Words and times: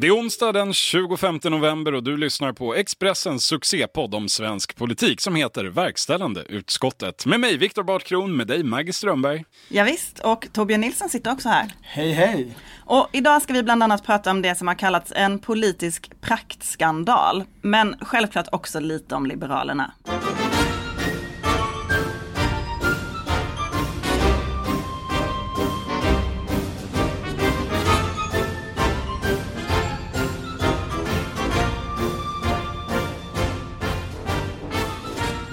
Det 0.00 0.06
är 0.06 0.16
onsdag 0.16 0.52
den 0.52 0.72
25 0.72 1.40
november 1.44 1.94
och 1.94 2.02
du 2.02 2.16
lyssnar 2.16 2.52
på 2.52 2.74
Expressens 2.74 3.44
succépodd 3.44 4.14
om 4.14 4.28
svensk 4.28 4.76
politik 4.76 5.20
som 5.20 5.34
heter 5.34 5.64
Verkställande 5.64 6.42
utskottet. 6.48 7.26
Med 7.26 7.40
mig 7.40 7.56
Viktor 7.56 7.82
Bartkron, 7.82 8.36
med 8.36 8.46
dig 8.46 8.62
Maggie 8.62 8.92
Strömberg. 8.92 9.44
Ja, 9.68 9.84
visst, 9.84 10.18
och 10.18 10.48
Torbjörn 10.52 10.80
Nilsson 10.80 11.08
sitter 11.08 11.32
också 11.32 11.48
här. 11.48 11.74
Hej 11.82 12.12
hej! 12.12 12.56
Och 12.84 13.08
idag 13.12 13.42
ska 13.42 13.52
vi 13.52 13.62
bland 13.62 13.82
annat 13.82 14.06
prata 14.06 14.30
om 14.30 14.42
det 14.42 14.54
som 14.54 14.68
har 14.68 14.74
kallats 14.74 15.12
en 15.16 15.38
politisk 15.38 16.20
praktskandal. 16.20 17.44
Men 17.62 17.96
självklart 18.00 18.46
också 18.52 18.80
lite 18.80 19.14
om 19.14 19.26
Liberalerna. 19.26 19.92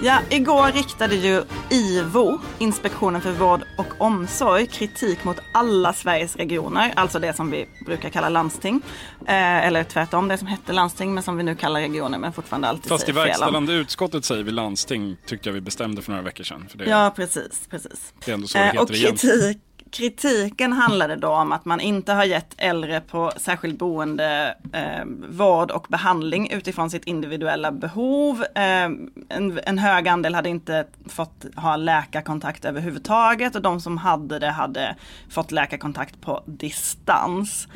Ja, 0.06 0.18
igår 0.30 0.72
riktade 0.72 1.14
ju 1.14 1.42
IVO, 1.70 2.38
Inspektionen 2.58 3.20
för 3.20 3.32
vård 3.32 3.60
och 3.78 3.86
omsorg, 3.98 4.66
kritik 4.66 5.24
mot 5.24 5.36
alla 5.52 5.92
Sveriges 5.92 6.36
regioner, 6.36 6.92
alltså 6.96 7.18
det 7.18 7.36
som 7.36 7.50
vi 7.50 7.68
brukar 7.86 8.10
kalla 8.10 8.28
landsting. 8.28 8.82
Eh, 9.26 9.66
eller 9.66 9.84
tvärtom, 9.84 10.28
det 10.28 10.38
som 10.38 10.46
hette 10.46 10.72
landsting 10.72 11.14
men 11.14 11.22
som 11.22 11.36
vi 11.36 11.42
nu 11.42 11.54
kallar 11.54 11.80
regioner 11.80 12.18
men 12.18 12.32
fortfarande 12.32 12.68
alltid 12.68 12.88
Fast 12.88 13.08
i 13.08 13.12
säger 13.12 13.14
fel 13.14 13.22
om. 13.22 13.28
verkställande 13.28 13.72
utskottet 13.72 14.24
säger 14.24 14.42
vi 14.42 14.50
landsting, 14.50 15.16
tyckte 15.26 15.48
jag 15.48 15.54
vi 15.54 15.60
bestämde 15.60 16.02
för 16.02 16.10
några 16.12 16.24
veckor 16.24 16.44
sedan. 16.44 16.66
För 16.70 16.78
det, 16.78 16.84
Ja, 16.84 17.12
precis, 17.16 17.60
precis. 17.70 18.12
det 18.24 18.30
är 18.30 18.34
ändå 18.34 18.46
så 18.48 18.58
det 18.58 18.64
Eh, 18.64 18.66
heter 18.66 18.82
och 18.82 18.88
kritik, 18.90 19.58
kritiken 19.96 20.72
handlade 20.72 21.16
då 21.16 21.28
om 21.28 21.52
att 21.52 21.64
man 21.64 21.80
inte 21.80 22.12
har 22.12 22.24
gett 22.24 22.54
äldre 22.58 23.00
på 23.00 23.32
särskilt 23.36 23.78
boende 23.78 24.54
eh, 24.72 25.04
vård 25.28 25.70
och 25.70 25.86
behandling 25.88 26.50
utifrån 26.50 26.90
sitt 26.90 27.04
individuella 27.04 27.72
behov. 27.72 28.44
Eh, 28.54 28.84
en, 29.28 29.60
en 29.64 29.78
hög 29.78 30.08
andel 30.08 30.34
hade 30.34 30.48
inte 30.48 30.86
fått 31.08 31.46
ha 31.56 31.76
läkarkontakt 31.76 32.64
överhuvudtaget 32.64 33.54
och 33.54 33.62
de 33.62 33.80
som 33.80 33.98
hade 33.98 34.38
det 34.38 34.50
hade 34.50 34.96
fått 35.30 35.52
läkarkontakt 35.52 36.20
på 36.20 36.42
distans. 36.46 37.68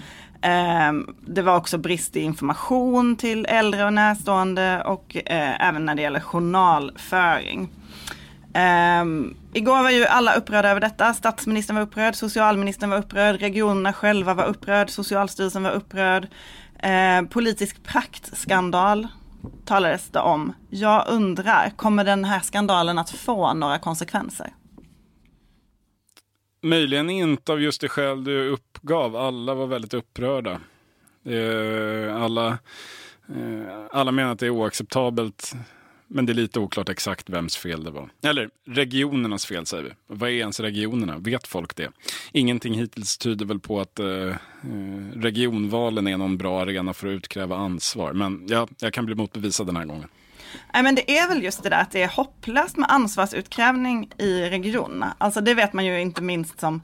Eh, 0.42 0.92
det 1.20 1.42
var 1.42 1.56
också 1.56 1.78
brist 1.78 2.16
i 2.16 2.20
information 2.20 3.16
till 3.16 3.46
äldre 3.46 3.84
och 3.84 3.92
närstående 3.92 4.82
och 4.82 5.16
eh, 5.16 5.68
även 5.68 5.84
när 5.84 5.94
det 5.94 6.02
gäller 6.02 6.20
journalföring. 6.20 7.68
Um, 8.54 9.36
igår 9.52 9.82
var 9.82 9.90
ju 9.90 10.04
alla 10.04 10.34
upprörda 10.34 10.70
över 10.70 10.80
detta. 10.80 11.14
Statsministern 11.14 11.76
var 11.76 11.82
upprörd, 11.82 12.14
socialministern 12.14 12.90
var 12.90 12.98
upprörd, 12.98 13.40
regionerna 13.40 13.92
själva 13.92 14.34
var 14.34 14.44
upprörd, 14.44 14.90
Socialstyrelsen 14.90 15.62
var 15.62 15.70
upprörd. 15.70 16.28
Uh, 16.84 17.28
politisk 17.28 17.82
praktskandal 17.82 19.08
talades 19.64 20.08
det 20.08 20.20
om. 20.20 20.52
Jag 20.70 21.04
undrar, 21.08 21.70
kommer 21.76 22.04
den 22.04 22.24
här 22.24 22.40
skandalen 22.40 22.98
att 22.98 23.10
få 23.10 23.54
några 23.54 23.78
konsekvenser? 23.78 24.52
Möjligen 26.62 27.10
inte 27.10 27.52
av 27.52 27.60
just 27.60 27.80
det 27.80 27.88
skäl 27.88 28.24
du 28.24 28.48
uppgav. 28.48 29.16
Alla 29.16 29.54
var 29.54 29.66
väldigt 29.66 29.94
upprörda. 29.94 30.60
Uh, 31.26 32.22
alla, 32.22 32.58
uh, 33.36 33.86
alla 33.92 34.12
menar 34.12 34.32
att 34.32 34.38
det 34.38 34.46
är 34.46 34.50
oacceptabelt. 34.50 35.54
Men 36.12 36.26
det 36.26 36.32
är 36.32 36.34
lite 36.34 36.60
oklart 36.60 36.88
exakt 36.88 37.30
vems 37.30 37.56
fel 37.56 37.84
det 37.84 37.90
var. 37.90 38.10
Eller 38.22 38.50
regionernas 38.66 39.46
fel 39.46 39.66
säger 39.66 39.84
vi. 39.84 39.90
Vad 40.06 40.28
är 40.28 40.32
ens 40.32 40.60
regionerna? 40.60 41.18
Vet 41.18 41.46
folk 41.46 41.76
det? 41.76 41.90
Ingenting 42.32 42.74
hittills 42.74 43.18
tyder 43.18 43.46
väl 43.46 43.60
på 43.60 43.80
att 43.80 43.98
eh, 43.98 44.06
eh, 44.06 44.36
regionvalen 45.14 46.06
är 46.06 46.16
någon 46.16 46.38
bra 46.38 46.62
arena 46.62 46.92
för 46.92 47.08
att 47.08 47.12
utkräva 47.12 47.56
ansvar. 47.56 48.12
Men 48.12 48.46
ja, 48.48 48.68
jag 48.80 48.92
kan 48.92 49.06
bli 49.06 49.14
motbevisad 49.14 49.66
den 49.66 49.76
här 49.76 49.84
gången. 49.84 50.08
Nej 50.72 50.82
men 50.82 50.94
det 50.94 51.18
är 51.18 51.28
väl 51.28 51.42
just 51.42 51.62
det 51.62 51.68
där 51.68 51.80
att 51.80 51.90
det 51.90 52.02
är 52.02 52.08
hopplöst 52.08 52.76
med 52.76 52.90
ansvarsutkrävning 52.90 54.10
i 54.18 54.48
regionerna. 54.48 55.14
Alltså 55.18 55.40
det 55.40 55.54
vet 55.54 55.72
man 55.72 55.86
ju 55.86 56.00
inte 56.00 56.22
minst 56.22 56.60
som 56.60 56.82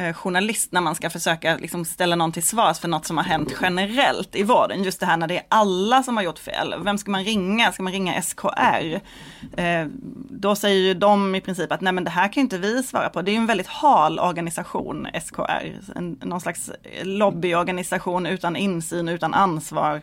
Eh, 0.00 0.14
journalist 0.14 0.72
när 0.72 0.80
man 0.80 0.94
ska 0.94 1.10
försöka 1.10 1.56
liksom, 1.56 1.84
ställa 1.84 2.16
någon 2.16 2.32
till 2.32 2.42
svars 2.42 2.78
för 2.78 2.88
något 2.88 3.06
som 3.06 3.16
har 3.16 3.24
hänt 3.24 3.52
generellt 3.62 4.36
i 4.36 4.42
vården. 4.42 4.84
Just 4.84 5.00
det 5.00 5.06
här 5.06 5.16
när 5.16 5.26
det 5.26 5.36
är 5.36 5.42
alla 5.48 6.02
som 6.02 6.16
har 6.16 6.24
gjort 6.24 6.38
fel. 6.38 6.74
Vem 6.84 6.98
ska 6.98 7.10
man 7.10 7.24
ringa? 7.24 7.72
Ska 7.72 7.82
man 7.82 7.92
ringa 7.92 8.22
SKR? 8.22 9.00
Eh, 9.56 9.86
då 10.30 10.56
säger 10.56 10.80
ju 10.80 10.94
de 10.94 11.34
i 11.34 11.40
princip 11.40 11.72
att 11.72 11.80
nej 11.80 11.92
men 11.92 12.04
det 12.04 12.10
här 12.10 12.32
kan 12.32 12.40
inte 12.40 12.58
vi 12.58 12.82
svara 12.82 13.08
på. 13.08 13.22
Det 13.22 13.30
är 13.30 13.32
ju 13.32 13.38
en 13.38 13.46
väldigt 13.46 13.66
hal 13.66 14.18
organisation, 14.18 15.08
SKR. 15.24 15.80
En, 15.96 16.18
någon 16.22 16.40
slags 16.40 16.70
lobbyorganisation 17.02 18.26
utan 18.26 18.56
insyn, 18.56 19.08
utan 19.08 19.34
ansvar. 19.34 20.02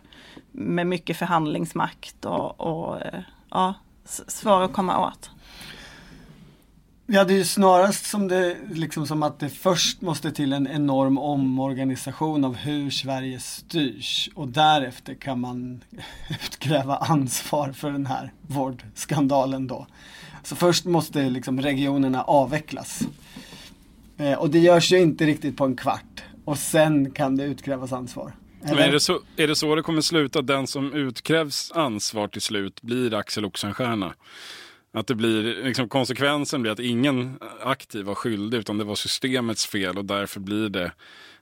Med 0.51 0.87
mycket 0.87 1.17
förhandlingsmakt 1.17 2.25
och, 2.25 2.61
och 2.61 3.01
eh, 3.01 3.19
ja, 3.49 3.73
svår 4.27 4.61
att 4.61 4.73
komma 4.73 5.07
åt. 5.07 5.29
Ja, 7.09 7.23
det 7.23 7.33
är 7.33 7.37
ju 7.37 7.45
snarast 7.45 8.05
som, 8.05 8.27
det, 8.27 8.57
liksom 8.71 9.07
som 9.07 9.23
att 9.23 9.39
det 9.39 9.49
först 9.49 10.01
måste 10.01 10.31
till 10.31 10.53
en 10.53 10.67
enorm 10.67 11.17
omorganisation 11.17 12.45
av 12.45 12.55
hur 12.55 12.89
Sverige 12.89 13.39
styrs 13.39 14.29
och 14.35 14.47
därefter 14.47 15.13
kan 15.13 15.39
man 15.39 15.83
utkräva 16.29 16.95
ansvar 16.95 17.71
för 17.71 17.91
den 17.91 18.05
här 18.05 18.33
vårdskandalen 18.41 19.67
då. 19.67 19.87
Så 20.43 20.55
först 20.55 20.85
måste 20.85 21.29
liksom 21.29 21.61
regionerna 21.61 22.23
avvecklas. 22.23 23.01
Eh, 24.17 24.33
och 24.33 24.49
det 24.49 24.59
görs 24.59 24.91
ju 24.91 24.97
inte 24.97 25.25
riktigt 25.25 25.57
på 25.57 25.65
en 25.65 25.75
kvart 25.75 26.23
och 26.45 26.57
sen 26.57 27.11
kan 27.11 27.35
det 27.35 27.43
utkrävas 27.43 27.93
ansvar. 27.93 28.33
Men 28.61 28.77
är 28.77 28.91
det, 28.91 28.99
så, 28.99 29.19
är 29.37 29.47
det 29.47 29.55
så 29.55 29.75
det 29.75 29.81
kommer 29.81 30.01
sluta? 30.01 30.41
Den 30.41 30.67
som 30.67 30.93
utkrävs 30.93 31.71
ansvar 31.71 32.27
till 32.27 32.41
slut 32.41 32.81
blir 32.81 33.13
Axel 33.13 33.45
Oxenstierna? 33.45 34.13
Att 34.97 35.07
det 35.07 35.15
blir, 35.15 35.63
liksom, 35.63 35.89
konsekvensen 35.89 36.61
blir 36.61 36.71
att 36.71 36.79
ingen 36.79 37.39
aktiv 37.63 38.05
var 38.05 38.15
skyldig 38.15 38.57
utan 38.57 38.77
det 38.77 38.83
var 38.83 38.95
systemets 38.95 39.65
fel 39.65 39.97
och 39.97 40.05
därför 40.05 40.39
blir 40.39 40.69
det 40.69 40.91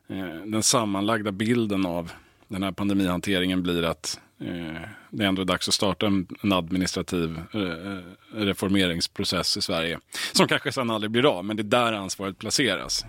eh, 0.08 0.46
den 0.46 0.64
sammanlagda 0.64 1.32
bilden 1.32 1.86
av 1.86 2.12
den 2.48 2.64
här 2.64 2.72
pandemihanteringen 2.72 3.64
blir 3.64 3.84
att 3.84 4.20
eh, 4.40 4.90
det 5.10 5.26
ändå 5.26 5.42
är 5.42 5.46
dags 5.46 5.68
att 5.68 5.74
starta 5.74 6.06
en, 6.06 6.28
en 6.44 6.52
administrativ 6.52 7.40
eh, 7.54 7.62
eh, 7.62 8.00
reformeringsprocess 8.32 9.58
i 9.58 9.62
Sverige. 9.62 10.00
Som 10.34 10.48
kanske 10.48 10.72
sen 10.72 10.90
aldrig 10.90 11.12
blir 11.12 11.26
av, 11.38 11.46
men 11.46 11.58
det 11.58 11.62
är 11.62 11.64
där 11.64 11.94
ansvaret 11.94 12.38
placeras. 12.38 13.06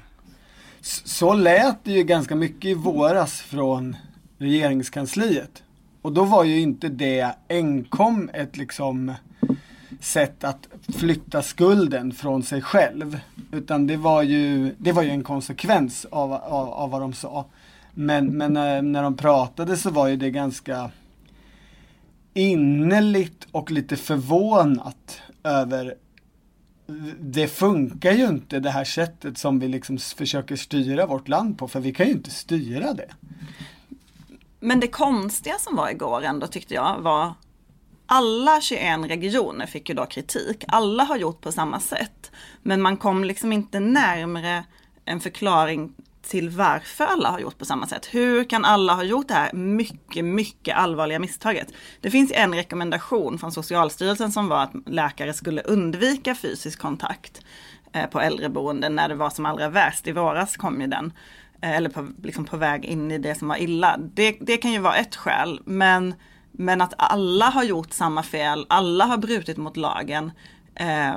Så 1.05 1.35
lät 1.35 1.85
det 1.85 1.93
ju 1.93 2.03
ganska 2.03 2.37
mycket 2.37 2.65
i 2.65 2.75
våras 2.75 3.41
från 3.41 3.97
regeringskansliet. 4.39 5.63
Och 6.03 6.13
då 6.13 6.25
var 6.25 6.45
ju 6.45 6.61
inte 6.61 6.89
det 6.89 7.37
enkom 7.49 8.31
ett 8.35 8.57
liksom 8.57 9.13
sätt 10.01 10.45
att 10.45 10.69
flytta 10.99 11.43
skulden 11.43 12.13
från 12.13 12.43
sig 12.43 12.63
själv. 12.63 13.21
Utan 13.53 13.87
det 13.87 13.97
var 13.97 14.23
ju, 14.23 14.75
det 14.79 14.93
var 14.93 15.03
ju 15.03 15.11
en 15.11 15.25
konsekvens 15.25 16.07
av, 16.11 16.33
av, 16.33 16.69
av 16.69 16.91
vad 16.91 17.01
de 17.01 17.13
sa. 17.13 17.45
Men, 17.95 18.37
men 18.37 18.53
när, 18.53 18.83
när 18.83 19.03
de 19.03 19.17
pratade 19.17 19.77
så 19.77 19.91
var 19.91 20.09
ju 20.09 20.17
det 20.17 20.31
ganska 20.31 20.91
innerligt 22.35 23.47
och 23.53 23.71
lite 23.71 23.97
förvånat 23.97 25.21
över 25.43 25.95
det 27.21 27.49
funkar 27.49 28.13
ju 28.13 28.27
inte 28.27 28.61
det 28.61 28.71
här 28.71 28.85
sättet 28.85 29.39
som 29.39 29.59
vi 29.59 29.69
liksom 29.69 29.99
försöker 29.99 30.57
styra 30.57 31.07
vårt 31.07 31.29
land 31.29 31.59
på, 31.59 31.69
för 31.69 31.81
vi 31.81 31.93
kan 31.93 32.07
ju 32.07 32.13
inte 32.13 32.31
styra 32.31 32.93
det. 32.95 33.09
Men 34.61 34.81
det 34.81 34.89
konstiga 34.89 35.55
som 35.59 35.77
var 35.77 35.91
igår 35.91 36.23
ändå 36.23 36.47
tyckte 36.47 36.75
jag 36.75 37.01
var 37.01 37.35
alla 38.07 38.61
21 38.61 39.11
regioner 39.11 39.67
fick 39.67 39.89
ju 39.89 39.95
då 39.95 40.07
kritik. 40.07 40.65
Alla 40.69 41.05
har 41.05 41.17
gjort 41.17 41.41
på 41.41 41.53
samma 41.53 41.81
sätt. 41.81 42.33
Men 42.63 42.83
man 42.83 42.97
kom 42.97 43.25
liksom 43.25 43.53
inte 43.53 43.81
närmre 43.81 44.65
en 45.05 45.21
förklaring 45.21 45.93
till 46.23 46.51
varför 46.51 47.05
alla 47.05 47.31
har 47.31 47.41
gjort 47.41 47.59
på 47.59 47.65
samma 47.65 47.87
sätt. 47.87 48.09
Hur 48.11 48.45
kan 48.45 48.65
alla 48.65 48.95
ha 48.95 49.03
gjort 49.03 49.29
det 49.29 49.35
här 49.35 49.53
mycket, 49.53 50.25
mycket 50.25 50.77
allvarliga 50.77 51.19
misstaget? 51.19 51.73
Det 52.01 52.11
finns 52.11 52.33
en 52.35 52.55
rekommendation 52.55 53.39
från 53.39 53.53
Socialstyrelsen 53.53 54.33
som 54.33 54.49
var 54.49 54.63
att 54.63 54.73
läkare 54.87 55.33
skulle 55.33 55.63
undvika 55.63 56.35
fysisk 56.35 56.79
kontakt 56.79 57.41
eh, 57.93 58.07
på 58.07 58.21
äldreboenden 58.21 58.95
när 58.95 59.09
det 59.09 59.15
var 59.15 59.31
som 59.31 59.47
allra 59.47 59.69
värst. 59.69 60.07
I 60.07 60.13
våras 60.13 60.57
kom 60.57 60.81
ju 60.81 60.87
den. 60.87 61.13
Eh, 61.63 61.77
eller 61.77 61.89
på, 61.89 62.09
liksom 62.23 62.45
på 62.45 62.57
väg 62.57 62.85
in 62.85 63.11
i 63.11 63.19
det 63.19 63.35
som 63.35 63.49
var 63.49 63.57
illa. 63.57 63.97
Det, 63.99 64.37
det 64.41 64.57
kan 64.57 64.73
ju 64.73 64.79
vara 64.79 64.97
ett 64.97 65.17
skäl. 65.17 65.61
Men, 65.65 66.15
men 66.57 66.81
att 66.81 66.95
alla 66.97 67.47
har 67.47 67.65
gjort 67.65 67.93
samma 67.93 68.23
fel, 68.23 68.67
alla 68.69 69.05
har 69.05 69.17
brutit 69.17 69.57
mot 69.57 69.77
lagen. 69.77 70.33
Eh, 70.75 71.15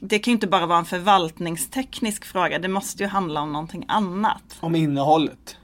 det 0.00 0.18
kan 0.18 0.30
ju 0.30 0.34
inte 0.34 0.46
bara 0.46 0.66
vara 0.66 0.78
en 0.78 0.84
förvaltningsteknisk 0.84 2.24
fråga, 2.24 2.58
det 2.58 2.68
måste 2.68 3.02
ju 3.02 3.08
handla 3.08 3.40
om 3.40 3.52
någonting 3.52 3.84
annat. 3.88 4.56
Om 4.60 4.74
innehållet, 4.74 5.56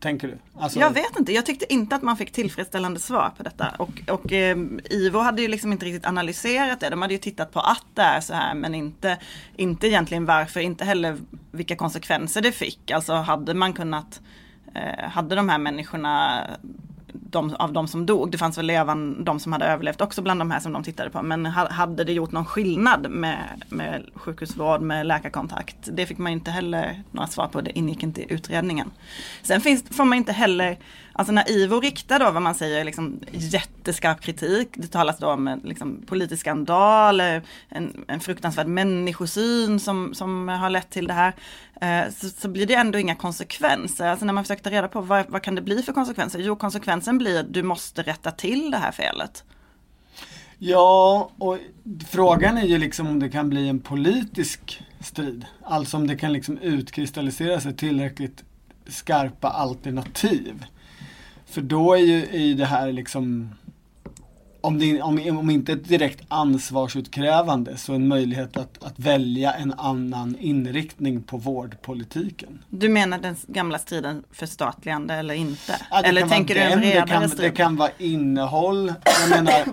tänker 0.00 0.28
du? 0.28 0.38
Alltså, 0.60 0.80
Jag 0.80 0.90
vet 0.90 1.18
inte, 1.18 1.32
jag 1.32 1.46
tyckte 1.46 1.72
inte 1.72 1.96
att 1.96 2.02
man 2.02 2.16
fick 2.16 2.32
tillfredsställande 2.32 3.00
svar 3.00 3.32
på 3.36 3.42
detta. 3.42 3.74
Och, 3.78 4.02
och 4.08 4.32
eh, 4.32 4.58
IVO 4.90 5.18
hade 5.18 5.42
ju 5.42 5.48
liksom 5.48 5.72
inte 5.72 5.86
riktigt 5.86 6.06
analyserat 6.06 6.80
det. 6.80 6.90
De 6.90 7.02
hade 7.02 7.14
ju 7.14 7.18
tittat 7.18 7.52
på 7.52 7.60
att 7.60 7.86
det 7.94 8.02
är 8.02 8.20
så 8.20 8.34
här 8.34 8.54
men 8.54 8.74
inte, 8.74 9.18
inte 9.56 9.88
egentligen 9.88 10.24
varför, 10.24 10.60
inte 10.60 10.84
heller 10.84 11.16
vilka 11.50 11.76
konsekvenser 11.76 12.40
det 12.40 12.52
fick. 12.52 12.90
Alltså 12.90 13.12
hade 13.12 13.54
man 13.54 13.72
kunnat 13.72 14.20
eh, 14.74 15.08
hade 15.08 15.34
de 15.34 15.48
här 15.48 15.58
människorna 15.58 16.44
de, 17.12 17.54
av 17.54 17.72
de 17.72 17.88
som 17.88 18.06
dog, 18.06 18.30
det 18.30 18.38
fanns 18.38 18.58
väl 18.58 18.66
levan, 18.66 19.24
de 19.24 19.40
som 19.40 19.52
hade 19.52 19.64
överlevt 19.64 20.00
också 20.00 20.22
bland 20.22 20.40
de 20.40 20.50
här 20.50 20.60
som 20.60 20.72
de 20.72 20.84
tittade 20.84 21.10
på, 21.10 21.22
men 21.22 21.46
hade 21.46 22.04
det 22.04 22.12
gjort 22.12 22.32
någon 22.32 22.44
skillnad 22.44 23.10
med, 23.10 23.62
med 23.68 24.04
sjukhusvård, 24.14 24.80
med 24.80 25.06
läkarkontakt? 25.06 25.76
Det 25.92 26.06
fick 26.06 26.18
man 26.18 26.32
inte 26.32 26.50
heller 26.50 27.02
några 27.10 27.28
svar 27.28 27.46
på, 27.46 27.60
det 27.60 27.78
ingick 27.78 28.02
inte 28.02 28.22
i 28.22 28.32
utredningen. 28.32 28.90
Sen 29.42 29.60
finns, 29.60 29.84
får 29.90 30.04
man 30.04 30.18
inte 30.18 30.32
heller, 30.32 30.78
alltså 31.12 31.32
när 31.32 31.50
IVO 31.50 31.80
riktar 31.80 32.18
då 32.18 32.30
vad 32.30 32.42
man 32.42 32.54
säger 32.54 32.84
liksom 32.84 33.20
jätteskarp 33.32 34.20
kritik, 34.20 34.68
det 34.74 34.86
talas 34.86 35.18
då 35.18 35.30
om 35.30 35.48
en 35.48 35.60
liksom, 35.64 36.02
politisk 36.06 36.40
skandal, 36.40 37.20
en, 37.20 37.42
en 38.08 38.20
fruktansvärd 38.20 38.66
människosyn 38.66 39.80
som, 39.80 40.14
som 40.14 40.48
har 40.48 40.70
lett 40.70 40.90
till 40.90 41.06
det 41.06 41.14
här. 41.14 41.32
Eh, 41.80 42.10
så, 42.10 42.28
så, 42.28 42.48
blir 42.48 42.66
det 42.66 42.74
ändå 42.74 42.98
inga 42.98 43.14
konsekvenser. 43.14 44.06
Alltså 44.06 44.26
när 44.26 44.32
man 44.32 44.44
försöker 44.44 44.62
ta 44.62 44.70
reda 44.70 44.88
på 44.88 45.00
vad, 45.00 45.26
vad 45.28 45.42
kan 45.42 45.54
det 45.54 45.62
bli 45.62 45.82
för 45.82 45.92
konsekvenser? 45.92 46.38
Jo, 46.38 46.56
konsekvensen 46.56 47.18
blir 47.18 47.40
att 47.40 47.52
du 47.52 47.62
måste 47.62 48.02
rätta 48.02 48.30
till 48.30 48.70
det 48.70 48.76
här 48.76 48.92
felet. 48.92 49.44
Ja, 50.58 51.30
och 51.38 51.58
frågan 52.08 52.58
är 52.58 52.66
ju 52.66 52.78
liksom 52.78 53.06
om 53.06 53.20
det 53.20 53.28
kan 53.28 53.50
bli 53.50 53.68
en 53.68 53.80
politisk 53.80 54.82
strid. 55.00 55.44
Alltså 55.62 55.96
om 55.96 56.06
det 56.06 56.16
kan 56.16 56.32
liksom 56.32 56.58
utkristallisera 56.58 57.60
sig 57.60 57.76
tillräckligt 57.76 58.44
skarpa 58.86 59.48
alternativ. 59.48 60.64
För 61.46 61.60
då 61.60 61.94
är 61.94 61.98
ju, 61.98 62.24
är 62.24 62.46
ju 62.46 62.54
det 62.54 62.64
här 62.64 62.92
liksom 62.92 63.54
om, 64.60 64.78
det, 64.78 65.02
om, 65.02 65.38
om 65.38 65.50
inte 65.50 65.72
ett 65.72 65.88
direkt 65.88 66.22
ansvarsutkrävande 66.28 67.76
så 67.76 67.94
en 67.94 68.08
möjlighet 68.08 68.56
att, 68.56 68.84
att 68.84 68.98
välja 68.98 69.52
en 69.52 69.72
annan 69.72 70.36
inriktning 70.40 71.22
på 71.22 71.36
vårdpolitiken. 71.36 72.64
Du 72.68 72.88
menar 72.88 73.18
den 73.18 73.36
gamla 73.46 73.78
striden 73.78 74.24
förstatligande 74.30 75.14
eller 75.14 75.34
inte? 75.34 75.80
Ja, 75.90 76.00
eller 76.00 76.28
tänker 76.28 76.54
du 76.54 76.60
en 76.60 76.80
bredare 76.80 77.04
det 77.04 77.12
kan, 77.12 77.28
strid? 77.28 77.50
Det 77.50 77.56
kan 77.56 77.76
vara 77.76 77.90
innehåll. 77.98 78.92
Jag 79.04 79.30
menar, 79.30 79.64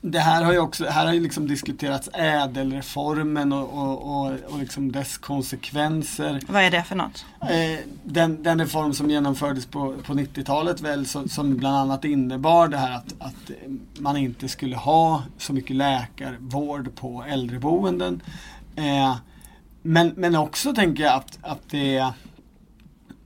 det 0.00 0.18
här 0.18 0.44
har 0.44 0.52
ju 0.52 0.58
också, 0.58 0.86
här 0.86 1.06
har 1.06 1.12
ju 1.12 1.20
liksom 1.20 1.48
diskuterats 1.48 2.08
ädelreformen 2.12 3.52
och, 3.52 3.78
och, 3.78 4.02
och, 4.02 4.32
och 4.52 4.58
liksom 4.58 4.92
dess 4.92 5.18
konsekvenser. 5.18 6.40
Vad 6.48 6.62
är 6.62 6.70
det 6.70 6.82
för 6.82 6.96
något? 6.96 7.24
Eh, 7.40 7.78
den, 8.04 8.42
den 8.42 8.60
reform 8.60 8.94
som 8.94 9.10
genomfördes 9.10 9.66
på, 9.66 9.94
på 10.06 10.14
90-talet 10.14 10.80
väl 10.80 11.06
som, 11.06 11.28
som, 11.28 11.56
bland 11.56 11.76
annat 11.76 12.04
innebar 12.04 12.68
det 12.68 12.76
här 12.76 12.92
att, 12.92 13.14
att 13.18 13.50
man 13.98 14.16
inte 14.16 14.48
skulle 14.48 14.76
ha 14.76 15.22
så 15.38 15.52
mycket 15.52 15.76
läkarvård 15.76 16.94
på 16.94 17.24
äldreboenden. 17.28 18.22
Eh, 18.76 19.16
men, 19.82 20.12
men 20.16 20.36
också 20.36 20.74
tänker 20.74 21.04
jag 21.04 21.14
att, 21.14 21.38
att 21.42 21.70
det, 21.70 22.12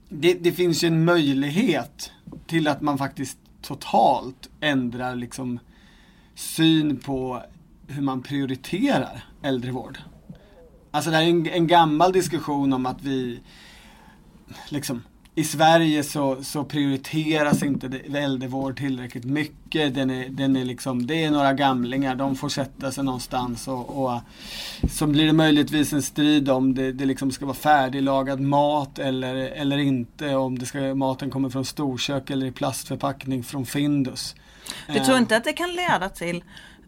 det, 0.09 0.33
det 0.33 0.51
finns 0.51 0.83
ju 0.83 0.87
en 0.87 1.05
möjlighet 1.05 2.11
till 2.47 2.67
att 2.67 2.81
man 2.81 2.97
faktiskt 2.97 3.37
totalt 3.61 4.49
ändrar 4.59 5.15
liksom 5.15 5.59
syn 6.35 6.97
på 6.97 7.43
hur 7.87 8.01
man 8.01 8.21
prioriterar 8.23 9.23
äldrevård. 9.41 9.97
Alltså 10.91 11.09
det 11.11 11.17
här 11.17 11.23
är 11.23 11.29
en, 11.29 11.47
en 11.47 11.67
gammal 11.67 12.11
diskussion 12.11 12.73
om 12.73 12.85
att 12.85 13.01
vi 13.01 13.39
liksom 14.69 15.01
i 15.35 15.43
Sverige 15.43 16.03
så, 16.03 16.43
så 16.43 16.63
prioriteras 16.63 17.63
inte 17.63 17.99
äldrevård 18.13 18.77
tillräckligt 18.77 19.25
mycket. 19.25 19.95
Den 19.95 20.09
är, 20.09 20.29
den 20.29 20.55
är 20.55 20.65
liksom, 20.65 21.07
det 21.07 21.23
är 21.23 21.31
några 21.31 21.53
gamlingar, 21.53 22.15
de 22.15 22.35
får 22.35 22.49
sätta 22.49 22.91
sig 22.91 23.03
någonstans 23.03 23.67
och, 23.67 24.03
och 24.03 24.19
så 24.89 25.07
blir 25.07 25.25
det 25.25 25.33
möjligtvis 25.33 25.93
en 25.93 26.01
strid 26.01 26.49
om 26.49 26.75
det, 26.75 26.91
det 26.91 27.05
liksom 27.05 27.31
ska 27.31 27.45
vara 27.45 27.55
färdiglagad 27.55 28.39
mat 28.39 28.99
eller, 28.99 29.35
eller 29.35 29.77
inte. 29.77 30.35
Om 30.35 30.59
det 30.59 30.65
ska, 30.65 30.95
maten 30.95 31.29
kommer 31.29 31.49
från 31.49 31.65
storkök 31.65 32.29
eller 32.29 32.45
i 32.45 32.51
plastförpackning 32.51 33.43
från 33.43 33.65
Findus. 33.65 34.35
Du 34.87 34.99
tror 34.99 35.17
inte 35.17 35.37
att 35.37 35.43
det 35.43 35.53
kan 35.53 35.73
leda 35.73 36.09
till 36.09 36.43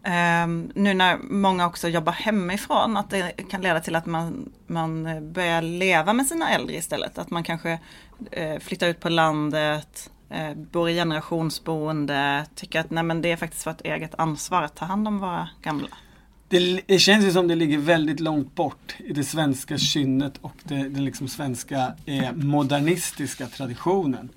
Um, 0.06 0.70
nu 0.74 0.94
när 0.94 1.18
många 1.18 1.66
också 1.66 1.88
jobbar 1.88 2.12
hemifrån, 2.12 2.96
att 2.96 3.10
det 3.10 3.32
kan 3.50 3.62
leda 3.62 3.80
till 3.80 3.96
att 3.96 4.06
man, 4.06 4.52
man 4.66 5.04
börjar 5.32 5.62
leva 5.62 6.12
med 6.12 6.26
sina 6.26 6.50
äldre 6.50 6.76
istället. 6.76 7.18
Att 7.18 7.30
man 7.30 7.44
kanske 7.44 7.72
uh, 7.72 8.58
flyttar 8.60 8.88
ut 8.88 9.00
på 9.00 9.08
landet, 9.08 10.10
uh, 10.32 10.54
bor 10.54 10.90
i 10.90 10.94
generationsboende, 10.94 12.46
tycker 12.54 12.80
att 12.80 12.90
nej, 12.90 13.02
men 13.02 13.22
det 13.22 13.32
är 13.32 13.36
faktiskt 13.36 13.66
vårt 13.66 13.80
eget 13.80 14.14
ansvar 14.18 14.62
att 14.62 14.76
ta 14.76 14.84
hand 14.84 15.08
om 15.08 15.18
våra 15.18 15.48
gamla. 15.62 15.88
Det, 16.48 16.80
det 16.86 16.98
känns 16.98 17.24
ju 17.24 17.32
som 17.32 17.48
det 17.48 17.54
ligger 17.54 17.78
väldigt 17.78 18.20
långt 18.20 18.54
bort 18.54 18.94
i 18.98 19.12
det 19.12 19.24
svenska 19.24 19.78
kynnet 19.78 20.38
och 20.40 20.56
det, 20.62 20.74
den 20.74 21.04
liksom 21.04 21.28
svenska 21.28 21.92
eh, 22.06 22.32
modernistiska 22.32 23.46
traditionen. 23.46 24.28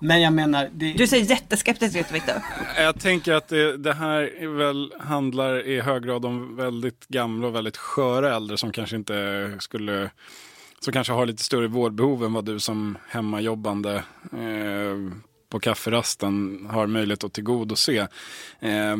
Men 0.00 0.22
jag 0.22 0.32
menar... 0.32 0.70
Det... 0.72 0.92
Du 0.92 1.06
ser 1.06 1.16
jätteskeptisk 1.16 1.96
ut 1.96 2.12
Viktor. 2.12 2.34
Jag 2.76 3.00
tänker 3.00 3.32
att 3.32 3.48
det, 3.48 3.76
det 3.76 3.92
här 3.92 4.46
väl 4.56 4.92
handlar 5.00 5.66
i 5.66 5.80
hög 5.80 6.02
grad 6.02 6.24
om 6.24 6.56
väldigt 6.56 7.08
gamla 7.08 7.46
och 7.46 7.54
väldigt 7.54 7.76
sköra 7.76 8.36
äldre 8.36 8.56
som 8.56 8.72
kanske 8.72 8.96
inte 8.96 9.56
skulle 9.60 10.10
som 10.80 10.92
kanske 10.92 11.12
har 11.12 11.26
lite 11.26 11.44
större 11.44 11.68
vårdbehov 11.68 12.24
än 12.24 12.32
vad 12.32 12.44
du 12.44 12.60
som 12.60 12.98
hemmajobbande 13.08 13.94
eh, 14.32 15.12
på 15.48 15.60
kafferasten 15.60 16.66
har 16.70 16.86
möjlighet 16.86 17.24
att 17.24 17.32
tillgodose. 17.32 18.08
Eh, 18.60 18.96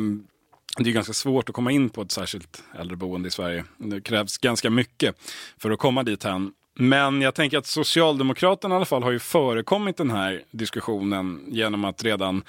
det 0.77 0.89
är 0.89 0.93
ganska 0.93 1.13
svårt 1.13 1.49
att 1.49 1.55
komma 1.55 1.71
in 1.71 1.89
på 1.89 2.01
ett 2.01 2.11
särskilt 2.11 2.63
äldreboende 2.79 3.27
i 3.27 3.31
Sverige. 3.31 3.65
Det 3.77 4.01
krävs 4.01 4.37
ganska 4.37 4.69
mycket 4.69 5.15
för 5.57 5.71
att 5.71 5.79
komma 5.79 6.03
dit 6.03 6.23
hän. 6.23 6.51
Men 6.81 7.21
jag 7.21 7.35
tänker 7.35 7.57
att 7.57 7.65
Socialdemokraterna 7.65 8.75
i 8.75 8.77
alla 8.77 8.85
fall 8.85 9.03
har 9.03 9.11
ju 9.11 9.19
förekommit 9.19 9.97
den 9.97 10.11
här 10.11 10.43
diskussionen 10.51 11.43
genom 11.47 11.85
att 11.85 12.03
redan 12.03 12.43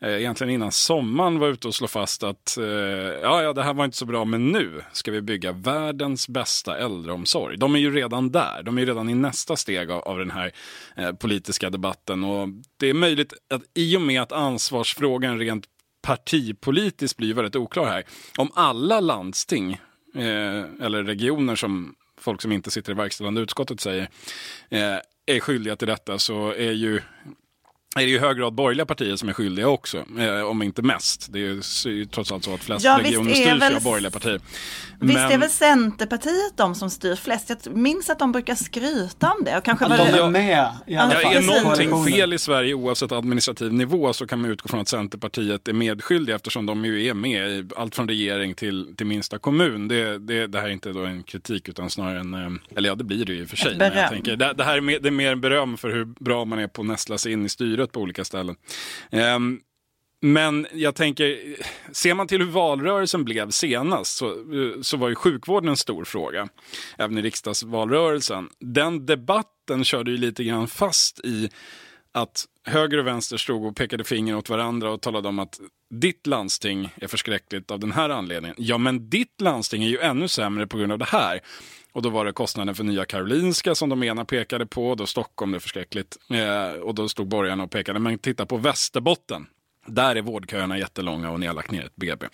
eh, 0.00 0.14
egentligen 0.14 0.52
innan 0.52 0.72
sommaren 0.72 1.38
var 1.38 1.48
ute 1.48 1.68
och 1.68 1.74
slå 1.74 1.88
fast 1.88 2.22
att 2.22 2.56
eh, 2.58 2.64
ja, 2.64 3.42
ja, 3.42 3.52
det 3.52 3.62
här 3.62 3.74
var 3.74 3.84
inte 3.84 3.96
så 3.96 4.06
bra, 4.06 4.24
men 4.24 4.48
nu 4.48 4.82
ska 4.92 5.10
vi 5.10 5.20
bygga 5.20 5.52
världens 5.52 6.28
bästa 6.28 6.78
äldreomsorg. 6.78 7.56
De 7.56 7.74
är 7.74 7.78
ju 7.78 7.94
redan 7.94 8.30
där, 8.30 8.62
de 8.62 8.76
är 8.76 8.80
ju 8.80 8.86
redan 8.86 9.08
i 9.08 9.14
nästa 9.14 9.56
steg 9.56 9.90
av, 9.90 10.00
av 10.00 10.18
den 10.18 10.30
här 10.30 10.52
eh, 10.96 11.12
politiska 11.12 11.70
debatten. 11.70 12.24
Och 12.24 12.48
det 12.76 12.88
är 12.88 12.94
möjligt 12.94 13.32
att 13.54 13.62
i 13.74 13.96
och 13.96 14.02
med 14.02 14.22
att 14.22 14.32
ansvarsfrågan 14.32 15.38
rent 15.38 15.64
partipolitiskt 16.02 17.16
blir 17.16 17.34
väldigt 17.34 17.56
oklar 17.56 17.84
här, 17.84 18.04
om 18.38 18.50
alla 18.54 19.00
landsting 19.00 19.72
eh, 20.14 20.64
eller 20.80 21.04
regioner 21.04 21.56
som 21.56 21.94
folk 22.20 22.42
som 22.42 22.52
inte 22.52 22.70
sitter 22.70 22.92
i 22.92 22.94
verkställande 22.94 23.40
utskottet 23.40 23.80
säger, 23.80 24.08
eh, 24.68 24.96
är 25.26 25.40
skyldiga 25.40 25.76
till 25.76 25.88
detta 25.88 26.18
så 26.18 26.50
är 26.50 26.72
ju 26.72 27.00
är 27.96 28.00
det 28.00 28.06
ju 28.06 28.16
i 28.16 28.18
hög 28.18 28.36
grad 28.36 28.52
borgerliga 28.52 28.86
partier 28.86 29.16
som 29.16 29.28
är 29.28 29.32
skyldiga 29.32 29.68
också, 29.68 30.04
eh, 30.18 30.40
om 30.40 30.62
inte 30.62 30.82
mest. 30.82 31.32
Det 31.32 31.38
är 31.38 31.88
ju 31.88 32.04
trots 32.04 32.32
allt 32.32 32.44
så 32.44 32.54
att 32.54 32.64
flest 32.64 32.84
ja, 32.84 32.98
regioner 33.02 33.34
styrs 33.34 33.62
väl, 33.62 33.76
av 33.76 33.82
borgerliga 33.82 34.10
partier. 34.10 34.40
Visst 35.02 35.14
Men, 35.14 35.32
är 35.32 35.38
väl 35.38 35.50
Centerpartiet 35.50 36.56
de 36.56 36.74
som 36.74 36.90
styr 36.90 37.14
flest? 37.14 37.50
Jag 37.64 37.76
minns 37.76 38.10
att 38.10 38.18
de 38.18 38.32
brukar 38.32 38.54
skryta 38.54 39.32
om 39.32 39.44
det. 39.44 39.58
Och 39.58 39.64
kanske 39.64 39.88
var 39.88 39.96
de 39.96 40.02
är 40.02 40.30
med 40.30 40.72
i 40.86 40.96
alla 40.96 41.10
fall. 41.10 41.22
Ja, 41.22 41.30
är 41.32 41.62
någonting 41.62 42.04
fel 42.04 42.32
i 42.32 42.38
Sverige 42.38 42.74
oavsett 42.74 43.12
administrativ 43.12 43.72
nivå 43.72 44.12
så 44.12 44.26
kan 44.26 44.40
man 44.40 44.50
utgå 44.50 44.68
från 44.68 44.80
att 44.80 44.88
Centerpartiet 44.88 45.68
är 45.68 45.72
medskyldiga 45.72 46.36
eftersom 46.36 46.66
de 46.66 46.84
ju 46.84 47.06
är 47.06 47.14
med 47.14 47.50
i 47.50 47.64
allt 47.76 47.94
från 47.94 48.08
regering 48.08 48.54
till, 48.54 48.96
till 48.96 49.06
minsta 49.06 49.38
kommun. 49.38 49.88
Det, 49.88 50.18
det, 50.18 50.46
det 50.46 50.60
här 50.60 50.66
är 50.66 50.72
inte 50.72 50.92
då 50.92 51.04
en 51.04 51.22
kritik 51.22 51.68
utan 51.68 51.90
snarare 51.90 52.20
en, 52.20 52.34
eh, 52.34 52.76
eller 52.76 52.88
ja 52.88 52.94
det 52.94 53.04
blir 53.04 53.24
det 53.24 53.32
ju 53.32 53.42
i 53.42 53.44
och 53.44 53.48
för 53.48 53.56
sig. 53.56 53.76
Men 53.78 53.92
jag 53.98 54.10
tänker, 54.10 54.36
det, 54.36 54.52
det 54.52 54.64
här 54.64 54.76
är 54.76 54.80
mer, 54.80 54.98
det 55.00 55.08
är 55.08 55.12
mer 55.12 55.34
beröm 55.34 55.76
för 55.76 55.90
hur 55.90 56.04
bra 56.04 56.44
man 56.44 56.58
är 56.58 56.66
på 56.66 56.82
att 56.82 56.88
nästla 56.88 57.18
sig 57.18 57.32
in 57.32 57.46
i 57.46 57.48
styret 57.48 57.79
styret 57.80 57.92
på 57.92 58.00
olika 58.00 58.24
ställen. 58.24 58.56
Um, 59.10 59.60
men 60.22 60.66
jag 60.72 60.94
tänker, 60.94 61.38
ser 61.92 62.14
man 62.14 62.28
till 62.28 62.40
hur 62.40 62.50
valrörelsen 62.50 63.24
blev 63.24 63.50
senast 63.50 64.16
så, 64.16 64.30
eh, 64.30 64.80
så 64.82 64.96
var 64.96 65.08
ju 65.08 65.14
sjukvården 65.14 65.68
en 65.68 65.76
stor 65.76 66.04
fråga. 66.04 66.48
Även 66.98 67.18
i 67.18 67.22
riksdagsvalrörelsen. 67.22 68.48
Den 68.60 69.06
debatten 69.06 69.84
körde 69.84 70.10
ju 70.10 70.16
lite 70.16 70.44
grann 70.44 70.68
fast 70.68 71.20
i 71.24 71.48
att 72.12 72.44
höger 72.64 72.98
och 72.98 73.06
vänster 73.06 73.36
stod 73.36 73.64
och 73.64 73.76
pekade 73.76 74.04
finger 74.04 74.36
åt 74.36 74.48
varandra 74.48 74.90
och 74.90 75.00
talade 75.00 75.28
om 75.28 75.38
att 75.38 75.60
ditt 75.90 76.26
landsting 76.26 76.92
är 76.96 77.08
förskräckligt 77.08 77.70
av 77.70 77.80
den 77.80 77.92
här 77.92 78.10
anledningen. 78.10 78.56
Ja, 78.58 78.78
men 78.78 79.10
ditt 79.10 79.40
landsting 79.40 79.84
är 79.84 79.88
ju 79.88 79.98
ännu 79.98 80.28
sämre 80.28 80.66
på 80.66 80.78
grund 80.78 80.92
av 80.92 80.98
det 80.98 81.08
här. 81.08 81.40
Och 81.92 82.02
då 82.02 82.10
var 82.10 82.24
det 82.24 82.32
kostnaden 82.32 82.74
för 82.74 82.84
Nya 82.84 83.04
Karolinska 83.04 83.74
som 83.74 83.88
de 83.88 84.02
ena 84.02 84.24
pekade 84.24 84.66
på. 84.66 84.94
Då 84.94 85.06
Stockholm, 85.06 85.52
det 85.52 85.58
är 85.58 85.60
förskräckligt. 85.60 86.16
Eh, 86.30 86.80
och 86.80 86.94
då 86.94 87.08
stod 87.08 87.28
borgarna 87.28 87.64
och 87.64 87.70
pekade. 87.70 87.98
Men 87.98 88.18
titta 88.18 88.46
på 88.46 88.56
Västerbotten. 88.56 89.46
Där 89.86 90.16
är 90.16 90.22
vårdköerna 90.22 90.78
jättelånga 90.78 91.30
och 91.30 91.40
ni 91.40 91.46
har 91.46 91.54
lagt 91.54 91.70
ner 91.70 91.84
ett 91.84 91.96
BB. 91.96 92.26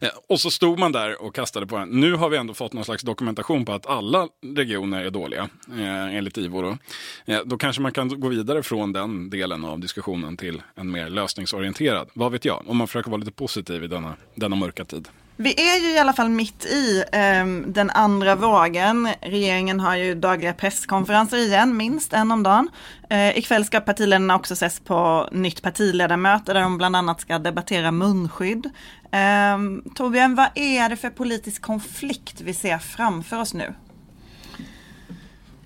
Eh, 0.00 0.08
och 0.28 0.40
så 0.40 0.50
stod 0.50 0.78
man 0.78 0.92
där 0.92 1.22
och 1.22 1.34
kastade 1.34 1.66
på 1.66 1.78
den. 1.78 1.88
Nu 1.88 2.14
har 2.14 2.28
vi 2.28 2.36
ändå 2.36 2.54
fått 2.54 2.72
någon 2.72 2.84
slags 2.84 3.02
dokumentation 3.02 3.64
på 3.64 3.72
att 3.72 3.86
alla 3.86 4.28
regioner 4.56 5.04
är 5.04 5.10
dåliga, 5.10 5.48
eh, 5.68 6.16
enligt 6.16 6.38
IVO. 6.38 6.62
Då. 6.62 6.78
Eh, 7.24 7.40
då 7.44 7.58
kanske 7.58 7.82
man 7.82 7.92
kan 7.92 8.20
gå 8.20 8.28
vidare 8.28 8.62
från 8.62 8.92
den 8.92 9.30
delen 9.30 9.64
av 9.64 9.78
diskussionen 9.78 10.36
till 10.36 10.62
en 10.74 10.90
mer 10.90 11.08
lösningsorienterad. 11.08 12.10
Vad 12.14 12.32
vet 12.32 12.44
jag? 12.44 12.62
Om 12.66 12.76
man 12.76 12.86
försöker 12.86 13.10
vara 13.10 13.18
lite 13.18 13.32
positiv 13.32 13.84
i 13.84 13.86
denna, 13.86 14.16
denna 14.34 14.56
mörka 14.56 14.84
tid. 14.84 15.08
Vi 15.42 15.50
är 15.50 15.80
ju 15.80 15.94
i 15.94 15.98
alla 15.98 16.12
fall 16.12 16.28
mitt 16.28 16.64
i 16.64 17.04
eh, 17.12 17.46
den 17.66 17.90
andra 17.90 18.34
vågen. 18.34 19.08
Regeringen 19.20 19.80
har 19.80 19.96
ju 19.96 20.14
dagliga 20.14 20.54
presskonferenser 20.54 21.36
igen, 21.36 21.76
minst 21.76 22.12
en 22.12 22.32
om 22.32 22.42
dagen. 22.42 22.68
Eh, 23.10 23.38
ikväll 23.38 23.64
ska 23.64 23.80
partiledarna 23.80 24.36
också 24.36 24.54
ses 24.54 24.80
på 24.80 25.28
nytt 25.32 25.62
partiledarmöte 25.62 26.52
där 26.52 26.60
de 26.60 26.78
bland 26.78 26.96
annat 26.96 27.20
ska 27.20 27.38
debattera 27.38 27.92
munskydd. 27.92 28.66
Eh, 29.10 29.58
Torbjörn, 29.94 30.34
vad 30.34 30.48
är 30.54 30.88
det 30.88 30.96
för 30.96 31.10
politisk 31.10 31.62
konflikt 31.62 32.40
vi 32.40 32.54
ser 32.54 32.78
framför 32.78 33.40
oss 33.40 33.54
nu? 33.54 33.74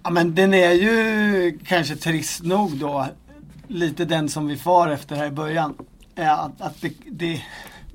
Ja 0.02 0.10
men 0.10 0.34
den 0.34 0.54
är 0.54 0.72
ju 0.72 1.58
kanske 1.66 1.96
trist 1.96 2.42
nog 2.42 2.76
då 2.76 3.06
lite 3.68 4.04
den 4.04 4.28
som 4.28 4.46
vi 4.46 4.56
far 4.56 4.88
efter 4.88 5.16
här 5.16 5.26
i 5.26 5.30
början. 5.30 5.74
Eh, 6.14 6.40
att, 6.40 6.60
att 6.60 6.80
det, 6.80 6.92
det, 7.06 7.42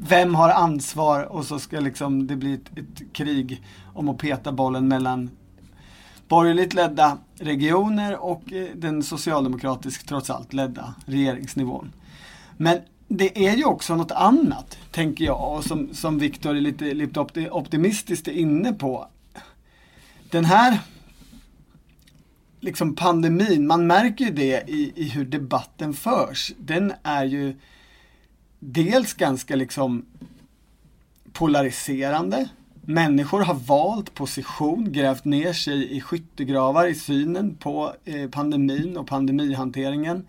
vem 0.08 0.36
har 0.36 0.50
ansvar 0.50 1.24
och 1.24 1.46
så 1.46 1.60
ska 1.60 1.80
liksom 1.80 2.28
det 2.28 2.36
bli 2.36 2.54
ett, 2.54 2.78
ett 2.78 3.14
krig 3.14 3.64
om 3.94 4.10
att 4.10 4.18
peta 4.18 4.52
bollen 4.52 4.88
mellan 4.88 5.30
borgerligt 6.28 6.74
ledda 6.74 7.18
regioner 7.40 8.18
och 8.18 8.54
eh, 8.54 8.68
den 8.76 9.04
socialdemokratiskt 9.04 10.08
trots 10.08 10.30
allt 10.30 10.54
ledda 10.54 10.94
regeringsnivån. 11.06 11.94
Men 12.58 12.80
det 13.08 13.48
är 13.48 13.56
ju 13.56 13.66
också 13.66 13.96
något 13.96 14.12
annat, 14.12 14.78
tänker 14.92 15.26
jag, 15.26 15.58
och 15.58 15.64
som, 15.64 15.94
som 15.94 16.20
Viktor 16.20 16.56
är 16.56 16.62
lite, 16.62 16.94
lite 16.94 17.20
optimistiskt 17.52 18.28
inne 18.28 18.74
på. 18.74 19.08
Den 20.30 20.46
här 20.46 20.80
liksom 22.60 22.96
pandemin, 22.96 23.68
man 23.68 23.88
märker 23.88 24.26
ju 24.26 24.32
det 24.32 24.70
i, 24.70 24.94
i 24.96 25.10
hur 25.10 25.26
debatten 25.26 25.94
förs. 25.94 26.54
Den 26.58 26.94
är 27.04 27.26
ju 27.26 27.56
dels 28.64 29.14
ganska 29.14 29.56
liksom 29.56 30.06
polariserande. 31.34 32.50
Människor 32.82 33.42
har 33.42 33.54
valt 33.54 34.14
position, 34.14 34.92
grävt 34.92 35.26
ner 35.26 35.54
sig 35.54 35.98
i 35.98 36.02
skyttegravar 36.02 36.88
i 36.88 36.96
synen 36.96 37.56
på 37.56 37.94
eh, 38.06 38.30
pandemin 38.30 38.98
och 38.98 39.08
pandemihanteringen. 39.08 40.28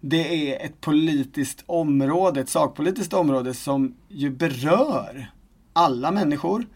Det 0.00 0.52
är 0.52 0.66
ett 0.66 0.80
politiskt 0.80 1.64
område, 1.66 2.40
ett 2.40 2.48
sakpolitiskt 2.48 3.14
område 3.14 3.54
som 3.54 3.94
ju 4.08 4.30
berör 4.30 5.30
alla 5.72 6.10
människor 6.10 6.66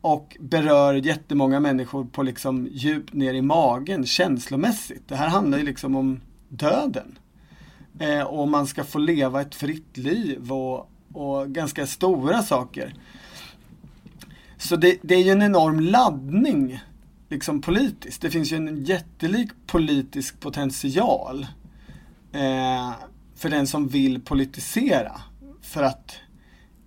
och 0.00 0.36
berör 0.40 0.94
jättemånga 0.94 1.60
människor 1.60 2.04
på 2.04 2.22
liksom 2.22 2.68
djupt 2.70 3.12
ner 3.12 3.34
i 3.34 3.42
magen 3.42 4.06
känslomässigt. 4.06 5.08
Det 5.08 5.16
här 5.16 5.28
handlar 5.28 5.58
ju 5.58 5.64
liksom 5.64 5.96
om 5.96 6.20
döden. 6.48 7.18
Eh, 7.98 8.22
och 8.22 8.48
man 8.48 8.66
ska 8.66 8.84
få 8.84 8.98
leva 8.98 9.40
ett 9.40 9.54
fritt 9.54 9.96
liv 9.96 10.52
och, 10.52 10.90
och 11.12 11.48
ganska 11.48 11.86
stora 11.86 12.42
saker. 12.42 12.94
Så 14.58 14.76
det, 14.76 14.98
det, 15.02 15.14
är 15.14 15.22
ju 15.22 15.30
en 15.30 15.42
enorm 15.42 15.80
laddning 15.80 16.80
liksom 17.28 17.60
politiskt. 17.60 18.22
Det 18.22 18.30
finns 18.30 18.52
ju 18.52 18.56
en 18.56 18.84
jättelik 18.84 19.50
politisk 19.66 20.40
potential 20.40 21.46
eh, 22.32 22.92
för 23.36 23.50
den 23.50 23.66
som 23.66 23.88
vill 23.88 24.20
politisera. 24.20 25.20
För 25.62 25.82
att 25.82 26.16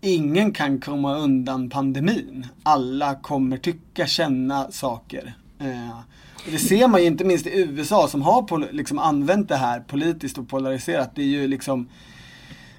ingen 0.01 0.51
kan 0.51 0.81
komma 0.81 1.17
undan 1.17 1.69
pandemin. 1.69 2.47
Alla 2.63 3.15
kommer 3.15 3.57
tycka, 3.57 4.07
känna 4.07 4.71
saker. 4.71 5.33
Eh, 5.59 5.99
det 6.45 6.59
ser 6.59 6.87
man 6.87 7.01
ju 7.01 7.07
inte 7.07 7.23
minst 7.23 7.47
i 7.47 7.59
USA 7.59 8.07
som 8.07 8.21
har 8.21 8.73
liksom 8.73 8.99
använt 8.99 9.47
det 9.47 9.55
här 9.55 9.79
politiskt 9.79 10.37
och 10.37 10.49
polariserat. 10.49 11.11
Det 11.15 11.21
är 11.21 11.25
ju 11.25 11.47
liksom 11.47 11.89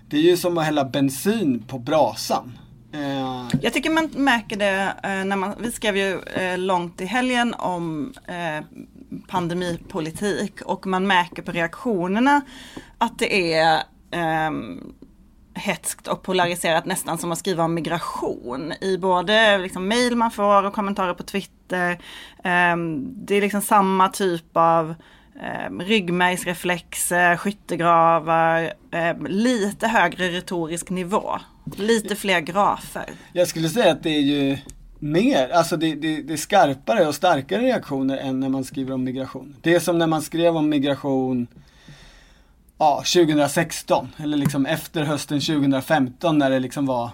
Det 0.09 0.17
är 0.17 0.23
ju 0.23 0.37
som 0.37 0.59
att 0.59 0.64
hälla 0.64 0.85
bensin 0.85 1.64
på 1.69 1.79
brasan. 1.79 2.59
Eh. 2.93 3.49
Jag 3.62 3.73
tycker 3.73 3.90
man 3.90 4.11
märker 4.17 4.57
det 4.57 4.95
eh, 5.02 5.25
när 5.25 5.37
man, 5.37 5.55
vi 5.61 5.73
skrev 5.73 5.97
ju 5.97 6.21
eh, 6.21 6.59
långt 6.59 7.00
i 7.00 7.05
helgen 7.05 7.55
om 7.55 8.12
eh, 8.26 8.64
pandemipolitik 9.29 10.61
och 10.61 10.87
man 10.87 11.07
märker 11.07 11.43
på 11.43 11.52
reaktionerna 11.52 12.40
att 12.99 13.19
det 13.19 13.55
är 13.55 13.83
ehm, 14.11 14.95
hetskt 15.54 16.09
och 16.09 16.23
polariserat 16.23 16.85
nästan 16.85 17.19
som 17.19 17.33
att 17.33 17.38
skriva 17.38 17.64
om 17.64 17.75
migration 17.75 18.73
i 18.80 18.99
både 18.99 19.59
liksom 19.59 19.88
mail 19.88 20.16
man 20.16 20.30
får 20.30 20.64
och 20.64 20.75
kommentarer 20.75 21.14
på 21.14 21.23
Twitter. 21.23 21.99
Ehm, 22.45 23.09
det 23.26 23.35
är 23.35 23.40
liksom 23.40 23.61
samma 23.61 24.09
typ 24.09 24.47
av 24.52 24.95
ehm, 25.42 25.80
ryggmärgsreflexer, 25.80 27.37
skyttegravar, 27.37 28.73
ehm, 28.90 29.26
lite 29.26 29.87
högre 29.88 30.28
retorisk 30.28 30.90
nivå. 30.90 31.38
Lite 31.76 32.16
fler 32.16 32.40
grafer. 32.40 33.11
Jag 33.33 33.49
skulle 33.49 33.69
säga 33.69 33.92
att 33.92 34.02
det 34.02 34.16
är 34.16 34.21
ju 34.21 34.59
mer, 34.99 35.49
alltså 35.49 35.76
det, 35.76 35.95
det, 35.95 36.23
det 36.23 36.33
är 36.33 36.37
skarpare 36.37 37.07
och 37.07 37.14
starkare 37.14 37.62
reaktioner 37.62 38.16
än 38.16 38.40
när 38.40 38.49
man 38.49 38.64
skriver 38.64 38.95
om 38.95 39.04
migration. 39.04 39.57
Det 39.61 39.75
är 39.75 39.80
som 39.80 39.99
när 39.99 40.07
man 40.07 40.23
skrev 40.23 40.57
om 40.57 40.69
migration 40.69 41.47
ja, 42.80 42.96
2016 42.96 44.08
eller 44.16 44.37
liksom 44.37 44.66
efter 44.66 45.04
hösten 45.04 45.40
2015 45.40 46.38
när 46.38 46.50
det 46.50 46.58
liksom 46.58 46.87
var 46.87 47.10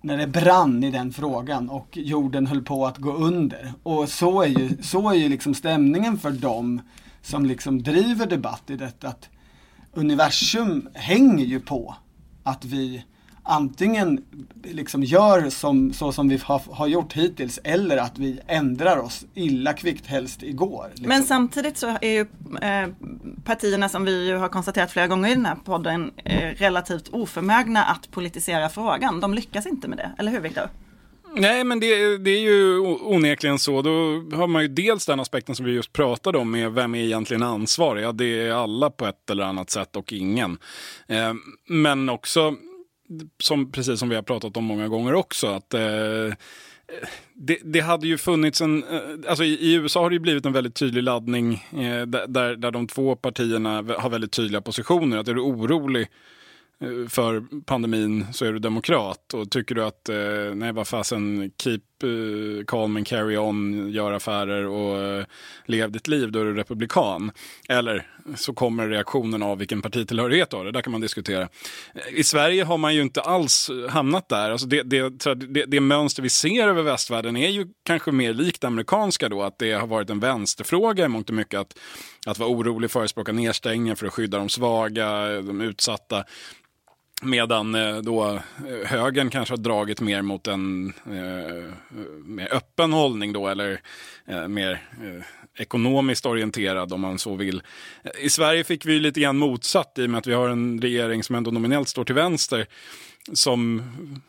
när 0.00 0.16
det 0.16 0.26
brann 0.26 0.84
i 0.84 0.90
den 0.90 1.12
frågan 1.12 1.70
och 1.70 1.96
jorden 1.96 2.46
höll 2.46 2.62
på 2.62 2.86
att 2.86 2.98
gå 2.98 3.12
under. 3.12 3.72
Och 3.82 4.08
så 4.08 4.42
är 4.42 4.46
ju, 4.46 4.82
så 4.82 5.10
är 5.10 5.14
ju 5.14 5.28
liksom 5.28 5.54
stämningen 5.54 6.18
för 6.18 6.30
dem 6.30 6.80
som 7.22 7.46
liksom 7.46 7.82
driver 7.82 8.26
debatt 8.26 8.70
i 8.70 8.76
detta 8.76 9.08
att 9.08 9.28
universum 9.92 10.88
hänger 10.94 11.44
ju 11.44 11.60
på 11.60 11.94
att 12.42 12.64
vi 12.64 13.04
antingen 13.46 14.24
liksom 14.64 15.02
gör 15.02 15.50
som, 15.50 15.92
så 15.92 16.12
som 16.12 16.28
vi 16.28 16.40
har, 16.44 16.62
har 16.70 16.86
gjort 16.86 17.12
hittills 17.12 17.60
eller 17.64 17.96
att 17.96 18.18
vi 18.18 18.40
ändrar 18.46 18.96
oss 18.96 19.24
illa 19.34 19.72
kvickt 19.72 20.06
helst 20.06 20.42
igår. 20.42 20.86
Liksom. 20.88 21.08
Men 21.08 21.22
samtidigt 21.22 21.76
så 21.76 21.98
är 22.00 22.10
ju 22.10 22.20
eh, 22.62 22.88
partierna 23.44 23.88
som 23.88 24.04
vi 24.04 24.26
ju 24.26 24.36
har 24.36 24.48
konstaterat 24.48 24.90
flera 24.90 25.06
gånger 25.06 25.28
i 25.28 25.34
den 25.34 25.46
här 25.46 25.56
podden 25.64 26.10
eh, 26.24 26.48
relativt 26.56 27.08
oförmögna 27.08 27.84
att 27.84 28.10
politisera 28.10 28.68
frågan. 28.68 29.20
De 29.20 29.34
lyckas 29.34 29.66
inte 29.66 29.88
med 29.88 29.98
det, 29.98 30.10
eller 30.18 30.32
hur 30.32 30.40
Viktor? 30.40 30.68
Nej, 31.38 31.64
men 31.64 31.80
det, 31.80 32.18
det, 32.18 32.30
är 32.30 32.40
ju 32.40 32.78
onekligen 32.80 33.58
så. 33.58 33.82
Då 33.82 33.90
har 34.36 34.46
man 34.46 34.62
ju 34.62 34.68
dels 34.68 35.06
den 35.06 35.20
aspekten 35.20 35.54
som 35.54 35.66
vi 35.66 35.72
just 35.72 35.92
pratade 35.92 36.38
om 36.38 36.50
med 36.50 36.72
vem 36.72 36.94
är 36.94 37.04
egentligen 37.04 37.42
ansvarig? 37.42 38.04
Ja, 38.04 38.12
det 38.12 38.46
är 38.46 38.52
alla 38.52 38.90
på 38.90 39.06
ett 39.06 39.30
eller 39.30 39.44
annat 39.44 39.70
sätt 39.70 39.96
och 39.96 40.12
ingen. 40.12 40.58
Eh, 41.06 41.34
men 41.68 42.08
också 42.08 42.54
som, 43.38 43.72
precis 43.72 43.98
som 43.98 44.08
vi 44.08 44.14
har 44.14 44.22
pratat 44.22 44.56
om 44.56 44.64
många 44.64 44.88
gånger 44.88 45.14
också, 45.14 45.46
att 45.46 45.74
eh, 45.74 45.80
det, 47.34 47.58
det, 47.64 47.80
hade 47.80 48.06
ju 48.06 48.18
funnits 48.18 48.60
en, 48.60 48.84
eh, 48.84 49.00
alltså 49.28 49.44
i, 49.44 49.52
i, 49.52 49.74
USA 49.74 50.00
har 50.02 50.10
det 50.10 50.14
ju 50.14 50.20
blivit 50.20 50.46
en 50.46 50.52
väldigt 50.52 50.74
tydlig 50.74 51.02
laddning 51.02 51.54
eh, 51.54 52.06
där, 52.06 52.56
där 52.56 52.70
de 52.70 52.86
två 52.86 53.16
partierna 53.16 53.74
har 53.98 54.10
väldigt 54.10 54.32
tydliga 54.32 54.60
positioner. 54.60 55.16
Att 55.16 55.28
är 55.28 55.34
du 55.34 55.40
orolig 55.40 56.08
Eh, 56.80 57.08
för 57.08 57.44
pandemin 57.64 58.26
så 58.32 58.44
är 58.44 58.52
du 58.52 58.58
demokrat 58.58 59.34
och 59.34 59.50
tycker 59.50 59.74
du 59.74 59.84
att 59.84 60.08
eh, 60.08 60.54
nej 60.54 60.72
vad 60.72 60.88
fasen 60.88 61.50
keep 61.62 61.80
eh, 62.02 62.64
calm 62.64 62.96
and 62.96 63.06
carry 63.06 63.36
on, 63.36 63.90
gör 63.90 64.12
affärer 64.12 64.66
och 64.66 64.98
eh, 64.98 65.24
lev 65.66 65.92
ditt 65.92 66.08
liv, 66.08 66.32
då 66.32 66.40
är 66.40 66.44
du 66.44 66.54
republikan. 66.54 67.32
Eller 67.68 68.06
så 68.34 68.52
kommer 68.52 68.88
reaktionen 68.88 69.42
av 69.42 69.58
vilken 69.58 69.82
partitillhörighet 69.82 70.50
du 70.50 70.56
har, 70.56 70.64
det 70.64 70.72
där 70.72 70.82
kan 70.82 70.92
man 70.92 71.00
diskutera. 71.00 71.48
I 72.10 72.24
Sverige 72.24 72.64
har 72.64 72.78
man 72.78 72.94
ju 72.94 73.02
inte 73.02 73.20
alls 73.20 73.70
hamnat 73.88 74.28
där. 74.28 74.50
Alltså 74.50 74.66
det, 74.66 74.82
det, 74.82 75.34
det, 75.34 75.64
det 75.66 75.80
mönster 75.80 76.22
vi 76.22 76.28
ser 76.28 76.68
över 76.68 76.82
västvärlden 76.82 77.36
är 77.36 77.48
ju 77.48 77.66
kanske 77.84 78.12
mer 78.12 78.34
likt 78.34 78.60
det 78.60 78.66
amerikanska 78.66 79.28
då, 79.28 79.42
att 79.42 79.58
det 79.58 79.72
har 79.72 79.86
varit 79.86 80.10
en 80.10 80.20
vänsterfråga 80.20 81.04
i 81.04 81.08
mångt 81.08 81.28
och 81.28 81.34
mycket 81.34 81.60
att, 81.60 81.78
att 82.26 82.38
vara 82.38 82.50
orolig, 82.50 82.90
förespråka 82.90 83.32
nedstängningar 83.32 83.94
för 83.94 84.06
att 84.06 84.12
skydda 84.12 84.38
de 84.38 84.48
svaga, 84.48 85.40
de 85.40 85.60
utsatta. 85.60 86.24
Medan 87.22 87.74
eh, 87.74 87.96
då 87.96 88.32
eh, 88.34 88.40
högern 88.86 89.30
kanske 89.30 89.52
har 89.52 89.58
dragit 89.58 90.00
mer 90.00 90.22
mot 90.22 90.46
en 90.46 90.92
eh, 91.06 91.72
mer 92.24 92.54
öppen 92.54 92.92
hållning 92.92 93.32
då, 93.32 93.48
eller 93.48 93.80
eh, 94.26 94.48
mer 94.48 94.82
eh, 95.02 95.24
ekonomiskt 95.58 96.26
orienterad 96.26 96.92
om 96.92 97.00
man 97.00 97.18
så 97.18 97.34
vill. 97.34 97.62
I 98.20 98.30
Sverige 98.30 98.64
fick 98.64 98.86
vi 98.86 99.00
lite 99.00 99.20
grann 99.20 99.38
motsatt 99.38 99.98
i 99.98 100.06
och 100.06 100.10
med 100.10 100.18
att 100.18 100.26
vi 100.26 100.34
har 100.34 100.48
en 100.48 100.80
regering 100.80 101.22
som 101.22 101.34
ändå 101.34 101.50
nominellt 101.50 101.88
står 101.88 102.04
till 102.04 102.14
vänster 102.14 102.66
som 103.32 103.82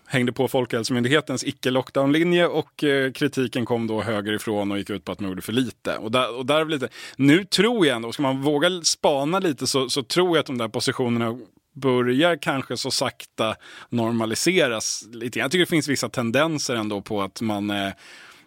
hängde 0.05 0.31
på 0.31 0.47
Folkhälsomyndighetens 0.47 1.43
icke-lockdown-linje 1.43 2.47
och 2.47 2.83
eh, 2.83 3.11
kritiken 3.11 3.65
kom 3.65 3.87
då 3.87 4.01
högerifrån 4.01 4.71
och 4.71 4.77
gick 4.77 4.89
ut 4.89 5.05
på 5.05 5.11
att 5.11 5.19
man 5.19 5.29
gjorde 5.29 5.41
för 5.41 5.53
lite. 5.53 5.97
Och 5.97 6.11
där, 6.11 6.35
och 6.35 6.45
där 6.45 6.65
lite. 6.65 6.89
Nu 7.15 7.45
tror 7.45 7.87
jag 7.87 7.95
ändå, 7.95 8.11
ska 8.11 8.21
man 8.23 8.41
våga 8.41 8.81
spana 8.83 9.39
lite 9.39 9.67
så, 9.67 9.89
så 9.89 10.03
tror 10.03 10.29
jag 10.29 10.37
att 10.37 10.45
de 10.45 10.57
där 10.57 10.67
positionerna 10.67 11.37
börjar 11.73 12.37
kanske 12.41 12.77
så 12.77 12.91
sakta 12.91 13.55
normaliseras 13.89 15.03
lite. 15.11 15.39
Jag 15.39 15.51
tycker 15.51 15.59
det 15.65 15.69
finns 15.69 15.87
vissa 15.87 16.09
tendenser 16.09 16.75
ändå 16.75 17.01
på 17.01 17.21
att 17.21 17.41
man 17.41 17.69
eh, 17.69 17.87
eh, 17.87 17.93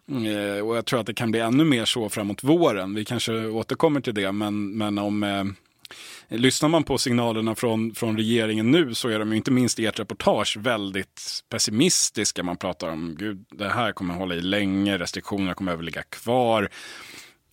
Eh, 0.09 0.66
och 0.66 0.76
jag 0.76 0.87
tror 0.87 1.00
att 1.00 1.07
det 1.07 1.14
kan 1.14 1.30
bli 1.30 1.40
ännu 1.40 1.64
mer 1.64 1.85
så 1.85 2.09
framåt 2.09 2.45
våren. 2.45 2.95
Vi 2.95 3.04
kanske 3.04 3.47
återkommer 3.47 4.00
till 4.00 4.14
det, 4.14 4.33
men, 4.33 4.78
men 4.78 4.99
om 4.99 5.23
eh, 5.23 5.45
Lyssnar 6.28 6.69
man 6.69 6.85
på 6.85 6.99
signalerna 6.99 7.54
från, 7.54 7.95
från 7.95 8.16
regeringen 8.16 8.71
nu 8.71 8.95
så 8.95 9.09
är 9.09 9.19
de 9.19 9.33
inte 9.33 9.50
minst 9.50 9.78
i 9.78 9.87
ert 9.87 10.00
reportage 10.00 10.57
väldigt 10.61 11.45
pessimistiska. 11.49 12.42
Man 12.42 12.57
pratar 12.57 12.88
om 12.88 13.14
gud, 13.19 13.45
det 13.50 13.69
här 13.69 13.92
kommer 13.92 14.14
hålla 14.14 14.35
i 14.35 14.40
länge, 14.40 14.99
restriktionerna 14.99 15.54
kommer 15.54 15.73
att 15.73 15.85
ligga 15.85 16.02
kvar. 16.02 16.69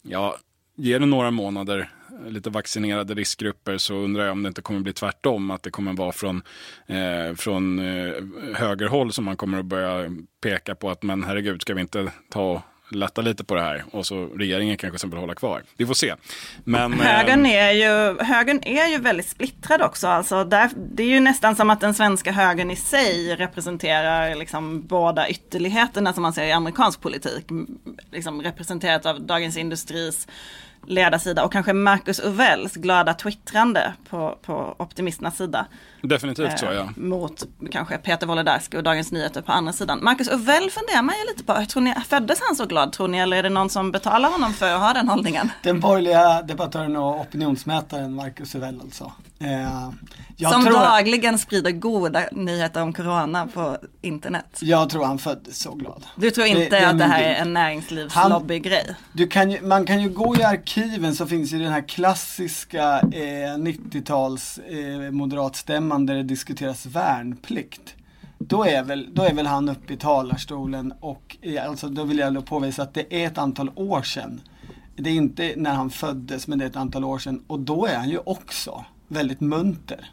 Ja, 0.01 0.38
ge 0.75 1.00
det 1.00 1.06
några 1.06 1.32
månader, 1.32 1.89
lite 2.28 2.50
vaccinerade 2.50 3.14
riskgrupper, 3.14 3.78
så 3.78 3.96
undrar 3.96 4.24
jag 4.24 4.32
om 4.32 4.44
det 4.44 4.48
inte 4.48 4.62
kommer 4.62 4.80
bli 4.80 4.94
tvärtom. 4.94 5.52
Att 5.52 5.64
det 5.64 5.72
kommer 5.72 5.94
vara 5.94 6.12
från, 6.12 6.42
eh, 6.88 7.36
från 7.36 7.80
eh, 7.80 8.14
högerhåll 8.56 9.14
som 9.14 9.26
man 9.26 9.38
kommer 9.38 9.60
att 9.60 9.66
börja 9.66 10.12
peka 10.42 10.76
på 10.76 10.90
att 10.90 11.04
men 11.04 11.24
herregud, 11.24 11.62
ska 11.62 11.74
vi 11.74 11.82
inte 11.82 12.12
ta 12.30 12.64
lätta 12.90 13.22
lite 13.22 13.44
på 13.44 13.56
det 13.56 13.62
här 13.62 13.84
och 13.92 14.06
så 14.06 14.26
regeringen 14.26 14.78
kanske 14.78 15.00
sen 15.00 15.10
vill 15.10 15.20
hålla 15.20 15.36
kvar. 15.36 15.64
Vi 15.78 15.86
får 15.86 15.94
se. 15.94 16.16
Men, 16.64 16.94
eh, 16.94 17.00
högern, 17.00 17.46
är 17.46 17.72
ju, 17.72 18.24
högern 18.24 18.60
är 18.64 18.88
ju 18.88 18.98
väldigt 18.98 19.30
splittrad 19.30 19.82
också. 19.82 20.08
Alltså 20.08 20.44
där, 20.44 20.70
det 20.76 21.04
är 21.04 21.08
ju 21.08 21.20
nästan 21.20 21.56
som 21.56 21.70
att 21.70 21.82
den 21.82 21.94
svenska 21.94 22.32
högern 22.32 22.72
i 22.72 22.76
sig 22.76 23.36
representerar 23.36 24.36
liksom 24.36 24.88
båda 24.88 25.30
ytterligheterna 25.30 26.14
som 26.14 26.24
man 26.24 26.34
ser 26.34 26.46
i 26.46 26.52
amerikansk 26.52 27.02
politik. 27.02 27.46
Liksom 28.12 28.42
representerat 28.42 29.06
av 29.06 29.22
Dagens 29.22 29.58
Industris 29.58 30.28
ledarsida 30.88 31.44
och 31.46 31.51
kanske 31.51 31.74
Marcus 31.74 32.20
Uvells 32.20 32.74
glada 32.74 33.13
twittrande 33.13 33.94
på, 34.10 34.38
på 34.41 34.75
optimisternas 34.79 35.38
sida. 35.38 35.65
Definitivt 36.01 36.50
eh, 36.50 36.56
så 36.56 36.65
ja. 36.65 36.89
Mot 36.96 37.44
kanske 37.72 37.98
Peter 37.98 38.27
Wolodarski 38.27 38.77
och 38.77 38.84
Dagens 38.84 39.12
Nyheter 39.12 39.41
på 39.41 39.51
andra 39.51 39.74
sidan. 39.74 40.00
Marcus 40.03 40.27
Uvell 40.27 40.70
funderar 40.72 41.01
man 41.01 41.15
ju 41.15 41.32
lite 41.32 41.44
på. 41.44 41.65
Tror 41.65 41.82
ni, 41.82 41.94
föddes 42.08 42.39
han 42.41 42.56
så 42.56 42.65
glad 42.65 42.91
tror 42.91 43.08
ni 43.08 43.17
eller 43.17 43.38
är 43.38 43.44
det 43.44 43.50
någon 43.50 43.70
som 43.70 43.91
betalar 43.91 44.29
honom 44.29 44.53
för 44.53 44.74
att 44.74 44.82
ha 44.82 44.94
den 44.94 45.10
hållningen? 45.10 45.51
Den 45.63 45.79
borgerliga 45.79 46.41
debattören 46.41 46.96
och 46.96 47.22
opinionsmätaren 47.22 48.13
Marcus 48.13 48.56
Uvell 48.56 48.82
alltså. 48.82 49.12
Eh, 49.39 49.89
som 50.50 50.65
dagligen 50.65 51.38
sprider 51.38 51.72
goda 51.72 52.24
nyheter 52.32 52.82
om 52.82 52.94
corona 52.94 53.48
på 53.48 53.77
internet. 54.01 54.60
Jag 54.62 54.89
tror 54.89 55.06
han 55.06 55.20
föddes 55.20 55.60
så 55.60 55.74
glad. 55.74 56.06
Du 56.15 56.32
tror 56.32 56.48
inte 56.48 56.60
det, 56.60 56.70
det 56.70 56.89
att 56.89 56.98
det 56.98 57.03
här 57.03 57.24
är 57.24 57.36
en 57.36 57.53
näringslivslobbygrej? 57.53 58.96
man 59.62 59.86
kan 59.86 60.01
ju 60.01 60.10
gå 60.10 60.36
i 60.36 60.44
arkiven 60.44 61.15
så 61.15 61.27
finns 61.27 61.53
ju 61.53 61.60
den 61.60 61.72
här 61.72 61.88
klassiska 61.88 63.00
eh, 63.00 63.58
90-tals 63.58 64.58
eh, 64.58 65.12
moderatstämman 65.12 66.06
där 66.06 66.15
det 66.15 66.24
diskuteras 66.24 66.86
värnplikt. 66.86 67.96
Då 68.39 68.63
är, 68.63 68.84
väl, 68.84 69.10
då 69.13 69.24
är 69.24 69.34
väl 69.34 69.48
han 69.48 69.70
uppe 69.70 69.94
i 69.94 69.98
talarstolen 69.98 70.94
och 71.00 71.38
eh, 71.41 71.70
alltså, 71.70 71.88
då 71.88 72.03
vill 72.03 72.17
jag 72.17 72.46
påvisa 72.46 72.84
att 72.84 72.94
det 72.94 73.24
är 73.24 73.27
ett 73.27 73.38
antal 73.38 73.72
år 73.75 74.01
sedan. 74.01 74.41
Det 74.96 75.10
är 75.10 75.13
inte 75.13 75.53
när 75.58 75.74
han 75.74 75.89
föddes 75.89 76.48
men 76.48 76.60
det 76.60 76.65
är 76.65 76.70
ett 76.70 76.75
antal 76.75 77.03
år 77.03 77.20
sedan 77.20 77.44
och 77.48 77.60
då 77.60 77.86
är 77.86 77.96
han 77.96 78.10
ju 78.10 78.17
också 78.17 78.86
väldigt 79.08 79.42
munter. 79.42 80.12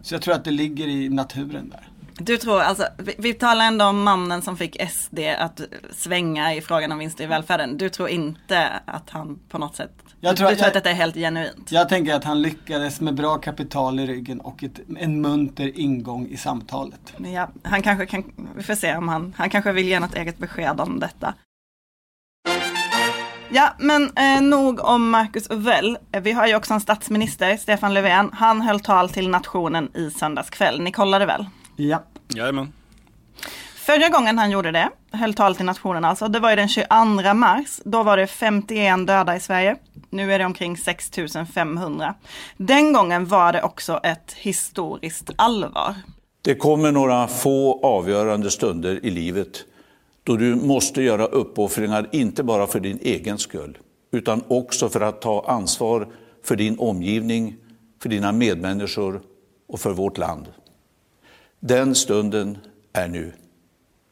Så 0.00 0.14
jag 0.14 0.22
tror 0.22 0.34
att 0.34 0.44
det 0.44 0.50
ligger 0.50 0.88
i 0.88 1.08
naturen 1.08 1.68
där. 1.68 1.88
Du 2.22 2.36
tror, 2.36 2.60
alltså, 2.60 2.86
vi, 2.98 3.14
vi 3.18 3.34
talar 3.34 3.64
ändå 3.64 3.84
om 3.84 4.02
mannen 4.02 4.42
som 4.42 4.56
fick 4.56 4.90
SD 4.90 5.18
att 5.38 5.60
svänga 5.90 6.54
i 6.54 6.60
frågan 6.60 6.92
om 6.92 6.98
vinster 6.98 7.24
i 7.24 7.26
välfärden. 7.26 7.76
Du 7.76 7.88
tror 7.88 8.08
inte 8.08 8.68
att 8.84 9.10
han 9.10 9.38
på 9.48 9.58
något 9.58 9.76
sätt, 9.76 9.92
jag 10.20 10.36
tror, 10.36 10.48
du, 10.48 10.54
tror 10.54 10.64
jag, 10.64 10.68
att 10.68 10.74
detta 10.74 10.90
är 10.90 10.94
helt 10.94 11.14
genuint? 11.14 11.72
Jag 11.72 11.88
tänker 11.88 12.14
att 12.14 12.24
han 12.24 12.42
lyckades 12.42 13.00
med 13.00 13.14
bra 13.14 13.38
kapital 13.38 14.00
i 14.00 14.06
ryggen 14.06 14.40
och 14.40 14.64
ett, 14.64 14.80
en 14.98 15.20
munter 15.20 15.78
ingång 15.78 16.28
i 16.28 16.36
samtalet. 16.36 17.14
Ja, 17.34 17.48
han 17.62 17.82
kanske 17.82 18.06
kan, 18.06 18.24
vi 18.56 18.62
får 18.62 18.74
se 18.74 18.96
om 18.96 19.08
han, 19.08 19.34
han 19.36 19.50
kanske 19.50 19.72
vill 19.72 19.88
ge 19.88 20.00
något 20.00 20.14
eget 20.14 20.38
besked 20.38 20.80
om 20.80 21.00
detta. 21.00 21.34
Ja, 23.52 23.74
men 23.78 24.10
eh, 24.16 24.42
nog 24.42 24.80
om 24.80 25.10
Marcus 25.10 25.50
Uvell. 25.50 25.98
Eh, 26.12 26.22
vi 26.22 26.32
har 26.32 26.46
ju 26.46 26.54
också 26.54 26.74
en 26.74 26.80
statsminister, 26.80 27.56
Stefan 27.56 27.94
Löfven. 27.94 28.30
Han 28.32 28.60
höll 28.60 28.80
tal 28.80 29.08
till 29.08 29.28
nationen 29.28 29.96
i 29.96 30.10
söndags 30.10 30.50
kväll. 30.50 30.80
Ni 30.80 30.92
kollade 30.92 31.26
väl? 31.26 31.46
Ja. 31.76 32.02
Jajamän. 32.34 32.72
Förra 33.74 34.08
gången 34.08 34.38
han 34.38 34.50
gjorde 34.50 34.70
det, 34.70 34.90
höll 35.12 35.34
tal 35.34 35.56
till 35.56 35.64
nationen 35.64 36.04
alltså, 36.04 36.28
det 36.28 36.38
var 36.38 36.50
ju 36.50 36.56
den 36.56 36.68
22 36.68 37.34
mars. 37.34 37.80
Då 37.84 38.02
var 38.02 38.16
det 38.16 38.26
51 38.26 39.06
döda 39.06 39.36
i 39.36 39.40
Sverige. 39.40 39.76
Nu 40.10 40.32
är 40.34 40.38
det 40.38 40.44
omkring 40.44 40.76
6500. 40.76 42.14
Den 42.56 42.92
gången 42.92 43.26
var 43.26 43.52
det 43.52 43.62
också 43.62 44.00
ett 44.02 44.32
historiskt 44.36 45.30
allvar. 45.36 45.94
Det 46.42 46.54
kommer 46.54 46.92
några 46.92 47.28
få 47.28 47.80
avgörande 47.82 48.50
stunder 48.50 49.04
i 49.04 49.10
livet 49.10 49.64
då 50.24 50.36
du 50.36 50.56
måste 50.56 51.02
göra 51.02 51.26
uppoffringar, 51.26 52.08
inte 52.12 52.42
bara 52.42 52.66
för 52.66 52.80
din 52.80 52.98
egen 53.02 53.38
skull, 53.38 53.78
utan 54.10 54.42
också 54.48 54.88
för 54.88 55.00
att 55.00 55.20
ta 55.20 55.44
ansvar 55.46 56.08
för 56.42 56.56
din 56.56 56.78
omgivning, 56.78 57.56
för 58.02 58.08
dina 58.08 58.32
medmänniskor 58.32 59.22
och 59.68 59.80
för 59.80 59.92
vårt 59.92 60.18
land. 60.18 60.46
Den 61.60 61.94
stunden 61.94 62.58
är 62.92 63.08
nu. 63.08 63.32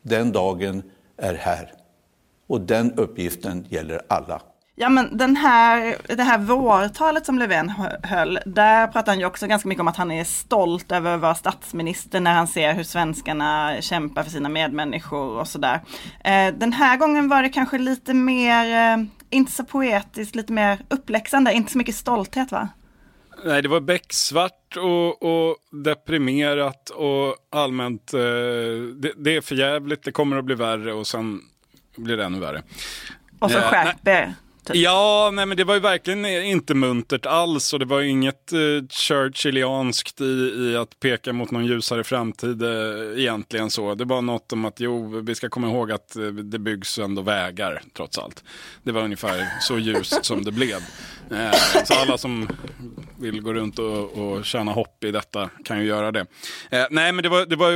Den 0.02 0.32
dagen 0.32 0.82
är 1.16 1.34
här. 1.34 1.72
Och 2.46 2.60
den 2.60 2.92
uppgiften 2.92 3.66
gäller 3.68 4.02
alla. 4.08 4.42
Ja 4.80 4.88
men 4.88 5.16
den 5.16 5.36
här, 5.36 5.96
det 6.16 6.22
här 6.22 6.38
vårtalet 6.38 7.26
som 7.26 7.38
Löfven 7.38 7.72
höll, 8.02 8.38
där 8.46 8.86
pratar 8.86 9.12
han 9.12 9.18
ju 9.18 9.26
också 9.26 9.46
ganska 9.46 9.68
mycket 9.68 9.80
om 9.80 9.88
att 9.88 9.96
han 9.96 10.10
är 10.10 10.24
stolt 10.24 10.92
över 10.92 11.14
att 11.14 11.20
vara 11.20 11.34
statsminister 11.34 12.20
när 12.20 12.34
han 12.34 12.48
ser 12.48 12.74
hur 12.74 12.82
svenskarna 12.82 13.76
kämpar 13.80 14.22
för 14.22 14.30
sina 14.30 14.48
medmänniskor 14.48 15.40
och 15.40 15.48
sådär. 15.48 15.80
Eh, 16.24 16.54
den 16.54 16.72
här 16.72 16.96
gången 16.96 17.28
var 17.28 17.42
det 17.42 17.48
kanske 17.48 17.78
lite 17.78 18.14
mer, 18.14 18.94
eh, 18.94 19.04
inte 19.30 19.52
så 19.52 19.64
poetiskt, 19.64 20.34
lite 20.34 20.52
mer 20.52 20.78
uppläxande, 20.88 21.52
inte 21.52 21.72
så 21.72 21.78
mycket 21.78 21.94
stolthet 21.94 22.52
va? 22.52 22.68
Nej, 23.44 23.62
det 23.62 23.68
var 23.68 23.80
becksvart 23.80 24.76
och, 24.76 25.22
och 25.22 25.56
deprimerat 25.84 26.90
och 26.90 27.36
allmänt, 27.50 28.14
eh, 28.14 28.20
det, 28.96 29.12
det, 29.16 29.36
är 29.36 29.40
för 29.40 29.54
jävligt, 29.54 30.02
det 30.02 30.12
kommer 30.12 30.36
att 30.36 30.44
bli 30.44 30.54
värre 30.54 30.92
och 30.92 31.06
sen 31.06 31.40
blir 31.96 32.16
det 32.16 32.24
ännu 32.24 32.40
värre. 32.40 32.62
Och 33.38 33.50
så 33.50 33.60
skärper 33.60 34.34
Typ. 34.68 34.76
Ja, 34.76 35.30
nej 35.32 35.46
men 35.46 35.56
det 35.56 35.64
var 35.64 35.74
ju 35.74 35.80
verkligen 35.80 36.26
inte 36.26 36.74
muntert 36.74 37.26
alls 37.26 37.72
och 37.72 37.78
det 37.78 37.84
var 37.84 38.00
inget 38.00 38.52
eh, 38.52 38.58
Churchillianskt 38.90 40.20
i, 40.20 40.24
i 40.24 40.76
att 40.76 41.00
peka 41.00 41.32
mot 41.32 41.50
någon 41.50 41.66
ljusare 41.66 42.04
framtid 42.04 42.62
eh, 42.62 43.20
egentligen 43.20 43.70
så. 43.70 43.94
Det 43.94 44.04
var 44.04 44.22
något 44.22 44.52
om 44.52 44.64
att 44.64 44.80
jo, 44.80 45.20
vi 45.20 45.34
ska 45.34 45.48
komma 45.48 45.68
ihåg 45.68 45.92
att 45.92 46.16
eh, 46.16 46.22
det 46.22 46.58
byggs 46.58 46.98
ändå 46.98 47.22
vägar 47.22 47.82
trots 47.96 48.18
allt. 48.18 48.44
Det 48.82 48.92
var 48.92 49.02
ungefär 49.02 49.46
så 49.60 49.78
ljust 49.78 50.24
som 50.24 50.44
det 50.44 50.52
blev. 50.52 50.78
Eh, 51.30 51.84
så 51.84 51.94
alla 51.94 52.18
som 52.18 52.48
vill 53.18 53.40
gå 53.40 53.54
runt 53.54 53.78
och, 53.78 54.18
och 54.18 54.44
känna 54.44 54.72
hopp 54.72 55.04
i 55.04 55.10
detta 55.10 55.50
kan 55.64 55.80
ju 55.80 55.86
göra 55.86 56.12
det. 56.12 56.26
Eh, 56.70 56.86
nej, 56.90 57.12
men 57.12 57.22
det 57.22 57.28
var, 57.28 57.46
det 57.46 57.56
var 57.56 57.72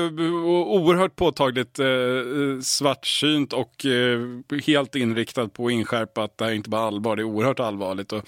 oerhört 0.73 1.17
påtagligt 1.17 1.79
eh, 1.79 1.87
eh, 1.87 2.61
svartsynt 2.63 3.53
och 3.53 3.87
eh, 3.87 4.21
helt 4.67 4.95
inriktad 4.95 5.49
på 5.49 5.67
att 5.67 5.73
inskärpa 5.73 6.25
att 6.25 6.39
det 6.39 6.45
här 6.45 6.53
inte 6.53 6.71
bara 6.71 6.82
allvar, 6.83 7.17
det 7.17 7.23
är 7.23 7.25
oerhört 7.25 7.61
allvarligt. 7.61 8.13
Och, 8.13 8.25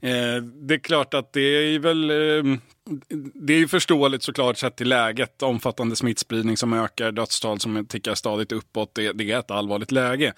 eh, 0.00 0.42
det 0.42 0.74
är 0.74 0.78
klart 0.78 1.14
att 1.14 1.32
det 1.32 1.40
är 1.40 1.78
väl 1.78 2.10
eh, 2.10 2.58
det 3.34 3.54
är 3.54 3.58
ju 3.58 3.68
förståeligt 3.68 4.22
såklart 4.22 4.58
sett 4.58 4.76
till 4.76 4.88
läget. 4.88 5.42
Omfattande 5.42 5.96
smittspridning 5.96 6.56
som 6.56 6.72
ökar, 6.72 7.12
dödstal 7.12 7.60
som 7.60 7.86
tickar 7.86 8.14
stadigt 8.14 8.52
uppåt. 8.52 8.94
Det, 8.94 9.12
det 9.12 9.32
är 9.32 9.38
ett 9.38 9.50
allvarligt 9.50 9.92
läge. 9.92 10.32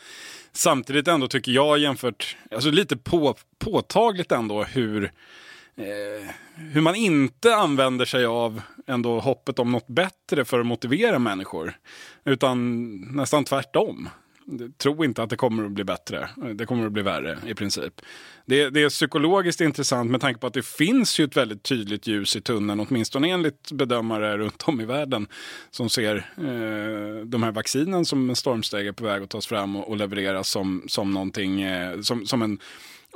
Samtidigt 0.53 1.09
ändå 1.09 1.29
tycker 1.29 1.53
jag 1.53 1.79
jämfört, 1.79 2.37
alltså 2.51 2.71
lite 2.71 2.97
på, 2.97 3.35
påtagligt 3.59 4.33
ändå 4.33 4.65
hur, 4.65 5.05
eh, 5.77 6.31
hur 6.55 6.81
man 6.81 6.95
inte 6.95 7.55
använder 7.55 8.05
sig 8.05 8.25
av 8.25 8.63
ändå 8.87 9.21
hoppet 9.21 9.59
om 9.59 9.73
något 9.73 9.89
bättre 9.89 10.45
för 10.45 10.61
att 10.61 10.67
motivera 10.67 11.19
människor. 11.19 11.77
Utan 12.25 12.91
nästan 13.17 13.45
tvärtom 13.45 14.09
tro 14.79 15.05
inte 15.05 15.23
att 15.23 15.31
det 15.31 15.37
kommer 15.37 15.65
att 15.65 15.73
bli 15.73 15.85
bättre. 15.85 16.29
Det 16.55 16.67
kommer 16.67 16.87
att 16.87 16.93
bli 16.93 17.03
värre 17.03 17.39
i 17.47 17.55
princip. 17.55 18.01
Det, 18.45 18.71
det, 18.71 18.83
är 18.83 18.89
psykologiskt 18.89 19.61
intressant 19.61 20.11
med 20.11 20.21
tanke 20.21 20.41
på 20.41 20.47
att 20.47 20.55
det 20.55 20.67
finns 20.67 21.21
ju 21.21 21.25
ett 21.25 21.37
väldigt 21.37 21.63
tydligt 21.63 22.07
ljus 22.07 22.37
i 22.37 22.41
tunneln, 22.41 22.87
åtminstone 22.89 23.29
enligt 23.29 23.73
bedömare 23.73 24.39
runt 24.39 24.63
om 24.67 24.81
i 24.81 24.85
världen 24.85 25.27
som 25.71 25.91
ser 25.91 26.17
eh, 26.37 27.27
de 27.27 27.43
här 27.43 27.53
vaccinen 27.53 28.05
som 28.05 28.31
en 28.31 28.37
stormsteg 28.37 28.87
är 28.87 28.93
på 28.93 29.05
väg 29.05 29.23
att 29.23 29.31
tas 29.31 29.47
fram 29.47 29.77
och, 29.77 29.89
och 29.89 29.97
levereras 29.97 30.51
som, 30.51 30.83
som 30.87 31.11
någonting, 31.11 31.63
eh, 31.63 32.01
som, 32.01 32.27
som 32.27 32.43
en 32.43 32.59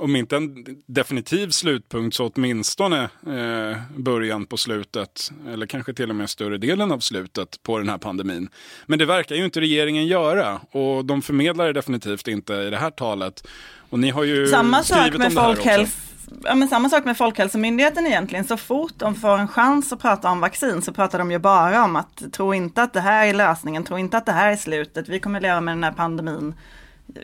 om 0.01 0.17
inte 0.17 0.37
en 0.37 0.65
definitiv 0.87 1.51
slutpunkt 1.51 2.17
så 2.17 2.27
åtminstone 2.35 3.03
eh, 3.03 3.79
början 3.97 4.47
på 4.47 4.57
slutet. 4.57 5.33
Eller 5.49 5.67
kanske 5.67 5.95
till 5.95 6.11
och 6.11 6.17
med 6.17 6.31
större 6.31 6.59
delen 6.59 6.93
av 6.93 6.99
slutet 6.99 7.63
på 7.63 7.79
den 7.79 7.89
här 7.89 7.99
pandemin. 7.99 8.49
Men 8.87 8.99
det 8.99 9.07
verkar 9.07 9.35
ju 9.35 9.45
inte 9.45 9.61
regeringen 9.61 10.07
göra 10.07 10.61
och 10.71 11.05
de 11.05 11.23
förmedlar 11.23 11.67
det 11.67 11.73
definitivt 11.73 12.29
inte 12.29 12.55
i 12.55 12.71
det 12.71 12.77
här 12.77 12.91
talet. 12.91 13.47
Och 13.91 13.99
ni 13.99 14.11
har 14.11 14.25
ju 14.25 14.47
samma 14.47 14.83
sak 14.83 15.19
med 15.19 15.33
folkhäls 15.33 15.97
ja, 16.45 16.55
men 16.55 16.69
samma 16.69 16.89
sak 16.89 17.05
med 17.05 17.17
Folkhälsomyndigheten 17.17 18.07
egentligen. 18.07 18.45
Så 18.45 18.57
fort 18.57 18.93
de 18.97 19.15
får 19.15 19.39
en 19.39 19.49
chans 19.49 19.93
att 19.93 20.01
prata 20.01 20.31
om 20.31 20.41
vaccin 20.41 20.83
så 20.83 20.93
pratar 20.93 21.19
de 21.19 21.31
ju 21.31 21.39
bara 21.39 21.85
om 21.85 21.97
att 21.97 22.33
tro 22.33 22.55
inte 22.55 22.83
att 22.83 22.93
det 22.93 23.01
här 23.01 23.27
är 23.27 23.35
lösningen, 23.35 23.85
tro 23.85 23.99
inte 23.99 24.17
att 24.17 24.27
det 24.27 24.33
här 24.33 24.53
är 24.53 24.57
slutet, 24.57 25.09
vi 25.09 25.21
kommer 25.21 25.41
leva 25.41 25.61
med 25.61 25.73
den 25.73 25.85
här 25.85 25.93
pandemin 25.93 26.55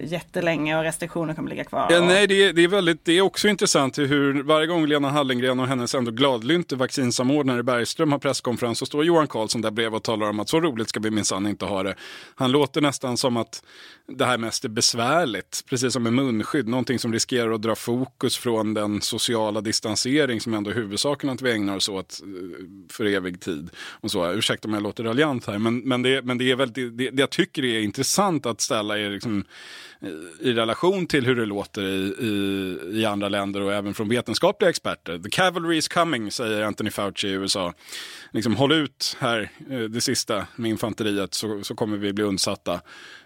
jättelänge 0.01 0.79
och 0.79 0.83
restriktioner 0.83 1.35
kommer 1.35 1.51
ligga 1.51 1.64
kvar. 1.64 1.87
Ja, 1.90 2.01
nej, 2.01 2.27
det 2.27 2.44
är, 2.44 2.53
det, 2.53 2.64
är 2.64 2.68
väldigt, 2.68 3.05
det 3.05 3.12
är 3.12 3.20
också 3.20 3.49
intressant 3.49 3.99
hur 3.99 4.42
varje 4.42 4.66
gång 4.66 4.87
Lena 4.87 5.11
Hallengren 5.11 5.61
och 5.61 5.66
hennes 5.66 5.94
ändå 5.94 6.11
gladlynte 6.11 6.77
vaccinsamordnare 6.77 7.62
Bergström 7.62 8.12
har 8.12 8.18
presskonferens 8.18 8.79
så 8.79 8.87
står 8.87 9.05
Johan 9.05 9.27
Carlsson 9.27 9.62
där 9.62 9.70
bredvid 9.70 9.96
och 9.96 10.03
talar 10.03 10.29
om 10.29 10.40
att 10.40 10.49
så 10.49 10.61
roligt 10.61 10.88
ska 10.88 11.01
vi 11.01 11.11
minsann 11.11 11.46
inte 11.46 11.64
ha 11.64 11.83
det. 11.83 11.94
Han 12.35 12.53
låter 12.53 12.81
nästan 12.81 13.16
som 13.16 13.37
att 13.37 13.62
det 14.09 14.25
här 14.25 14.38
mest 14.38 14.64
är 14.64 14.68
besvärligt, 14.68 15.64
precis 15.68 15.92
som 15.92 16.03
med 16.03 16.12
munskydd, 16.12 16.68
någonting 16.68 16.99
som 16.99 17.12
riskerar 17.12 17.51
att 17.51 17.62
dra 17.62 17.75
fokus 17.75 18.37
från 18.37 18.75
den 18.75 19.01
sociala 19.01 19.61
distansering 19.61 20.40
som 20.40 20.55
ändå 20.55 20.70
är 20.70 20.75
huvudsaken 20.75 21.31
att 21.31 21.42
vi 21.42 21.53
ägnar 21.53 21.77
oss 21.77 21.88
åt 21.88 22.20
eh, 22.22 22.64
för 22.92 23.05
evig 23.05 23.40
tid. 23.40 23.70
Och 24.01 24.11
så. 24.11 24.33
Ursäkta 24.33 24.68
om 24.68 24.75
jag 24.75 24.83
låter 24.83 25.05
raljant 25.05 25.46
här, 25.46 25.59
men, 25.59 25.79
men, 25.79 26.03
det, 26.03 26.22
men 26.22 26.38
det 26.38 26.51
är 26.51 26.57
väldigt, 26.57 26.99
det, 26.99 27.11
det 27.11 27.22
jag 27.22 27.31
tycker 27.31 27.64
är 27.64 27.81
intressant 27.81 28.46
att 28.46 28.61
ställa 28.61 28.99
är 28.99 29.11
liksom, 29.11 29.44
Eh, 30.01 30.09
i 30.41 30.53
relation 30.53 31.07
till 31.07 31.27
hur 31.27 31.37
det 31.37 31.47
låter 31.47 31.83
i, 31.83 32.15
i, 32.21 33.01
i, 33.01 33.05
andra 33.05 33.29
länder 33.29 33.62
och 33.62 33.73
även 33.73 33.95
från 33.95 34.09
vetenskapliga 34.09 34.71
experter. 34.71 35.19
The 35.19 35.31
cavalry 35.31 35.77
is 35.77 35.89
coming, 35.89 36.31
säger 36.31 36.62
Anthony 36.62 36.91
Fauci 36.91 37.29
i 37.29 37.31
USA. 37.31 37.75
Liksom, 38.31 38.57
håll 38.57 38.73
ut 38.73 39.17
här 39.21 39.51
eh, 39.71 39.79
det 39.79 40.01
sista 40.01 40.47
med 40.57 40.71
infanteriet 40.71 41.35
så, 41.35 41.65
så 41.65 41.75
kommer 41.75 41.97
vi 41.97 42.12
bli 42.12 42.25
undsatta. 42.25 42.81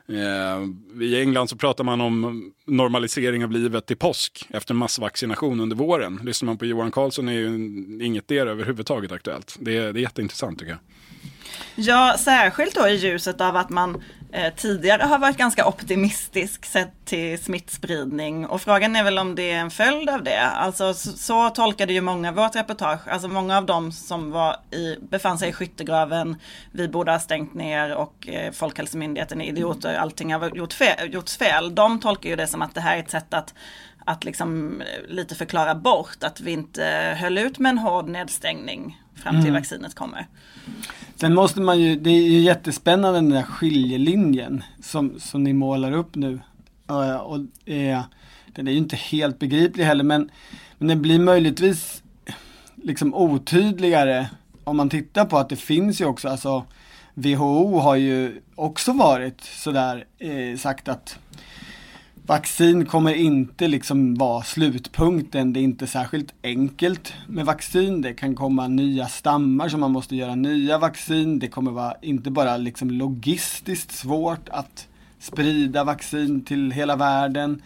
Eh, 0.08 1.02
I 1.02 1.20
England 1.20 1.48
så 1.48 1.56
pratar 1.56 1.84
man 1.84 2.00
om 2.00 2.52
normalisering 2.64 3.44
av 3.44 3.50
livet 3.50 3.86
till 3.86 3.96
påsk 3.96 4.46
efter 4.50 4.74
massvaccination 4.74 5.60
under 5.60 5.76
våren. 5.76 6.20
Lyssnar 6.24 6.46
man 6.46 6.58
på 6.58 6.66
Johan 6.66 6.90
Carlsson 6.90 7.28
är 7.28 7.32
ju 7.32 7.46
inget 8.04 8.28
där 8.28 8.46
överhuvudtaget 8.46 9.12
aktuellt. 9.12 9.56
Det 9.60 9.76
är, 9.76 9.92
det 9.92 10.00
är 10.00 10.02
jätteintressant 10.02 10.58
tycker 10.58 10.72
jag. 10.72 10.80
Ja, 11.74 12.16
särskilt 12.18 12.74
då 12.74 12.88
i 12.88 12.94
ljuset 12.94 13.40
av 13.40 13.56
att 13.56 13.70
man 13.70 14.02
Eh, 14.32 14.54
tidigare 14.54 15.02
har 15.02 15.18
varit 15.18 15.36
ganska 15.36 15.66
optimistisk 15.66 16.64
sett 16.64 17.04
till 17.04 17.38
smittspridning. 17.38 18.46
Och 18.46 18.60
frågan 18.60 18.96
är 18.96 19.04
väl 19.04 19.18
om 19.18 19.34
det 19.34 19.50
är 19.50 19.60
en 19.60 19.70
följd 19.70 20.10
av 20.10 20.22
det. 20.22 20.40
Alltså 20.40 20.94
så, 20.94 21.12
så 21.12 21.50
tolkade 21.50 21.92
ju 21.92 22.00
många 22.00 22.32
vårt 22.32 22.56
reportage. 22.56 23.08
Alltså 23.08 23.28
många 23.28 23.56
av 23.56 23.66
dem 23.66 23.92
som 23.92 24.30
var 24.30 24.56
i, 24.70 24.96
befann 25.00 25.38
sig 25.38 25.48
i 25.48 25.52
skyttegraven, 25.52 26.36
vi 26.72 26.88
borde 26.88 27.12
ha 27.12 27.18
stängt 27.18 27.54
ner 27.54 27.94
och 27.94 28.28
eh, 28.28 28.52
Folkhälsomyndigheten 28.52 29.40
är 29.40 29.44
idioter, 29.48 29.94
allting 29.94 30.34
har 30.34 30.56
gjort 30.56 30.72
fel, 30.72 31.14
gjorts 31.14 31.36
fel. 31.36 31.74
De 31.74 32.00
tolkar 32.00 32.30
ju 32.30 32.36
det 32.36 32.46
som 32.46 32.62
att 32.62 32.74
det 32.74 32.80
här 32.80 32.96
är 32.96 33.00
ett 33.00 33.10
sätt 33.10 33.34
att 33.34 33.54
att 34.04 34.24
liksom 34.24 34.80
eh, 34.80 35.08
lite 35.08 35.34
förklara 35.34 35.74
bort 35.74 36.24
att 36.24 36.40
vi 36.40 36.50
inte 36.50 36.86
eh, 36.86 37.16
höll 37.16 37.38
ut 37.38 37.58
med 37.58 37.70
en 37.70 37.78
hård 37.78 38.08
nedstängning 38.08 39.00
fram 39.20 39.34
till 39.34 39.50
mm. 39.50 39.60
vaccinet 39.60 39.94
kommer. 39.94 40.26
Sen 41.16 41.34
måste 41.34 41.60
man 41.60 41.80
ju, 41.80 41.96
det 41.96 42.10
är 42.10 42.28
ju 42.28 42.38
jättespännande 42.38 43.18
den 43.18 43.30
där 43.30 43.42
skiljelinjen 43.42 44.62
som, 44.82 45.20
som 45.20 45.44
ni 45.44 45.52
målar 45.52 45.92
upp 45.92 46.14
nu. 46.14 46.40
Uh, 46.90 47.16
och 47.16 47.38
uh, 47.38 48.00
den 48.46 48.68
är 48.68 48.72
ju 48.72 48.78
inte 48.78 48.96
helt 48.96 49.38
begriplig 49.38 49.84
heller 49.84 50.04
men, 50.04 50.30
men 50.78 50.88
den 50.88 51.02
blir 51.02 51.18
möjligtvis 51.18 52.02
liksom 52.74 53.14
otydligare 53.14 54.26
om 54.64 54.76
man 54.76 54.88
tittar 54.88 55.24
på 55.24 55.38
att 55.38 55.48
det 55.48 55.56
finns 55.56 56.00
ju 56.00 56.04
också, 56.04 56.28
alltså 56.28 56.64
WHO 57.14 57.78
har 57.78 57.96
ju 57.96 58.40
också 58.54 58.92
varit 58.92 59.40
sådär 59.40 60.04
eh, 60.18 60.58
sagt 60.58 60.88
att 60.88 61.18
Vaccin 62.30 62.86
kommer 62.86 63.14
inte 63.14 63.68
liksom 63.68 64.14
vara 64.14 64.42
slutpunkten. 64.42 65.52
Det 65.52 65.60
är 65.60 65.62
inte 65.62 65.86
särskilt 65.86 66.34
enkelt 66.42 67.12
med 67.26 67.46
vaccin. 67.46 68.02
Det 68.02 68.14
kan 68.14 68.34
komma 68.34 68.68
nya 68.68 69.08
stammar 69.08 69.68
som 69.68 69.80
man 69.80 69.90
måste 69.90 70.16
göra 70.16 70.34
nya 70.34 70.78
vaccin. 70.78 71.38
Det 71.38 71.48
kommer 71.48 71.70
vara 71.70 71.94
inte 72.02 72.30
bara 72.30 72.56
liksom 72.56 72.90
logistiskt 72.90 73.92
svårt 73.92 74.48
att 74.48 74.88
sprida 75.18 75.84
vaccin 75.84 76.44
till 76.44 76.70
hela 76.72 76.96
världen. 76.96 77.62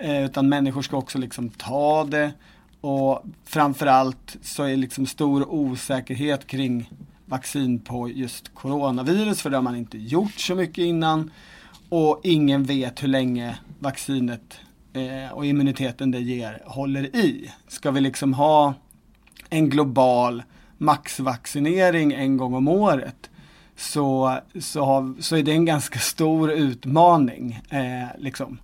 Eh, 0.00 0.24
utan 0.24 0.48
människor 0.48 0.82
ska 0.82 0.96
också 0.96 1.18
liksom 1.18 1.48
ta 1.48 2.04
det. 2.04 2.32
Och 2.80 3.24
framförallt 3.44 4.36
så 4.42 4.62
är 4.62 4.76
liksom 4.76 5.06
stor 5.06 5.50
osäkerhet 5.50 6.46
kring 6.46 6.90
vaccin 7.26 7.78
på 7.78 8.08
just 8.08 8.54
coronavirus 8.54 9.42
för 9.42 9.50
det 9.50 9.56
har 9.56 9.62
man 9.62 9.76
inte 9.76 9.98
gjort 9.98 10.40
så 10.40 10.54
mycket 10.54 10.84
innan. 10.84 11.30
Och 11.88 12.20
ingen 12.22 12.64
vet 12.64 13.02
hur 13.02 13.08
länge 13.08 13.58
vaccinet 13.78 14.58
eh, 14.92 15.32
och 15.32 15.46
immuniteten 15.46 16.10
det 16.10 16.20
ger 16.20 16.62
håller 16.66 17.16
i. 17.16 17.50
Ska 17.68 17.90
vi 17.90 18.00
liksom 18.00 18.34
ha 18.34 18.74
en 19.50 19.68
global 19.70 20.42
maxvaccinering 20.78 22.12
en 22.12 22.36
gång 22.36 22.54
om 22.54 22.68
året 22.68 23.30
så, 23.76 24.38
så, 24.60 24.84
har, 24.84 25.22
så 25.22 25.36
är 25.36 25.42
det 25.42 25.52
en 25.52 25.64
ganska 25.64 25.98
stor 25.98 26.52
utmaning. 26.52 27.60
Eh, 27.70 28.08
liksom. 28.18 28.58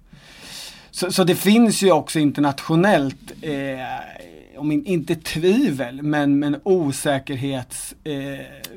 så, 0.91 1.13
så 1.13 1.25
det 1.25 1.35
finns 1.35 1.83
ju 1.83 1.93
också 1.93 2.19
internationellt 2.19 3.33
eh, 3.43 4.30
om 4.61 4.73
inte 4.73 5.17
tvivel, 5.17 6.03
men, 6.03 6.39
men 6.39 6.61
osäkerhets 6.63 7.95
eh, 8.05 8.13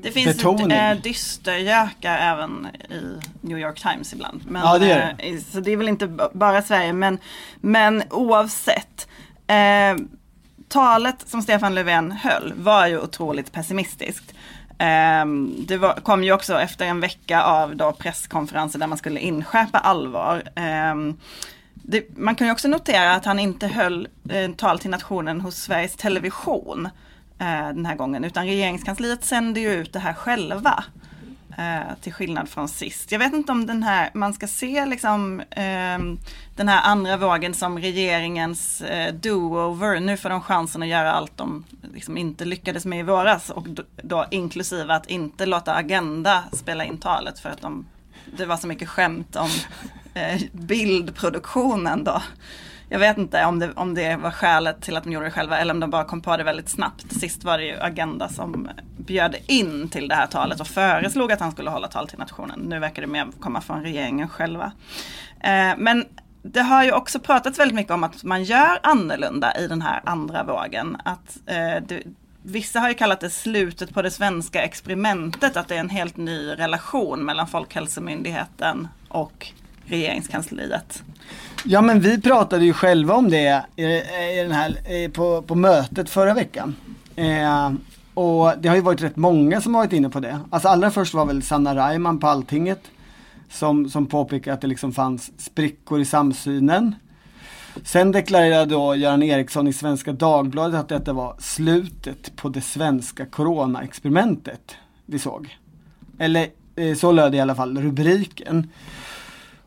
Det 0.02 0.12
finns 0.12 0.38
betoning. 0.38 0.72
Eh, 0.72 0.98
dystergökar 0.98 2.17
även 2.17 2.67
i 2.89 3.19
New 3.41 3.60
York 3.60 3.82
Times 3.82 4.13
ibland. 4.13 4.41
Men, 4.48 4.62
ja, 4.62 4.80
det 4.80 4.91
är 4.91 5.15
det. 5.17 5.30
Eh, 5.30 5.39
så 5.39 5.60
det 5.60 5.72
är 5.72 5.78
väl 5.78 5.89
inte 5.89 6.08
bara 6.34 6.62
Sverige, 6.62 6.93
men, 6.93 7.17
men 7.62 8.04
oavsett. 8.10 9.08
Eh, 9.48 10.06
talet 10.67 11.30
som 11.30 11.41
Stefan 11.41 11.76
Löfven 11.76 12.12
höll 12.12 12.54
var 12.56 12.88
ju 12.88 13.00
otroligt 13.00 13.52
pessimistiskt. 13.52 14.34
Um, 15.24 15.65
det 15.67 15.78
var, 15.78 15.93
kom 15.93 16.24
ju 16.24 16.32
också 16.32 16.60
efter 16.60 16.86
en 16.86 17.00
vecka 17.00 17.43
av 17.43 17.76
då 17.76 17.91
presskonferenser 17.91 18.80
där 18.80 18.88
man 18.88 18.98
skulle 18.98 19.19
inskärpa 19.19 19.78
allvar. 19.78 20.43
Det, 21.86 22.17
man 22.17 22.36
kan 22.36 22.48
ju 22.48 22.54
också 22.54 22.67
notera 22.67 23.13
att 23.13 23.26
han 23.26 23.39
inte 23.39 23.67
höll 23.67 24.08
eh, 24.30 24.52
tal 24.52 24.80
till 24.80 24.89
nationen 24.89 25.41
hos 25.41 25.56
Sveriges 25.56 25.96
Television 25.96 26.86
eh, 27.39 27.67
den 27.67 27.86
här 27.86 27.96
gången, 27.96 28.24
utan 28.24 28.46
regeringskansliet 28.46 29.26
sände 29.26 29.60
ju 29.60 29.74
ut 29.74 29.93
det 29.93 30.00
här 30.00 30.13
själva. 30.13 30.84
Eh, 31.58 31.96
till 32.02 32.13
skillnad 32.13 32.50
från 32.50 32.69
sist. 32.69 33.12
Jag 33.12 33.19
vet 33.19 33.34
inte 33.34 33.52
om 33.52 33.65
den 33.65 33.84
här, 33.84 34.10
man 34.13 34.34
ska 34.34 34.48
se 34.48 34.86
liksom 34.86 35.39
eh, 35.39 36.00
den 36.56 36.67
här 36.67 36.82
andra 36.84 37.17
vågen 37.17 37.54
som 37.54 37.80
regeringens 37.80 38.82
eh, 38.82 39.13
do-over. 39.13 40.00
Nu 40.00 40.17
får 40.17 40.30
de 40.30 40.41
chansen 40.41 40.84
att 40.84 40.89
göra 40.89 41.12
allt 41.12 41.38
de 41.38 41.63
liksom 41.93 42.17
inte 42.17 42.46
lyckades 42.46 42.86
med 42.86 43.00
i 43.00 43.04
våras 43.04 43.50
och 43.50 43.69
då, 43.69 43.84
då 44.04 44.26
inklusive 44.32 44.93
att 44.93 45.10
inte 45.10 45.46
låta 45.46 45.76
Agenda 45.76 46.43
spela 46.54 46.86
in 46.86 46.98
talet 46.98 47.39
för 47.39 47.50
att 47.50 47.62
de, 47.62 47.86
det 48.38 48.46
var 48.46 48.58
så 48.58 48.67
mycket 48.67 48.89
skämt 48.89 49.36
om 49.36 49.50
Eh, 50.13 50.41
bildproduktionen 50.52 52.04
då. 52.04 52.21
Jag 52.89 52.99
vet 52.99 53.17
inte 53.17 53.45
om 53.45 53.60
det, 53.60 53.71
om 53.76 53.93
det 53.93 54.15
var 54.15 54.32
skälet 54.32 54.82
till 54.82 54.97
att 54.97 55.04
de 55.04 55.12
gjorde 55.12 55.26
det 55.26 55.32
själva 55.32 55.58
eller 55.58 55.73
om 55.73 55.80
de 55.80 55.89
bara 55.89 56.04
kom 56.04 56.21
på 56.21 56.38
det 56.38 56.43
väldigt 56.43 56.69
snabbt. 56.69 57.13
Sist 57.13 57.43
var 57.43 57.58
det 57.58 57.65
ju 57.65 57.80
Agenda 57.80 58.30
som 58.30 58.69
bjöd 58.97 59.36
in 59.47 59.89
till 59.89 60.08
det 60.08 60.15
här 60.15 60.28
talet 60.28 60.60
och 60.60 60.67
föreslog 60.67 61.32
att 61.32 61.39
han 61.39 61.52
skulle 61.52 61.69
hålla 61.69 61.88
tal 61.88 62.08
till 62.08 62.19
nationen. 62.19 62.60
Nu 62.60 62.80
verkar 62.80 63.02
det 63.02 63.08
mer 63.08 63.28
komma 63.39 63.62
från 63.62 63.82
regeringen 63.82 64.30
själva. 64.30 64.71
Eh, 65.39 65.73
men 65.78 66.06
det 66.41 66.62
har 66.62 66.84
ju 66.84 66.91
också 66.91 67.19
pratats 67.19 67.60
väldigt 67.60 67.76
mycket 67.76 67.93
om 67.93 68.04
att 68.04 68.23
man 68.23 68.43
gör 68.43 68.80
annorlunda 68.84 69.58
i 69.58 69.67
den 69.67 69.82
här 69.82 70.02
andra 70.04 70.43
vågen. 70.43 70.97
Att, 71.06 71.38
eh, 71.45 71.84
det, 71.88 72.04
vissa 72.43 72.80
har 72.80 72.89
ju 72.89 72.95
kallat 72.95 73.19
det 73.19 73.30
slutet 73.30 73.93
på 73.93 74.02
det 74.02 74.12
svenska 74.12 74.62
experimentet, 74.62 75.58
att 75.58 75.67
det 75.67 75.76
är 75.76 75.80
en 75.80 75.89
helt 75.89 76.17
ny 76.17 76.47
relation 76.47 77.26
mellan 77.26 77.47
Folkhälsomyndigheten 77.47 78.88
och 79.10 79.54
regeringskansliet. 79.86 81.04
Ja 81.65 81.82
men 81.82 82.00
vi 82.00 82.22
pratade 82.22 82.65
ju 82.65 82.74
själva 82.74 83.13
om 83.13 83.30
det 83.30 83.65
i, 83.76 83.84
i 83.84 84.43
den 84.43 84.52
här, 84.52 85.10
på, 85.10 85.41
på 85.41 85.56
mötet 85.56 86.10
förra 86.10 86.34
veckan. 86.34 86.76
Eh, 87.15 87.72
och 88.13 88.54
det 88.60 88.69
har 88.69 88.76
ju 88.76 88.82
varit 88.82 89.02
rätt 89.02 89.15
många 89.15 89.62
som 89.62 89.76
har 89.76 89.82
varit 89.82 89.93
inne 89.93 90.10
på 90.10 90.19
det. 90.19 90.39
Alltså 90.50 90.67
allra 90.67 90.91
först 90.91 91.13
var 91.13 91.26
väl 91.26 91.43
Sanna 91.43 91.76
Reimann 91.76 92.19
på 92.19 92.28
Alltinget 92.28 92.82
som, 93.50 93.89
som 93.89 94.06
påpekade 94.06 94.54
att 94.54 94.62
det 94.62 94.67
liksom 94.67 94.93
fanns 94.93 95.32
sprickor 95.38 96.02
i 96.02 96.06
samsynen. 96.06 96.96
Sen 97.84 98.12
deklarerade 98.12 98.65
då 98.65 98.96
Göran 98.96 99.24
Eriksson 99.24 99.67
i 99.67 99.74
Svenska 99.74 100.13
Dagbladet 100.13 100.80
att 100.80 100.89
detta 100.89 101.13
var 101.13 101.36
slutet 101.39 102.36
på 102.36 102.50
det 102.50 102.62
svenska 102.62 103.26
coronaexperimentet 103.26 104.76
vi 105.06 105.19
såg. 105.19 105.58
Eller 106.19 106.48
eh, 106.76 106.96
så 106.96 107.12
löd 107.12 107.36
i 107.36 107.39
alla 107.39 107.56
fall 107.56 107.78
rubriken. 107.78 108.69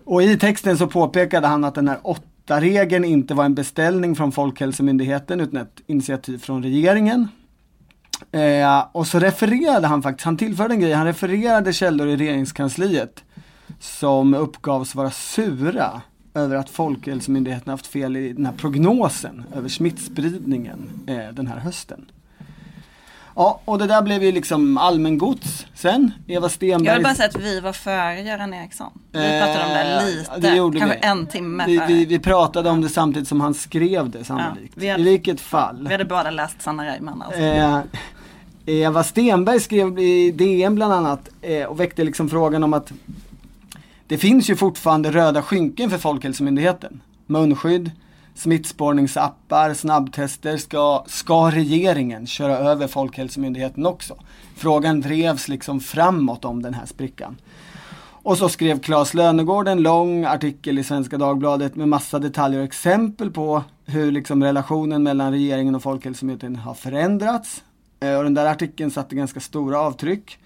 Och 0.06 0.22
i 0.22 0.38
texten 0.38 0.78
så 0.78 0.86
påpekade 0.86 1.46
han 1.46 1.64
att 1.64 1.74
den 1.74 1.88
här 1.88 1.98
åtta 2.02 2.60
regeln 2.60 3.04
inte 3.04 3.34
var 3.34 3.44
en 3.44 3.54
beställning 3.54 4.16
från 4.16 4.32
Folkhälsomyndigheten 4.32 5.40
utan 5.40 5.60
ett 5.60 5.80
initiativ 5.86 6.38
från 6.38 6.62
regeringen. 6.62 7.28
Eh, 8.32 8.86
och 8.92 9.06
så 9.06 9.18
refererade 9.18 9.86
han 9.86 10.02
faktiskt, 10.02 10.24
han 10.24 10.36
tillförde 10.36 10.74
en 10.74 10.80
grej, 10.80 10.92
han 10.92 11.06
refererade 11.06 11.72
källor 11.72 12.08
i 12.08 12.16
regeringskansliet 12.16 13.24
som 13.80 14.34
uppgavs 14.34 14.94
vara 14.94 15.10
sura 15.10 16.00
över 16.34 16.56
att 16.56 16.70
Folkhälsomyndigheten 16.70 17.70
haft 17.70 17.86
fel 17.86 18.16
i 18.16 18.32
den 18.32 18.46
här 18.46 18.52
prognosen 18.52 19.44
över 19.54 19.68
smittspridningen 19.68 20.88
eh, 21.06 21.34
den 21.34 21.46
här 21.46 21.58
hösten. 21.58 22.04
Ja, 23.36 23.60
och 23.64 23.78
det 23.78 23.86
där 23.86 24.02
blev 24.02 24.22
ju 24.24 24.32
liksom 24.32 24.78
allmängods 24.78 25.66
sen. 25.74 26.10
Eva 26.26 26.48
Stenberg. 26.48 26.86
Jag 26.86 26.94
vill 26.94 27.02
bara 27.04 27.14
säga 27.14 27.28
att 27.28 27.36
vi 27.40 27.60
var 27.60 27.72
före 27.72 28.20
Göran 28.22 28.54
Eriksson. 28.54 28.90
Vi 29.12 29.18
pratade 29.18 29.64
om 29.64 29.70
det 29.70 30.00
Eh, 30.00 30.06
lite, 30.06 30.38
det 30.50 30.56
gjorde 30.56 30.78
kanske 30.78 30.98
vi. 31.02 31.06
en 31.06 31.26
timme 31.26 31.64
vi, 31.66 31.78
före. 31.78 31.86
vi, 31.86 32.04
vi 32.04 32.18
pratade 32.18 32.70
om 32.70 32.80
det 32.80 32.88
samtidigt 32.88 33.28
som 33.28 33.40
han 33.40 33.54
skrev 33.54 34.10
det 34.10 34.24
sannolikt. 34.24 34.72
vi 34.76 34.88
hade- 34.88 35.02
I 35.02 35.04
vilket 35.04 35.40
fall. 35.40 35.86
Vi 35.86 35.92
hade 35.94 36.04
båda 36.04 36.30
läst 36.30 36.62
Sanna 36.62 36.84
Reimann 36.86 37.22
alltså. 37.22 37.40
Eh, 37.40 37.78
Eva 38.66 39.04
Stenberg 39.04 39.60
skrev 39.60 39.98
i 39.98 40.30
DN 40.30 40.74
bland 40.74 40.92
annat 40.92 41.28
eh, 41.42 41.64
och 41.64 41.80
väckte 41.80 42.04
liksom 42.04 42.28
frågan 42.28 42.62
om 42.64 42.74
att 42.74 42.92
det 44.06 44.18
finns 44.18 44.50
ju 44.50 44.56
fortfarande 44.56 45.10
röda 45.12 45.42
skynken 45.42 45.90
för 45.90 45.98
Folkhälsomyndigheten. 45.98 47.00
Munskydd, 47.26 47.90
smittspårningsappar, 48.36 49.74
snabbtester. 49.74 50.56
Ska, 50.56 51.04
ska 51.06 51.50
regeringen 51.50 52.26
köra 52.26 52.58
över 52.58 52.86
Folkhälsomyndigheten 52.86 53.86
också? 53.86 54.16
Frågan 54.56 55.00
drevs 55.00 55.48
liksom 55.48 55.80
framåt 55.80 56.44
om 56.44 56.62
den 56.62 56.74
här 56.74 56.86
sprickan. 56.86 57.36
Och 58.26 58.38
så 58.38 58.48
skrev 58.48 58.80
Claes 58.80 59.14
Lönegård 59.14 59.68
en 59.68 59.82
lång 59.82 60.24
artikel 60.24 60.78
i 60.78 60.84
Svenska 60.84 61.18
Dagbladet 61.18 61.76
med 61.76 61.88
massa 61.88 62.18
detaljer 62.18 62.60
och 62.60 62.66
exempel 62.66 63.30
på 63.30 63.64
hur 63.84 64.12
liksom 64.12 64.44
relationen 64.44 65.02
mellan 65.02 65.32
regeringen 65.32 65.74
och 65.74 65.82
Folkhälsomyndigheten 65.82 66.56
har 66.56 66.74
förändrats. 66.74 67.64
Eh, 68.00 68.16
och 68.16 68.24
den 68.24 68.34
där 68.34 68.46
artikeln 68.46 68.90
satte 68.90 69.16
ganska 69.16 69.40
stora 69.40 69.80
avtryck. 69.80 70.38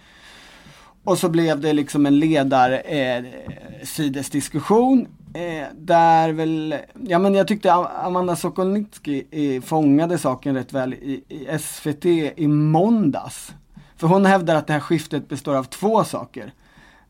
Och 1.05 1.19
så 1.19 1.29
blev 1.29 1.61
det 1.61 1.73
liksom 1.73 2.07
en 2.07 2.19
ledarsidesdiskussion 2.19 5.01
eh, 5.01 5.05
eh, 5.05 5.11
eh, 5.35 5.67
där 5.77 6.33
väl, 6.33 6.75
ja 7.07 7.19
men 7.19 7.35
jag 7.35 7.49
tyckte 7.49 7.73
Amanda 7.73 8.37
Sokolnitsky 8.37 9.25
eh, 9.31 9.63
fångade 9.63 10.19
saken 10.19 10.55
rätt 10.55 10.73
väl 10.73 10.95
i, 10.95 11.25
i 11.29 11.59
SVT 11.59 12.05
i 12.37 12.47
måndags. 12.49 13.55
För 13.97 14.07
hon 14.07 14.27
hävdar 14.27 14.55
att 14.55 14.67
det 14.67 14.73
här 14.73 14.81
skiftet 14.81 15.29
består 15.29 15.55
av 15.55 15.65
två 15.65 16.05
saker. 16.05 16.53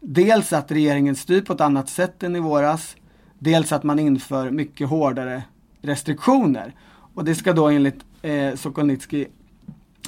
Dels 0.00 0.52
att 0.52 0.70
regeringen 0.70 1.16
styr 1.16 1.40
på 1.40 1.52
ett 1.52 1.60
annat 1.60 1.88
sätt 1.88 2.22
än 2.22 2.36
i 2.36 2.40
våras. 2.40 2.96
Dels 3.38 3.72
att 3.72 3.82
man 3.82 3.98
inför 3.98 4.50
mycket 4.50 4.88
hårdare 4.88 5.42
restriktioner. 5.82 6.74
Och 7.14 7.24
det 7.24 7.34
ska 7.34 7.52
då 7.52 7.68
enligt 7.68 8.04
eh, 8.22 8.54
Sokolnitsky 8.54 9.26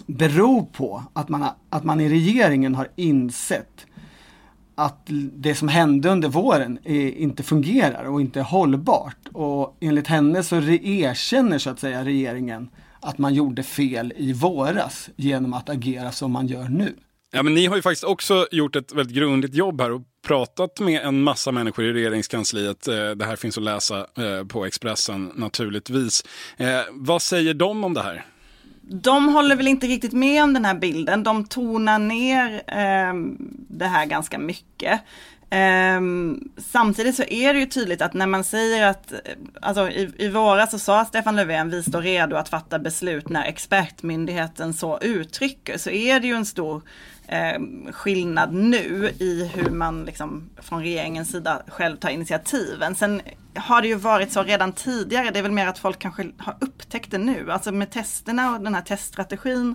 bero 0.06 0.66
på 0.66 1.02
att 1.12 1.28
man, 1.28 1.44
att 1.70 1.84
man 1.84 2.00
i 2.00 2.08
regeringen 2.08 2.74
har 2.74 2.88
insett 2.96 3.86
att 4.74 5.08
det 5.32 5.54
som 5.54 5.68
hände 5.68 6.08
under 6.08 6.28
våren 6.28 6.78
är, 6.84 7.10
inte 7.10 7.42
fungerar 7.42 8.04
och 8.04 8.20
inte 8.20 8.40
är 8.40 8.44
hållbart. 8.44 9.28
Och 9.32 9.76
enligt 9.80 10.06
henne 10.06 10.42
så 10.42 10.56
erkänner 10.56 11.58
så 11.58 11.70
att 11.70 11.80
säga 11.80 12.04
regeringen 12.04 12.68
att 13.00 13.18
man 13.18 13.34
gjorde 13.34 13.62
fel 13.62 14.12
i 14.16 14.32
våras 14.32 15.10
genom 15.16 15.54
att 15.54 15.68
agera 15.68 16.12
som 16.12 16.32
man 16.32 16.46
gör 16.46 16.68
nu. 16.68 16.94
Ja, 17.34 17.42
men 17.42 17.54
ni 17.54 17.66
har 17.66 17.76
ju 17.76 17.82
faktiskt 17.82 18.04
också 18.04 18.46
gjort 18.50 18.76
ett 18.76 18.92
väldigt 18.92 19.16
grundligt 19.16 19.54
jobb 19.54 19.80
här 19.80 19.92
och 19.92 20.02
pratat 20.26 20.80
med 20.80 21.02
en 21.02 21.22
massa 21.22 21.52
människor 21.52 21.84
i 21.84 21.92
regeringskansliet. 21.92 22.88
Eh, 22.88 23.10
det 23.10 23.24
här 23.24 23.36
finns 23.36 23.58
att 23.58 23.64
läsa 23.64 23.98
eh, 23.98 24.46
på 24.48 24.66
Expressen 24.66 25.32
naturligtvis. 25.34 26.24
Eh, 26.56 26.80
vad 26.90 27.22
säger 27.22 27.54
de 27.54 27.84
om 27.84 27.94
det 27.94 28.02
här? 28.02 28.24
De 28.82 29.28
håller 29.28 29.56
väl 29.56 29.68
inte 29.68 29.86
riktigt 29.86 30.12
med 30.12 30.42
om 30.42 30.52
den 30.54 30.64
här 30.64 30.74
bilden. 30.74 31.22
De 31.22 31.44
tonar 31.44 31.98
ner 31.98 32.62
eh, 32.66 33.14
det 33.68 33.86
här 33.86 34.06
ganska 34.06 34.38
mycket. 34.38 35.00
Eh, 35.50 36.00
samtidigt 36.56 37.16
så 37.16 37.22
är 37.22 37.54
det 37.54 37.60
ju 37.60 37.66
tydligt 37.66 38.02
att 38.02 38.14
när 38.14 38.26
man 38.26 38.44
säger 38.44 38.86
att, 38.86 39.12
alltså 39.60 39.90
i, 39.90 40.12
i 40.18 40.28
våras 40.28 40.70
så 40.70 40.78
sa 40.78 41.04
Stefan 41.04 41.36
Löfven, 41.36 41.70
vi 41.70 41.82
står 41.82 42.02
redo 42.02 42.36
att 42.36 42.48
fatta 42.48 42.78
beslut 42.78 43.28
när 43.28 43.44
expertmyndigheten 43.44 44.74
så 44.74 44.98
uttrycker, 44.98 45.78
så 45.78 45.90
är 45.90 46.20
det 46.20 46.26
ju 46.26 46.34
en 46.34 46.46
stor 46.46 46.82
eh, 47.32 47.92
skillnad 47.92 48.54
nu 48.54 49.12
i 49.18 49.50
hur 49.54 49.70
man 49.70 50.04
liksom 50.04 50.50
från 50.56 50.82
regeringens 50.82 51.30
sida 51.30 51.62
själv 51.68 51.96
tar 51.96 52.10
initiativen. 52.10 52.94
Sen 52.94 53.22
har 53.54 53.82
det 53.82 53.88
ju 53.88 53.94
varit 53.94 54.32
så 54.32 54.42
redan 54.42 54.72
tidigare, 54.72 55.30
det 55.30 55.38
är 55.38 55.42
väl 55.42 55.52
mer 55.52 55.66
att 55.66 55.78
folk 55.78 55.98
kanske 55.98 56.30
har 56.38 56.56
upptäckt 56.60 57.10
det 57.10 57.18
nu, 57.18 57.52
alltså 57.52 57.72
med 57.72 57.90
testerna 57.90 58.54
och 58.54 58.60
den 58.60 58.74
här 58.74 58.82
teststrategin 58.82 59.74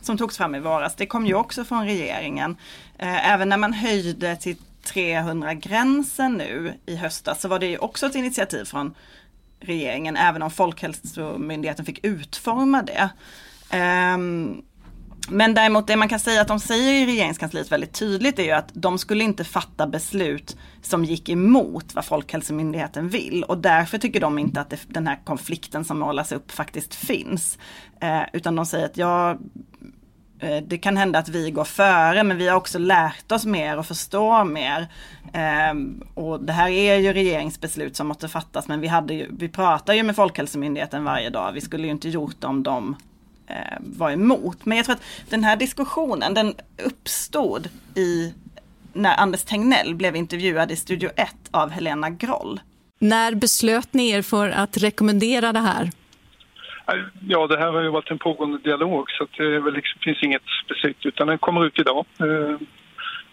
som 0.00 0.18
togs 0.18 0.36
fram 0.36 0.54
i 0.54 0.60
våras, 0.60 0.94
det 0.94 1.06
kom 1.06 1.26
ju 1.26 1.34
också 1.34 1.64
från 1.64 1.84
regeringen. 1.84 2.56
Eh, 2.98 3.32
även 3.32 3.48
när 3.48 3.56
man 3.56 3.72
höjde 3.72 4.36
till 4.36 4.56
300-gränsen 4.84 6.32
nu 6.32 6.74
i 6.86 6.96
höstas 6.96 7.40
så 7.40 7.48
var 7.48 7.58
det 7.58 7.66
ju 7.66 7.78
också 7.78 8.06
ett 8.06 8.14
initiativ 8.14 8.64
från 8.64 8.94
regeringen, 9.60 10.16
även 10.16 10.42
om 10.42 10.50
Folkhälsomyndigheten 10.50 11.84
fick 11.84 12.04
utforma 12.04 12.82
det. 12.82 13.10
Ehm, 13.70 14.62
men 15.30 15.54
däremot 15.54 15.86
det 15.86 15.96
man 15.96 16.08
kan 16.08 16.20
säga 16.20 16.40
att 16.40 16.48
de 16.48 16.60
säger 16.60 16.92
i 16.92 17.06
regeringskansliet 17.06 17.72
väldigt 17.72 17.92
tydligt 17.92 18.38
är 18.38 18.42
ju 18.42 18.50
att 18.50 18.70
de 18.72 18.98
skulle 18.98 19.24
inte 19.24 19.44
fatta 19.44 19.86
beslut 19.86 20.56
som 20.82 21.04
gick 21.04 21.28
emot 21.28 21.94
vad 21.94 22.04
Folkhälsomyndigheten 22.04 23.08
vill 23.08 23.44
och 23.44 23.58
därför 23.58 23.98
tycker 23.98 24.20
de 24.20 24.38
inte 24.38 24.60
att 24.60 24.70
det, 24.70 24.80
den 24.88 25.06
här 25.06 25.18
konflikten 25.24 25.84
som 25.84 25.98
målas 25.98 26.32
upp 26.32 26.50
faktiskt 26.50 26.94
finns. 26.94 27.58
Eh, 28.00 28.22
utan 28.32 28.56
de 28.56 28.66
säger 28.66 28.86
att 28.86 28.96
ja, 28.96 29.30
eh, 30.38 30.62
det 30.66 30.78
kan 30.78 30.96
hända 30.96 31.18
att 31.18 31.28
vi 31.28 31.50
går 31.50 31.64
före 31.64 32.24
men 32.24 32.36
vi 32.36 32.48
har 32.48 32.56
också 32.56 32.78
lärt 32.78 33.32
oss 33.32 33.46
mer 33.46 33.78
och 33.78 33.86
förstår 33.86 34.44
mer. 34.44 34.88
Eh, 35.32 35.74
och 36.14 36.42
det 36.42 36.52
här 36.52 36.68
är 36.68 36.96
ju 36.96 37.12
regeringsbeslut 37.12 37.96
som 37.96 38.08
måste 38.08 38.28
fattas 38.28 38.68
men 38.68 38.80
vi, 38.80 38.86
hade 38.86 39.14
ju, 39.14 39.26
vi 39.38 39.48
pratar 39.48 39.94
ju 39.94 40.02
med 40.02 40.16
Folkhälsomyndigheten 40.16 41.04
varje 41.04 41.30
dag. 41.30 41.52
Vi 41.52 41.60
skulle 41.60 41.84
ju 41.84 41.90
inte 41.90 42.08
gjort 42.08 42.44
om 42.44 42.62
de 42.62 42.96
var 43.80 44.10
emot. 44.10 44.64
Men 44.64 44.76
jag 44.76 44.86
tror 44.86 44.96
att 44.96 45.30
den 45.30 45.44
här 45.44 45.56
diskussionen 45.56 46.34
den 46.34 46.54
uppstod 46.84 47.68
i 47.94 48.34
när 48.92 49.16
Anders 49.16 49.44
Tegnell 49.44 49.94
blev 49.94 50.16
intervjuad 50.16 50.70
i 50.70 50.76
Studio 50.76 51.10
1 51.16 51.34
av 51.50 51.70
Helena 51.70 52.10
Groll. 52.10 52.60
När 52.98 53.34
beslöt 53.34 53.94
ni 53.94 54.10
er 54.10 54.22
för 54.22 54.50
att 54.50 54.76
rekommendera 54.76 55.52
det 55.52 55.58
här? 55.58 55.90
Ja, 57.28 57.46
det 57.46 57.58
här 57.58 57.72
har 57.72 57.82
ju 57.82 57.90
varit 57.90 58.10
en 58.10 58.18
pågående 58.18 58.58
dialog 58.58 59.10
så 59.10 59.26
det 59.38 59.70
liksom, 59.70 60.00
finns 60.00 60.22
inget 60.22 60.42
specifikt 60.64 61.06
utan 61.06 61.26
den 61.26 61.38
kommer 61.38 61.66
ut 61.66 61.78
idag. 61.78 62.06
Eh, 62.20 62.56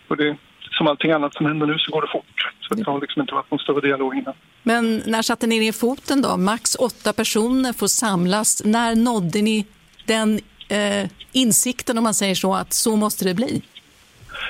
och 0.08 0.18
det, 0.18 0.38
som 0.72 0.88
allting 0.88 1.12
annat 1.12 1.34
som 1.34 1.46
händer 1.46 1.68
nu 1.68 1.78
så 1.78 1.92
går 1.92 2.02
det 2.02 2.08
fort. 2.08 2.54
Så 2.62 2.76
det 2.76 2.84
har 2.86 3.02
liksom 3.02 3.22
inte 3.22 3.34
varit 3.34 3.52
någon 3.52 3.60
större 3.60 3.82
dialog 3.82 4.16
innan. 4.16 4.34
Men 4.64 5.02
när 5.06 5.22
satte 5.22 5.48
ni 5.48 5.60
ner 5.60 5.72
foten 5.72 6.22
då? 6.22 6.38
Max 6.38 6.76
åtta 6.76 7.14
personer 7.14 7.74
får 7.74 7.88
samlas. 7.88 8.62
När 8.66 8.96
nådde 8.96 9.42
ni 9.42 9.66
den 10.06 10.40
eh, 10.70 11.10
insikten, 11.32 11.98
om 11.98 12.04
man 12.04 12.14
säger 12.14 12.36
så, 12.36 12.54
att 12.54 12.74
så 12.74 12.96
måste 12.96 13.26
det 13.26 13.34
bli? 13.34 13.62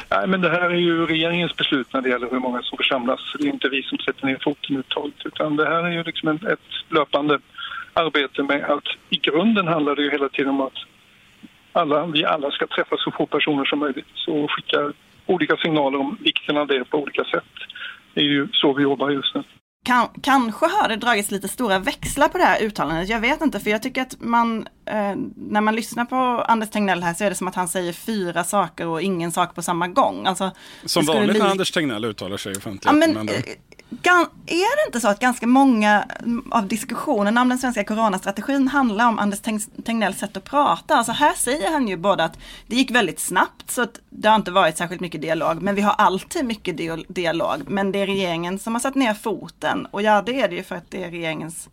Nej, 0.10 0.28
men 0.28 0.42
det 0.42 0.50
här 0.50 0.70
är 0.70 0.76
ju 0.76 1.06
regeringens 1.06 1.56
beslut 1.56 1.94
när 1.94 2.02
det 2.02 2.10
gäller 2.10 2.30
hur 2.32 2.40
många 2.40 2.62
som 2.62 2.78
får 2.78 2.84
samlas. 2.84 3.20
Det 3.40 3.48
är 3.48 3.54
inte 3.54 3.70
vi 3.70 3.84
som 3.84 3.98
sätter 3.98 4.26
ner 4.26 4.40
foten 4.44 4.78
uttaget 4.78 5.26
utan 5.26 5.56
det 5.56 5.66
här 5.66 5.84
är 5.84 5.92
ju 5.92 6.04
liksom 6.04 6.30
ett 6.30 6.60
löpande 6.90 7.40
arbete 7.94 8.44
med 8.44 8.64
att 8.64 8.88
i 9.10 9.18
grunden 9.18 9.68
handlar 9.68 9.96
det 9.96 10.02
ju 10.02 10.12
hela 10.12 10.30
tiden 10.30 10.50
om 10.50 10.62
att 10.62 10.78
alla, 11.74 12.06
vi 12.06 12.26
alla 12.26 12.52
ska 12.52 12.68
träffa 12.68 12.96
så 12.98 13.12
få 13.12 13.26
personer 13.26 13.66
som 13.66 13.80
möjligt 13.80 14.28
och 14.28 14.52
skicka 14.52 14.94
olika 15.26 15.58
signaler 15.58 16.00
om 16.00 16.18
vikten 16.22 16.58
av 16.58 16.68
det 16.68 16.86
på 16.86 16.98
olika 16.98 17.24
sätt. 17.24 17.54
Det 18.14 18.22
är 18.22 18.26
ju 18.26 18.48
så 18.52 18.74
vi 18.74 18.84
jobbar 18.84 19.10
just 19.10 19.36
nu. 19.36 19.44
Kan, 19.86 20.08
kanske 20.22 20.66
har 20.66 20.90
det 20.90 20.96
dragits 20.96 21.32
lite 21.32 21.48
stora 21.48 21.80
växlar 21.80 22.28
på 22.28 22.38
det 22.38 22.44
här 22.44 22.62
uttalandet. 22.62 23.10
Jag 23.10 23.20
vet 23.20 23.42
inte, 23.42 23.60
för 23.60 23.70
jag 23.70 23.84
tycker 23.84 24.02
att 24.02 24.16
man, 24.20 24.68
eh, 24.86 25.16
när 25.36 25.62
man 25.62 25.76
lyssnar 25.76 26.06
på 26.06 26.16
Anders 26.48 26.70
Tegnell 26.70 27.04
här 27.04 27.14
så 27.14 27.24
är 27.24 27.30
det 27.30 27.36
som 27.36 27.48
att 27.48 27.56
han 27.56 27.68
säger 27.68 27.94
fyra 27.94 28.44
saker 28.44 28.88
och 28.88 29.02
ingen 29.02 29.32
sak 29.32 29.56
på 29.56 29.62
samma 29.62 29.88
gång. 29.88 30.26
Alltså, 30.28 30.52
Som 30.86 31.06
vanligt 31.06 31.40
när 31.40 31.46
Anders 31.46 31.72
Tegnell 31.72 32.06
uttalar 32.06 32.38
sig 32.38 32.52
offentligt. 32.52 32.86
Ja, 32.86 32.92
men, 32.92 33.30
är 34.46 34.76
det 34.76 34.88
inte 34.88 35.00
så 35.00 35.08
att 35.08 35.20
ganska 35.20 35.48
många 35.48 36.06
av 36.52 36.68
diskussionerna 36.68 37.42
om 37.42 37.50
den 37.50 37.58
svenska 37.58 37.84
coronastrategin 37.84 38.68
handlar 38.68 39.08
om 39.08 39.20
Anders 39.20 39.40
Tegnells 39.86 40.18
sätt 40.18 40.38
att 40.38 40.44
prata? 40.44 40.96
Alltså 40.96 41.12
här 41.12 41.34
säger 41.34 41.72
han 41.72 41.88
ju 41.88 41.98
både 41.98 42.24
att 42.24 42.38
det 42.68 42.76
gick 42.76 42.92
väldigt 42.92 43.20
snabbt 43.20 43.72
så 43.72 43.82
att 43.82 44.00
det 44.10 44.28
har 44.28 44.36
inte 44.36 44.52
varit 44.52 44.78
särskilt 44.78 45.02
mycket 45.02 45.22
dialog, 45.22 45.62
men 45.62 45.76
vi 45.76 45.82
har 45.82 45.94
alltid 45.94 46.46
mycket 46.46 46.78
dialog. 47.08 47.64
Men 47.68 47.92
det 47.92 48.00
är 48.00 48.06
regeringen 48.06 48.60
som 48.60 48.76
har 48.76 48.80
satt 48.80 48.96
ner 48.96 49.14
foten 49.14 49.86
och 49.86 50.02
ja, 50.02 50.22
det 50.22 50.42
är 50.42 50.50
det 50.50 50.56
ju 50.56 50.64
för 50.64 50.76
att 50.76 50.92
det 50.92 51.04
är 51.04 51.12
regeringens 51.12 51.70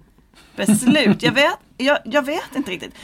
beslut. 0.57 1.22
Jag 1.22 1.33
vet, 1.33 1.59
jag, 1.77 1.98
jag 2.05 2.27
vet 2.27 2.57
inte 2.57 2.70
riktigt. 2.70 2.94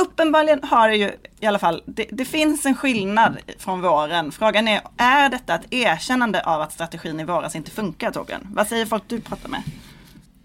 Uppenbarligen 0.00 0.60
har 0.62 0.88
det 0.88 0.96
ju 0.96 1.10
i 1.40 1.46
alla 1.46 1.58
fall, 1.58 1.82
det, 1.86 2.06
det 2.10 2.24
finns 2.24 2.66
en 2.66 2.74
skillnad 2.74 3.36
från 3.58 3.80
våren. 3.80 4.32
Frågan 4.32 4.68
är, 4.68 4.80
är 4.96 5.28
detta 5.28 5.54
ett 5.54 5.66
erkännande 5.72 6.42
av 6.42 6.60
att 6.60 6.72
strategin 6.72 7.20
i 7.20 7.24
våras 7.24 7.56
inte 7.56 7.70
funkar 7.70 8.10
Torbjörn? 8.10 8.48
Vad 8.54 8.68
säger 8.68 8.86
folk 8.86 9.02
du 9.06 9.20
pratar 9.20 9.48
med? 9.48 9.62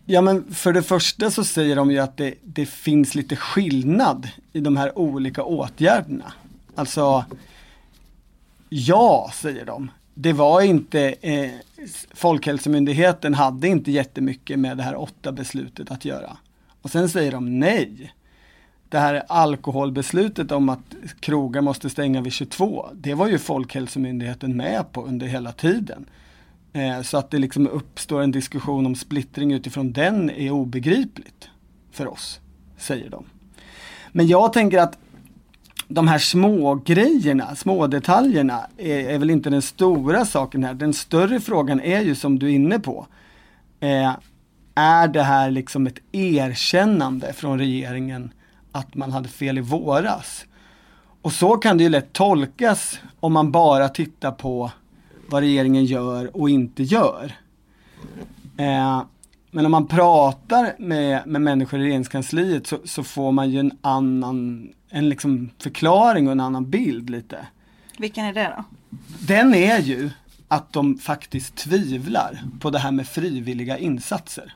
Ja 0.05 0.21
men 0.21 0.53
för 0.53 0.73
det 0.73 0.83
första 0.83 1.31
så 1.31 1.43
säger 1.43 1.75
de 1.75 1.91
ju 1.91 1.99
att 1.99 2.17
det, 2.17 2.33
det 2.43 2.65
finns 2.65 3.15
lite 3.15 3.35
skillnad 3.35 4.29
i 4.53 4.59
de 4.59 4.77
här 4.77 4.97
olika 4.97 5.43
åtgärderna. 5.43 6.33
Alltså, 6.75 7.25
ja 8.69 9.31
säger 9.33 9.65
de. 9.65 9.91
Det 10.13 10.33
var 10.33 10.61
inte, 10.61 11.15
eh, 11.21 11.51
Folkhälsomyndigheten 12.13 13.33
hade 13.33 13.67
inte 13.67 13.91
jättemycket 13.91 14.59
med 14.59 14.77
det 14.77 14.83
här 14.83 14.95
åtta 14.95 15.31
beslutet 15.31 15.91
att 15.91 16.05
göra. 16.05 16.37
Och 16.81 16.91
sen 16.91 17.09
säger 17.09 17.31
de 17.31 17.59
nej 17.59 18.13
det 18.91 18.99
här 18.99 19.23
alkoholbeslutet 19.27 20.51
om 20.51 20.69
att 20.69 20.95
krogar 21.19 21.61
måste 21.61 21.89
stänga 21.89 22.21
vid 22.21 22.33
22, 22.33 22.89
det 22.93 23.13
var 23.13 23.27
ju 23.27 23.37
Folkhälsomyndigheten 23.37 24.57
med 24.57 24.91
på 24.91 25.05
under 25.05 25.27
hela 25.27 25.51
tiden. 25.51 26.05
Eh, 26.73 27.01
så 27.01 27.17
att 27.17 27.31
det 27.31 27.37
liksom 27.37 27.67
uppstår 27.67 28.21
en 28.21 28.31
diskussion 28.31 28.85
om 28.85 28.95
splittring 28.95 29.53
utifrån 29.53 29.91
den 29.91 30.29
är 30.29 30.51
obegripligt 30.51 31.49
för 31.91 32.07
oss, 32.07 32.39
säger 32.77 33.09
de. 33.09 33.25
Men 34.11 34.27
jag 34.27 34.53
tänker 34.53 34.77
att 34.77 34.97
de 35.87 36.07
här 36.07 36.19
små 36.19 36.75
grejerna, 36.75 37.55
små 37.55 37.87
detaljerna 37.87 38.67
är, 38.77 39.09
är, 39.09 39.17
väl 39.17 39.29
inte 39.29 39.49
den 39.49 39.61
stora 39.61 40.25
saken 40.25 40.63
här. 40.63 40.73
Den 40.73 40.93
större 40.93 41.39
frågan 41.39 41.81
är 41.81 42.01
ju 42.01 42.15
som 42.15 42.39
du 42.39 42.45
är 42.45 42.53
inne 42.53 42.79
på. 42.79 43.07
Eh, 43.79 44.15
är 44.75 45.07
det 45.07 45.23
här 45.23 45.51
liksom 45.51 45.87
ett 45.87 45.99
erkännande 46.11 47.33
från 47.33 47.59
regeringen 47.59 48.31
att 48.71 48.95
man 48.95 49.11
hade 49.11 49.29
fel 49.29 49.57
i 49.57 49.61
våras? 49.61 50.45
Och 51.21 51.33
så 51.33 51.57
kan 51.57 51.77
det 51.77 51.83
ju 51.83 51.89
lätt 51.89 52.13
tolkas 52.13 52.99
om 53.19 53.33
man 53.33 53.51
bara 53.51 53.89
tittar 53.89 54.31
på 54.31 54.71
vad 55.27 55.41
regeringen 55.41 55.85
gör 55.85 56.37
och 56.37 56.49
inte 56.49 56.83
gör. 56.83 57.35
Eh, 58.57 59.03
men 59.51 59.65
om 59.65 59.71
man 59.71 59.87
pratar 59.87 60.75
med, 60.79 61.27
med 61.27 61.41
människor 61.41 61.79
i 61.79 61.83
regeringskansliet 61.83 62.67
så, 62.67 62.79
så 62.85 63.03
får 63.03 63.31
man 63.31 63.49
ju 63.49 63.59
en 63.59 63.77
annan 63.81 64.69
en 64.91 65.09
liksom 65.09 65.49
förklaring 65.57 66.27
och 66.27 66.31
en 66.31 66.39
annan 66.39 66.69
bild 66.69 67.09
lite. 67.09 67.47
Vilken 67.97 68.25
är 68.25 68.33
det 68.33 68.53
då? 68.57 68.63
Den 69.19 69.53
är 69.53 69.79
ju 69.79 70.09
att 70.47 70.73
de 70.73 70.97
faktiskt 70.97 71.55
tvivlar 71.55 72.43
på 72.59 72.69
det 72.69 72.79
här 72.79 72.91
med 72.91 73.07
frivilliga 73.07 73.77
insatser. 73.77 74.55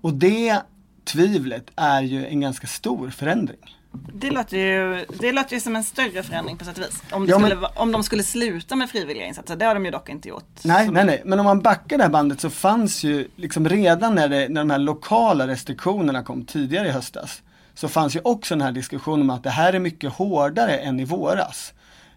Och 0.00 0.14
det 0.14 0.62
tvivlet 1.08 1.70
är 1.76 2.02
ju 2.02 2.26
en 2.26 2.40
ganska 2.40 2.66
stor 2.66 3.10
förändring. 3.10 3.78
Det 3.92 4.30
låter, 4.30 4.56
ju, 4.56 5.06
det 5.20 5.32
låter 5.32 5.54
ju 5.54 5.60
som 5.60 5.76
en 5.76 5.84
större 5.84 6.22
förändring 6.22 6.56
på 6.56 6.64
sätt 6.64 6.78
och 6.78 6.84
vis. 6.84 7.02
Om, 7.10 7.26
ja, 7.26 7.38
men, 7.38 7.50
skulle, 7.50 7.66
om 7.66 7.92
de 7.92 8.02
skulle 8.02 8.22
sluta 8.22 8.76
med 8.76 8.90
frivilliga 8.90 9.26
insatser, 9.26 9.56
det 9.56 9.64
har 9.64 9.74
de 9.74 9.84
ju 9.84 9.90
dock 9.90 10.08
inte 10.08 10.28
gjort. 10.28 10.48
Nej, 10.62 10.90
nej, 10.90 11.04
nej. 11.04 11.22
Men 11.24 11.38
om 11.38 11.44
man 11.44 11.60
backar 11.60 11.96
det 11.96 12.02
här 12.02 12.10
bandet 12.10 12.40
så 12.40 12.50
fanns 12.50 13.04
ju 13.04 13.28
liksom 13.36 13.68
redan 13.68 14.14
när, 14.14 14.28
det, 14.28 14.48
när 14.48 14.60
de 14.60 14.70
här 14.70 14.78
lokala 14.78 15.46
restriktionerna 15.46 16.22
kom 16.22 16.44
tidigare 16.44 16.88
i 16.88 16.90
höstas 16.90 17.42
så 17.74 17.88
fanns 17.88 18.16
ju 18.16 18.20
också 18.24 18.54
den 18.54 18.62
här 18.62 18.72
diskussionen 18.72 19.22
om 19.22 19.30
att 19.30 19.42
det 19.42 19.50
här 19.50 19.72
är 19.72 19.78
mycket 19.78 20.12
hårdare 20.12 20.78
än 20.78 21.00
i 21.00 21.04
våras. 21.04 21.72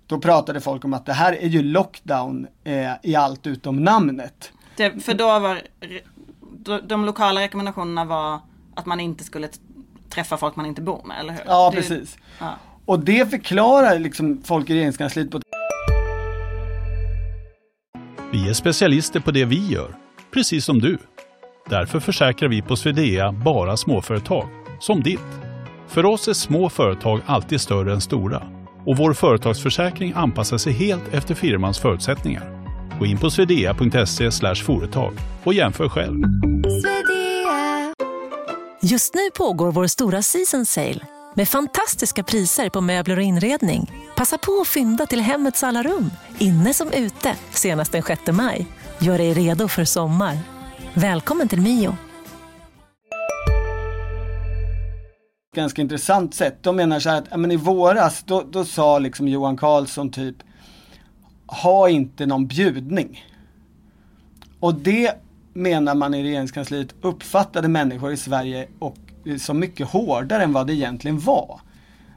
Då 0.08 0.20
pratade 0.20 0.62
folk 0.62 0.86
om 0.86 0.94
att 0.94 1.06
det 1.06 1.14
här 1.14 1.34
är 1.34 1.48
ju 1.48 1.64
lockdown 1.64 2.48
eh, 2.64 2.92
i 3.04 3.16
allt 3.16 3.48
utom 3.48 3.84
namnet. 3.84 4.52
Det, 4.76 5.04
för 5.04 5.14
då 5.14 5.40
var 5.40 5.62
de 6.88 7.06
lokala 7.06 7.42
rekommendationerna 7.42 8.06
var 8.06 8.40
att 8.76 8.86
man 8.86 9.00
inte 9.00 9.24
skulle 9.24 9.50
träffa 10.10 10.38
folk 10.38 10.56
man 10.56 10.66
inte 10.66 10.82
bor 10.82 11.02
med, 11.06 11.20
eller 11.20 11.34
hur? 11.34 11.42
Ja, 11.46 11.70
det, 11.70 11.78
precis. 11.78 12.18
Ja. 12.40 12.58
Och 12.86 13.00
det 13.00 13.30
förklarar 13.30 14.00
liksom 14.00 14.42
folk 14.44 14.70
i 14.70 14.74
regeringskansliet 14.74 15.32
på 15.32 15.42
Vi 18.32 18.50
är 18.50 18.54
specialister 18.54 19.20
på 19.20 19.32
det 19.32 19.46
vi 19.46 19.68
gör, 19.68 19.96
precis 20.34 20.66
som 20.66 20.80
du. 20.80 20.98
Därför 21.70 22.00
försäkrar 22.00 22.50
vi 22.50 22.62
på 22.62 22.76
Swedea 22.76 23.32
bara 23.32 23.78
småföretag, 23.78 24.48
som 24.80 25.04
ditt. 25.04 25.20
För 25.88 26.06
oss 26.06 26.28
är 26.28 26.34
små 26.34 26.70
företag 26.70 27.22
alltid 27.26 27.62
större 27.62 27.94
än 27.94 28.02
stora 28.02 28.44
och 28.86 28.98
vår 28.98 29.14
företagsförsäkring 29.14 30.14
anpassar 30.16 30.58
sig 30.58 30.74
helt 30.74 31.14
efter 31.14 31.36
firmans 31.36 31.80
förutsättningar. 31.80 32.62
Gå 33.00 33.06
in 33.06 33.18
på 33.18 33.30
swedea.se 33.30 34.56
företag 34.56 35.14
och 35.44 35.54
jämför 35.54 35.90
själv. 35.90 36.24
Just 38.84 39.14
nu 39.14 39.30
pågår 39.38 39.72
vår 39.72 39.88
stora 39.88 40.22
season 40.22 40.66
sale 40.66 41.00
med 41.36 41.48
fantastiska 41.48 42.24
priser 42.24 42.70
på 42.70 42.82
möbler 42.82 43.18
och 43.18 43.24
inredning. 43.24 43.92
Passa 44.16 44.38
på 44.38 44.52
att 44.62 44.68
fynda 44.68 45.06
till 45.06 45.22
hemmets 45.22 45.64
alla 45.64 45.84
rum, 45.84 46.12
inne 46.40 46.74
som 46.74 46.92
ute, 46.92 47.36
senast 47.52 47.92
den 47.92 48.04
6 48.04 48.22
maj. 48.32 48.68
Gör 49.02 49.18
dig 49.18 49.34
redo 49.34 49.68
för 49.68 49.86
sommar. 49.86 50.38
Välkommen 50.94 51.48
till 51.48 51.62
Mio. 51.62 51.98
ganska 55.56 55.82
intressant 55.82 56.36
sätt. 56.36 56.58
De 56.64 56.76
menar 56.76 57.00
så 57.00 57.10
här 57.10 57.18
att, 57.18 57.40
men 57.40 57.52
i 57.52 57.56
våras, 57.56 58.24
då, 58.24 58.44
då 58.52 58.66
sa 58.66 59.00
liksom 59.00 59.28
Johan 59.28 59.58
Carlsson 59.58 60.12
typ, 60.12 60.36
ha 61.48 61.90
inte 61.90 62.26
någon 62.26 62.48
bjudning. 62.48 63.26
Och 64.60 64.76
det 64.76 65.16
menar 65.54 65.96
man 65.96 66.14
i 66.14 66.24
regeringskansliet 66.24 66.96
uppfattade 67.02 67.68
människor 67.68 68.12
i 68.12 68.18
Sverige 68.18 68.68
och 68.80 68.98
som 69.40 69.60
mycket 69.60 69.88
hårdare 69.88 70.44
än 70.44 70.54
vad 70.54 70.68
det 70.68 70.74
egentligen 70.74 71.20
var. 71.20 71.62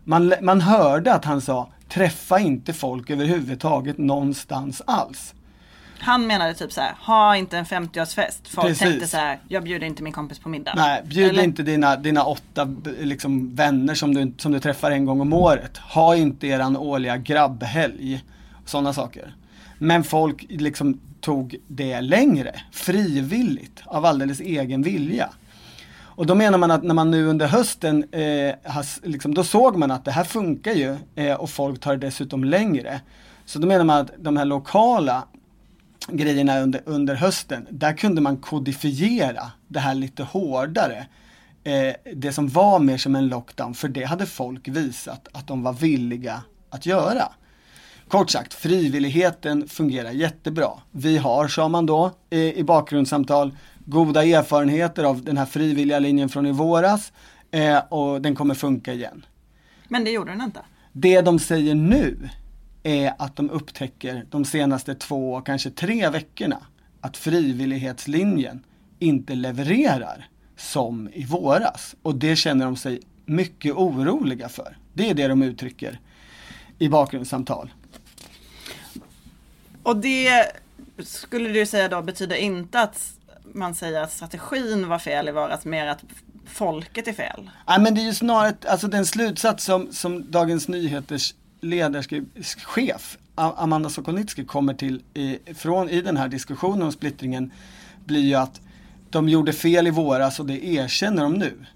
Man, 0.04 0.34
man 0.42 0.60
hörde 0.60 1.14
att 1.14 1.24
han 1.24 1.40
sa, 1.40 1.68
träffa 1.88 2.38
inte 2.38 2.72
folk 2.72 3.10
överhuvudtaget 3.10 3.98
någonstans 3.98 4.82
alls. 4.86 5.34
Han 5.98 6.26
menade 6.26 6.54
typ 6.54 6.72
så 6.72 6.80
här, 6.80 6.94
ha 7.00 7.36
inte 7.36 7.58
en 7.58 7.64
50-årsfest. 7.64 8.40
Folk 8.48 8.66
Precis. 8.66 8.78
tänkte 8.78 9.06
så 9.06 9.16
här, 9.16 9.38
jag 9.48 9.64
bjuder 9.64 9.86
inte 9.86 10.02
min 10.02 10.12
kompis 10.12 10.38
på 10.38 10.48
middag. 10.48 10.72
Nej, 10.76 11.02
bjud 11.04 11.30
Eller? 11.30 11.42
inte 11.42 11.62
dina, 11.62 11.96
dina 11.96 12.24
åtta 12.24 12.74
liksom, 13.00 13.54
vänner 13.54 13.94
som 13.94 14.14
du, 14.14 14.32
som 14.38 14.52
du 14.52 14.60
träffar 14.60 14.90
en 14.90 15.04
gång 15.04 15.20
om 15.20 15.32
året. 15.32 15.78
Ha 15.78 16.16
inte 16.16 16.46
eran 16.46 16.76
årliga 16.76 17.16
grabbhelg. 17.16 18.24
Sådana 18.64 18.92
saker. 18.92 19.34
Men 19.78 20.04
folk 20.04 20.46
liksom 20.48 21.00
tog 21.24 21.56
det 21.68 22.00
längre, 22.00 22.60
frivilligt, 22.72 23.82
av 23.86 24.04
alldeles 24.04 24.40
egen 24.40 24.82
vilja. 24.82 25.30
Och 26.16 26.26
då 26.26 26.34
menar 26.34 26.58
man 26.58 26.70
att 26.70 26.82
när 26.82 26.94
man 26.94 27.10
nu 27.10 27.26
under 27.26 27.46
hösten, 27.46 28.04
eh, 28.12 28.54
has, 28.72 29.00
liksom, 29.02 29.34
då 29.34 29.44
såg 29.44 29.76
man 29.76 29.90
att 29.90 30.04
det 30.04 30.10
här 30.10 30.24
funkar 30.24 30.72
ju 30.72 30.96
eh, 31.14 31.34
och 31.34 31.50
folk 31.50 31.80
tar 31.80 31.96
det 31.96 32.06
dessutom 32.06 32.44
längre. 32.44 33.00
Så 33.44 33.58
då 33.58 33.66
menar 33.66 33.84
man 33.84 34.00
att 34.00 34.10
de 34.18 34.36
här 34.36 34.44
lokala 34.44 35.24
grejerna 36.08 36.60
under, 36.60 36.82
under 36.84 37.14
hösten, 37.14 37.66
där 37.70 37.92
kunde 37.92 38.20
man 38.20 38.36
kodifiera 38.36 39.52
det 39.68 39.80
här 39.80 39.94
lite 39.94 40.22
hårdare. 40.22 41.06
Eh, 41.64 41.94
det 42.14 42.32
som 42.32 42.48
var 42.48 42.78
mer 42.78 42.96
som 42.96 43.16
en 43.16 43.28
lockdown, 43.28 43.74
för 43.74 43.88
det 43.88 44.04
hade 44.04 44.26
folk 44.26 44.68
visat 44.68 45.28
att 45.32 45.46
de 45.46 45.62
var 45.62 45.72
villiga 45.72 46.42
att 46.70 46.86
göra. 46.86 47.32
Kort 48.14 48.30
sagt, 48.30 48.54
frivilligheten 48.54 49.68
fungerar 49.68 50.10
jättebra. 50.10 50.70
Vi 50.90 51.16
har, 51.16 51.48
sa 51.48 51.68
man 51.68 51.86
då 51.86 52.10
eh, 52.30 52.38
i 52.38 52.64
bakgrundssamtal, 52.64 53.56
goda 53.84 54.24
erfarenheter 54.24 55.04
av 55.04 55.22
den 55.24 55.36
här 55.36 55.46
frivilliga 55.46 55.98
linjen 55.98 56.28
från 56.28 56.46
i 56.46 56.52
våras 56.52 57.12
eh, 57.50 57.78
och 57.78 58.22
den 58.22 58.34
kommer 58.34 58.54
funka 58.54 58.92
igen. 58.92 59.26
Men 59.88 60.04
det 60.04 60.10
gjorde 60.10 60.30
den 60.30 60.42
inte? 60.42 60.60
Det 60.92 61.20
de 61.20 61.38
säger 61.38 61.74
nu 61.74 62.28
är 62.82 63.14
att 63.18 63.36
de 63.36 63.50
upptäcker 63.50 64.26
de 64.30 64.44
senaste 64.44 64.94
två, 64.94 65.40
kanske 65.40 65.70
tre 65.70 66.08
veckorna 66.08 66.58
att 67.00 67.16
frivillighetslinjen 67.16 68.64
inte 68.98 69.34
levererar 69.34 70.28
som 70.56 71.08
i 71.12 71.24
våras. 71.24 71.94
Och 72.02 72.14
det 72.14 72.36
känner 72.36 72.64
de 72.64 72.76
sig 72.76 73.00
mycket 73.26 73.72
oroliga 73.72 74.48
för. 74.48 74.78
Det 74.92 75.10
är 75.10 75.14
det 75.14 75.28
de 75.28 75.42
uttrycker 75.42 76.00
i 76.78 76.88
bakgrundssamtal. 76.88 77.70
Och 79.84 79.96
det 79.96 80.52
skulle 81.04 81.48
du 81.48 81.66
säga 81.66 81.88
då 81.88 82.02
betyder 82.02 82.36
inte 82.36 82.80
att 82.80 83.12
man 83.52 83.74
säger 83.74 84.02
att 84.02 84.12
strategin 84.12 84.88
var 84.88 84.98
fel 84.98 85.28
i 85.28 85.32
våras, 85.32 85.64
mer 85.64 85.86
att 85.86 86.04
folket 86.46 87.08
är 87.08 87.12
fel? 87.12 87.50
Nej 87.68 87.80
men 87.80 87.94
det 87.94 88.00
är 88.00 88.04
ju 88.04 88.14
snarare, 88.14 88.54
alltså 88.68 88.88
den 88.88 89.06
slutsats 89.06 89.64
som, 89.64 89.92
som 89.92 90.30
Dagens 90.30 90.68
Nyheters 90.68 91.34
ledarchef 91.60 93.18
Amanda 93.34 93.90
Sokolnitsky 93.90 94.44
kommer 94.44 94.74
till 94.74 95.02
i, 95.14 95.38
från, 95.54 95.88
i 95.88 96.00
den 96.00 96.16
här 96.16 96.28
diskussionen 96.28 96.82
om 96.82 96.92
splittringen 96.92 97.52
blir 98.04 98.20
ju 98.20 98.34
att 98.34 98.60
de 99.10 99.28
gjorde 99.28 99.52
fel 99.52 99.86
i 99.86 99.90
våras 99.90 100.40
och 100.40 100.46
det 100.46 100.66
erkänner 100.66 101.22
de 101.22 101.32
nu. 101.32 101.66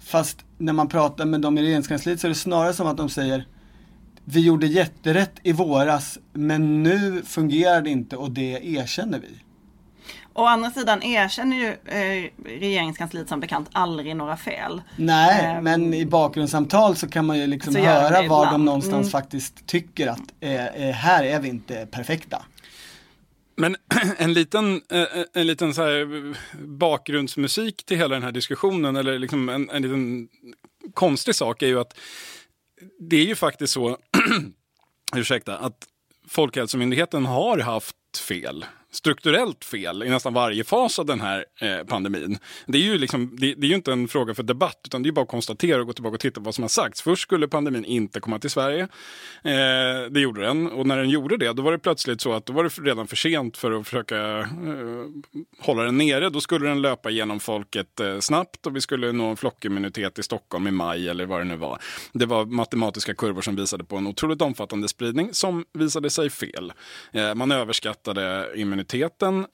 Fast 0.00 0.44
när 0.58 0.72
man 0.72 0.88
pratar 0.88 1.24
med 1.24 1.40
dem 1.40 1.58
i 1.58 1.62
regeringskansliet 1.62 2.20
så 2.20 2.26
är 2.26 2.28
det 2.28 2.34
snarare 2.34 2.72
som 2.72 2.86
att 2.86 2.96
de 2.96 3.08
säger 3.08 3.46
vi 4.24 4.40
gjorde 4.40 4.66
jätterätt 4.66 5.34
i 5.42 5.52
våras 5.52 6.18
men 6.32 6.82
nu 6.82 7.22
fungerar 7.26 7.82
det 7.82 7.90
inte 7.90 8.16
och 8.16 8.30
det 8.30 8.60
erkänner 8.62 9.18
vi. 9.18 9.28
Å 10.34 10.46
andra 10.46 10.70
sidan 10.70 11.02
erkänner 11.02 11.56
ju 11.56 11.68
eh, 11.68 12.30
regeringskansliet 12.44 13.28
som 13.28 13.40
bekant 13.40 13.68
aldrig 13.72 14.16
några 14.16 14.36
fel. 14.36 14.82
Nej, 14.96 15.56
eh, 15.56 15.62
men 15.62 15.94
i 15.94 16.06
bakgrundssamtal 16.06 16.96
så 16.96 17.08
kan 17.08 17.26
man 17.26 17.38
ju 17.38 17.46
liksom 17.46 17.76
höra 17.76 18.28
var 18.28 18.52
de 18.52 18.64
någonstans 18.64 18.94
mm. 18.94 19.10
faktiskt 19.10 19.66
tycker 19.66 20.06
att 20.06 20.34
eh, 20.40 20.66
eh, 20.66 20.94
här 20.94 21.24
är 21.24 21.40
vi 21.40 21.48
inte 21.48 21.86
perfekta. 21.90 22.42
Men 23.56 23.76
en 24.18 24.32
liten, 24.32 24.82
eh, 24.90 25.06
en 25.34 25.46
liten 25.46 25.74
så 25.74 25.82
bakgrundsmusik 26.60 27.86
till 27.86 27.96
hela 27.96 28.14
den 28.14 28.22
här 28.22 28.32
diskussionen, 28.32 28.96
eller 28.96 29.18
liksom 29.18 29.48
en, 29.48 29.70
en 29.70 29.82
liten 29.82 30.28
konstig 30.94 31.34
sak 31.34 31.62
är 31.62 31.66
ju 31.66 31.80
att 31.80 31.98
det 32.98 33.16
är 33.16 33.24
ju 33.24 33.34
faktiskt 33.34 33.72
så, 33.72 33.98
ursäkta, 35.16 35.58
att 35.58 35.86
Folkhälsomyndigheten 36.28 37.26
har 37.26 37.58
haft 37.58 38.18
fel 38.28 38.64
strukturellt 38.92 39.64
fel 39.64 40.02
i 40.02 40.10
nästan 40.10 40.34
varje 40.34 40.64
fas 40.64 40.98
av 40.98 41.06
den 41.06 41.20
här 41.20 41.44
eh, 41.60 41.86
pandemin. 41.86 42.38
Det 42.66 42.78
är, 42.78 42.82
ju 42.82 42.98
liksom, 42.98 43.36
det, 43.36 43.54
det, 43.54 43.66
är 43.66 43.68
ju 43.68 43.74
inte 43.74 43.92
en 43.92 44.08
fråga 44.08 44.34
för 44.34 44.42
debatt, 44.42 44.80
utan 44.84 45.02
det 45.02 45.08
är 45.08 45.12
bara 45.12 45.22
att 45.22 45.28
konstatera 45.28 45.80
och 45.80 45.86
gå 45.86 45.92
tillbaka 45.92 46.14
och 46.14 46.20
titta 46.20 46.40
på 46.40 46.44
vad 46.44 46.54
som 46.54 46.64
har 46.64 46.68
sagts. 46.68 47.02
Först 47.02 47.22
skulle 47.22 47.48
pandemin 47.48 47.84
inte 47.84 48.20
komma 48.20 48.38
till 48.38 48.50
Sverige. 48.50 48.82
Eh, 49.42 50.10
det 50.10 50.20
gjorde 50.20 50.40
den. 50.40 50.70
Och 50.70 50.86
när 50.86 50.96
den 50.96 51.10
gjorde 51.10 51.36
det, 51.36 51.52
då 51.52 51.62
var 51.62 51.72
det 51.72 51.78
plötsligt 51.78 52.20
så 52.20 52.32
att 52.32 52.46
då 52.46 52.52
var 52.52 52.64
det 52.64 52.68
redan 52.68 53.06
för 53.06 53.16
sent 53.16 53.56
för 53.56 53.72
att 53.72 53.86
försöka 53.86 54.38
eh, 54.38 54.46
hålla 55.58 55.82
den 55.82 55.98
nere. 55.98 56.30
Då 56.30 56.40
skulle 56.40 56.68
den 56.68 56.82
löpa 56.82 57.10
genom 57.10 57.40
folket 57.40 58.00
eh, 58.00 58.18
snabbt 58.18 58.66
och 58.66 58.76
vi 58.76 58.80
skulle 58.80 59.12
nå 59.12 59.26
en 59.26 59.36
flockimmunitet 59.36 60.18
i 60.18 60.22
Stockholm 60.22 60.66
i 60.66 60.70
maj 60.70 61.08
eller 61.08 61.26
vad 61.26 61.40
det 61.40 61.44
nu 61.44 61.56
var. 61.56 61.78
Det 62.12 62.26
var 62.26 62.44
matematiska 62.44 63.14
kurvor 63.14 63.42
som 63.42 63.56
visade 63.56 63.84
på 63.84 63.96
en 63.96 64.06
otroligt 64.06 64.42
omfattande 64.42 64.88
spridning 64.88 65.28
som 65.32 65.64
visade 65.72 66.10
sig 66.10 66.30
fel. 66.30 66.72
Eh, 67.12 67.34
man 67.34 67.52
överskattade 67.52 68.52
immuniteten. 68.56 68.81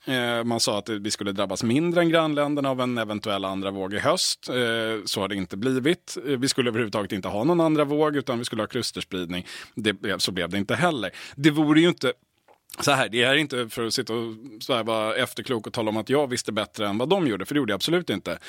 Eh, 0.05 0.43
man 0.43 0.59
sa 0.59 0.77
att 0.77 0.89
vi 0.89 1.11
skulle 1.11 1.31
drabbas 1.31 1.63
mindre 1.63 2.01
än 2.01 2.09
grannländerna 2.09 2.69
av 2.69 2.81
en 2.81 2.97
eventuell 2.97 3.45
andra 3.45 3.71
våg 3.71 3.93
i 3.93 3.99
höst. 3.99 4.49
Eh, 4.49 4.55
så 5.05 5.21
har 5.21 5.27
det 5.27 5.35
inte 5.35 5.57
blivit. 5.57 6.17
Eh, 6.25 6.39
vi 6.39 6.47
skulle 6.47 6.69
överhuvudtaget 6.69 7.11
inte 7.11 7.27
ha 7.27 7.43
någon 7.43 7.61
andra 7.61 7.83
våg 7.83 8.15
utan 8.15 8.39
vi 8.39 8.45
skulle 8.45 8.61
ha 8.61 8.67
klusterspridning. 8.67 9.47
Det, 9.75 10.21
så 10.21 10.31
blev 10.31 10.49
det 10.49 10.57
inte 10.57 10.75
heller. 10.75 11.11
Det 11.35 11.51
vore 11.51 11.81
ju 11.81 11.89
inte 11.89 12.13
så 12.79 12.91
här, 12.91 13.09
det 13.09 13.23
är 13.23 13.35
inte 13.35 13.69
för 13.69 13.85
att 13.85 13.93
sitta 13.93 14.13
och 14.13 14.35
så 14.59 14.73
här 14.73 14.83
vara 14.83 15.15
efterklok 15.15 15.67
och 15.67 15.73
tala 15.73 15.89
om 15.89 15.97
att 15.97 16.09
jag 16.09 16.27
visste 16.27 16.51
bättre 16.51 16.87
än 16.87 16.97
vad 16.97 17.09
de 17.09 17.27
gjorde, 17.27 17.45
för 17.45 17.55
det 17.55 17.57
gjorde 17.57 17.71
jag 17.71 17.75
absolut 17.75 18.09
inte. 18.09 18.39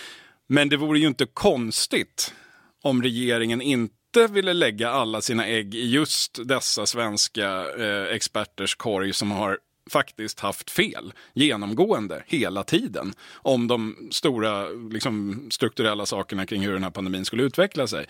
Men 0.47 0.69
det 0.69 0.77
vore 0.77 0.99
ju 0.99 1.07
inte 1.07 1.27
konstigt 1.27 2.35
om 2.83 3.03
regeringen 3.03 3.61
inte 3.61 4.27
ville 4.31 4.53
lägga 4.53 4.91
alla 4.91 5.21
sina 5.21 5.47
ägg 5.47 5.75
i 5.75 5.91
just 5.91 6.49
dessa 6.49 6.87
svenska 6.87 7.65
eh, 7.79 8.15
experters 8.15 8.75
korg 8.75 9.13
som 9.13 9.31
har 9.31 9.59
faktiskt 9.91 10.41
haft 10.41 10.71
fel 10.71 11.13
genomgående 11.35 12.23
hela 12.27 12.63
tiden 12.63 13.13
om 13.35 13.69
de 13.69 14.09
stora 14.11 14.69
liksom, 14.69 15.47
strukturella 15.51 16.07
sakerna 16.07 16.47
kring 16.47 16.63
hur 16.63 16.73
den 16.73 16.83
här 16.83 16.91
pandemin 16.91 17.25
skulle 17.25 17.43
utveckla 17.43 17.87
sig. 17.87 18.07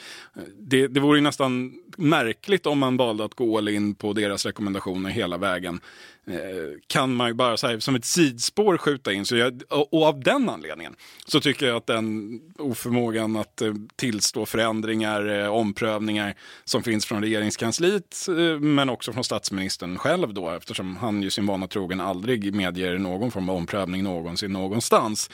Det, 0.58 0.88
det 0.88 1.00
vore 1.00 1.20
nästan 1.20 1.74
märkligt 1.96 2.66
om 2.66 2.78
man 2.78 2.96
valde 2.96 3.24
att 3.24 3.34
gå 3.34 3.58
all 3.58 3.68
in 3.68 3.94
på 3.94 4.12
deras 4.12 4.46
rekommendationer 4.46 5.10
hela 5.10 5.38
vägen 5.38 5.80
Eh, 6.26 6.78
kan 6.86 7.14
man 7.14 7.28
ju 7.28 7.34
bara 7.34 7.50
här, 7.50 7.78
som 7.78 7.94
ett 7.94 8.04
sidspår 8.04 8.78
skjuta 8.78 9.12
in. 9.12 9.26
Så 9.26 9.36
jag, 9.36 9.62
och 9.68 10.02
av 10.02 10.20
den 10.20 10.48
anledningen 10.48 10.96
så 11.26 11.40
tycker 11.40 11.66
jag 11.66 11.76
att 11.76 11.86
den 11.86 12.40
oförmågan 12.58 13.36
att 13.36 13.62
eh, 13.62 13.74
tillstå 13.96 14.46
förändringar, 14.46 15.40
eh, 15.40 15.48
omprövningar 15.48 16.34
som 16.64 16.82
finns 16.82 17.06
från 17.06 17.22
regeringskansliet 17.22 18.26
eh, 18.28 18.60
men 18.60 18.90
också 18.90 19.12
från 19.12 19.24
statsministern 19.24 19.98
själv 19.98 20.34
då 20.34 20.50
eftersom 20.50 20.96
han 20.96 21.22
ju 21.22 21.30
sin 21.30 21.46
vana 21.46 21.59
trogen 21.66 22.00
aldrig 22.00 22.54
medger 22.54 22.98
någon 22.98 23.30
form 23.30 23.48
av 23.48 23.56
omprövning 23.56 24.02
någonsin 24.02 24.52
någonstans. 24.52 25.30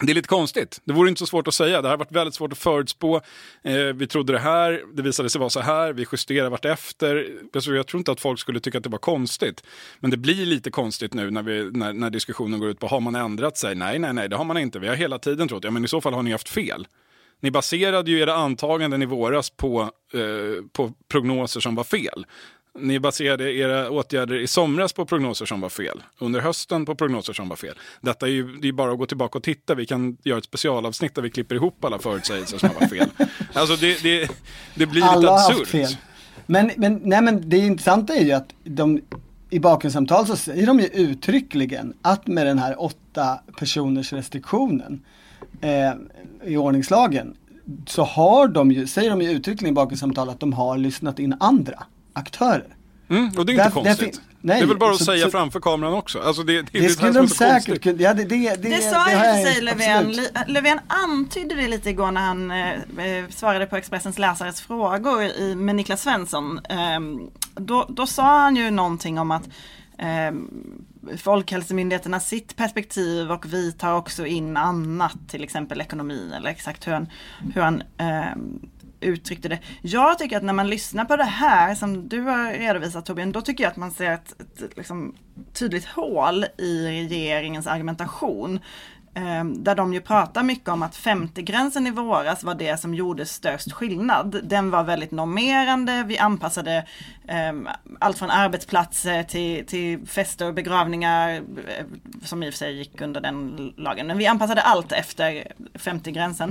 Det 0.00 0.12
är 0.12 0.14
lite 0.14 0.28
konstigt. 0.28 0.80
Det 0.84 0.92
vore 0.92 1.08
inte 1.08 1.18
så 1.18 1.26
svårt 1.26 1.48
att 1.48 1.54
säga. 1.54 1.82
Det 1.82 1.88
här 1.88 1.92
har 1.92 1.98
varit 1.98 2.12
väldigt 2.12 2.34
svårt 2.34 2.52
att 2.52 2.58
förutspå. 2.58 3.20
Eh, 3.64 3.74
vi 3.74 4.06
trodde 4.06 4.32
det 4.32 4.38
här, 4.38 4.82
det 4.94 5.02
visade 5.02 5.30
sig 5.30 5.38
vara 5.38 5.50
så 5.50 5.60
här, 5.60 5.92
vi 5.92 6.06
justerar 6.12 6.50
vartefter. 6.50 7.28
Alltså, 7.54 7.74
jag 7.74 7.86
tror 7.86 7.98
inte 7.98 8.12
att 8.12 8.20
folk 8.20 8.40
skulle 8.40 8.60
tycka 8.60 8.78
att 8.78 8.84
det 8.84 8.90
var 8.90 8.98
konstigt. 8.98 9.62
Men 10.00 10.10
det 10.10 10.16
blir 10.16 10.46
lite 10.46 10.70
konstigt 10.70 11.14
nu 11.14 11.30
när, 11.30 11.42
vi, 11.42 11.70
när, 11.72 11.92
när 11.92 12.10
diskussionen 12.10 12.60
går 12.60 12.68
ut 12.68 12.78
på, 12.78 12.86
har 12.86 13.00
man 13.00 13.14
ändrat 13.14 13.58
sig? 13.58 13.74
Nej, 13.74 13.98
nej, 13.98 14.12
nej, 14.12 14.28
det 14.28 14.36
har 14.36 14.44
man 14.44 14.58
inte. 14.58 14.78
Vi 14.78 14.88
har 14.88 14.94
hela 14.94 15.18
tiden 15.18 15.48
trott, 15.48 15.64
ja 15.64 15.70
men 15.70 15.84
i 15.84 15.88
så 15.88 16.00
fall 16.00 16.14
har 16.14 16.22
ni 16.22 16.32
haft 16.32 16.48
fel. 16.48 16.86
Ni 17.40 17.50
baserade 17.50 18.10
ju 18.10 18.20
era 18.20 18.34
antaganden 18.34 19.02
i 19.02 19.06
våras 19.06 19.50
på, 19.50 19.80
eh, 20.14 20.64
på 20.72 20.92
prognoser 21.08 21.60
som 21.60 21.74
var 21.74 21.84
fel. 21.84 22.26
Ni 22.78 23.00
baserade 23.00 23.52
era 23.52 23.90
åtgärder 23.90 24.34
i 24.34 24.46
somras 24.46 24.92
på 24.92 25.06
prognoser 25.06 25.46
som 25.46 25.60
var 25.60 25.68
fel. 25.68 26.02
Under 26.18 26.40
hösten 26.40 26.84
på 26.84 26.94
prognoser 26.94 27.32
som 27.32 27.48
var 27.48 27.56
fel. 27.56 27.74
Detta 28.00 28.26
är 28.26 28.30
ju 28.30 28.56
det 28.56 28.68
är 28.68 28.72
bara 28.72 28.92
att 28.92 28.98
gå 28.98 29.06
tillbaka 29.06 29.38
och 29.38 29.44
titta. 29.44 29.74
Vi 29.74 29.86
kan 29.86 30.16
göra 30.22 30.38
ett 30.38 30.44
specialavsnitt 30.44 31.14
där 31.14 31.22
vi 31.22 31.30
klipper 31.30 31.54
ihop 31.54 31.84
alla 31.84 31.98
förutsägelser 31.98 32.58
som 32.58 32.68
har 32.68 32.74
varit 32.74 32.90
fel. 32.90 33.08
Alltså 33.52 33.76
det, 33.76 34.02
det, 34.02 34.30
det 34.74 34.86
blir 34.86 35.02
alla 35.02 35.20
lite 35.20 35.32
absurt. 35.32 35.68
Fel. 35.68 35.96
Men, 36.46 36.70
men, 36.76 37.00
nej, 37.04 37.22
men 37.22 37.48
det 37.48 37.58
intressanta 37.58 38.14
är 38.14 38.24
ju 38.24 38.32
att 38.32 38.48
de, 38.64 39.00
i 39.50 39.60
bakgrundssamtal 39.60 40.26
så 40.26 40.36
säger 40.36 40.66
de 40.66 40.80
ju 40.80 40.86
uttryckligen 40.86 41.94
att 42.02 42.26
med 42.26 42.46
den 42.46 42.58
här 42.58 42.82
åtta 42.82 43.40
personers 43.58 44.12
restriktionen 44.12 45.02
eh, 45.60 45.92
i 46.44 46.56
ordningslagen 46.56 47.36
så 47.86 48.02
har 48.02 48.48
de 48.48 48.72
ju, 48.72 48.86
säger 48.86 49.10
de 49.10 49.22
ju 49.22 49.30
uttryckligen 49.30 49.72
i 49.72 49.74
bakgrundssamtal 49.74 50.28
att 50.28 50.40
de 50.40 50.52
har 50.52 50.78
lyssnat 50.78 51.18
in 51.18 51.36
andra 51.40 51.84
aktörer. 52.16 52.76
Mm, 53.08 53.30
och 53.38 53.46
det 53.46 53.52
är 53.52 53.54
inte 53.54 53.64
där, 53.64 53.70
konstigt. 53.70 54.14
Där, 54.14 54.22
nej, 54.40 54.58
det 54.58 54.64
är 54.64 54.66
väl 54.66 54.78
bara 54.78 54.92
att 54.92 54.98
så, 54.98 55.04
säga 55.04 55.24
så, 55.24 55.30
framför 55.30 55.60
kameran 55.60 55.94
också. 55.94 56.20
Alltså 56.20 56.42
det, 56.42 56.62
det, 56.62 56.80
det 56.80 56.88
skulle 56.88 57.12
de 57.12 57.28
säkert 57.28 57.82
kunna, 57.82 58.02
ja, 58.02 58.14
det, 58.14 58.24
det, 58.24 58.62
det, 58.62 58.68
det 58.68 58.80
sa 58.80 59.10
ju 59.10 59.16
för 59.16 59.44
sig 59.44 59.60
Löfven. 59.62 60.16
Löfven 60.46 60.80
antydde 60.86 61.54
det 61.54 61.68
lite 61.68 61.90
igår 61.90 62.10
när 62.10 62.20
han 62.20 62.50
eh, 62.50 62.72
eh, 63.06 63.28
svarade 63.30 63.66
på 63.66 63.76
Expressens 63.76 64.18
läsares 64.18 64.60
frågor 64.60 65.22
i, 65.22 65.54
med 65.54 65.76
Niklas 65.76 66.02
Svensson. 66.02 66.60
Eh, 66.68 67.00
då, 67.54 67.86
då 67.88 68.06
sa 68.06 68.40
han 68.40 68.56
ju 68.56 68.70
någonting 68.70 69.18
om 69.18 69.30
att 69.30 69.48
eh, 69.98 70.32
Folkhälsomyndigheten 71.18 72.12
har 72.12 72.20
sitt 72.20 72.56
perspektiv 72.56 73.32
och 73.32 73.52
vi 73.52 73.72
tar 73.72 73.92
också 73.92 74.26
in 74.26 74.56
annat, 74.56 75.16
till 75.28 75.44
exempel 75.44 75.80
ekonomi 75.80 76.32
eller 76.36 76.50
exakt 76.50 76.86
hur 76.86 76.92
han, 76.92 77.08
hur 77.54 77.60
han 77.60 77.82
eh, 77.98 78.36
uttryckte 79.06 79.48
det. 79.48 79.58
Jag 79.82 80.18
tycker 80.18 80.36
att 80.36 80.42
när 80.42 80.52
man 80.52 80.70
lyssnar 80.70 81.04
på 81.04 81.16
det 81.16 81.24
här 81.24 81.74
som 81.74 82.08
du 82.08 82.20
har 82.20 82.52
redovisat 82.52 83.06
Torbjörn, 83.06 83.32
då 83.32 83.40
tycker 83.40 83.64
jag 83.64 83.70
att 83.70 83.76
man 83.76 83.90
ser 83.90 84.12
ett, 84.12 84.40
ett 84.40 84.76
liksom, 84.76 85.14
tydligt 85.52 85.84
hål 85.84 86.44
i 86.58 87.08
regeringens 87.08 87.66
argumentation. 87.66 88.60
Eh, 89.16 89.44
där 89.44 89.74
de 89.74 89.94
ju 89.94 90.00
pratar 90.00 90.42
mycket 90.42 90.68
om 90.68 90.82
att 90.82 90.96
50-gränsen 90.96 91.86
i 91.86 91.90
våras 91.90 92.44
var 92.44 92.54
det 92.54 92.80
som 92.80 92.94
gjorde 92.94 93.26
störst 93.26 93.72
skillnad. 93.72 94.40
Den 94.44 94.70
var 94.70 94.84
väldigt 94.84 95.10
normerande, 95.10 96.04
vi 96.06 96.18
anpassade 96.18 96.86
eh, 97.28 97.52
allt 98.00 98.18
från 98.18 98.30
arbetsplatser 98.30 99.22
till, 99.22 99.66
till 99.66 100.06
fester 100.06 100.46
och 100.46 100.54
begravningar, 100.54 101.34
eh, 101.34 101.84
som 102.22 102.42
i 102.42 102.48
och 102.48 102.54
för 102.54 102.58
sig 102.58 102.76
gick 102.76 103.00
under 103.00 103.20
den 103.20 103.72
lagen. 103.76 104.06
Men 104.06 104.18
vi 104.18 104.26
anpassade 104.26 104.62
allt 104.62 104.92
efter 104.92 105.52
50-gränsen. 105.74 106.48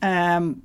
Um, 0.00 0.08
ehm, 0.08 0.62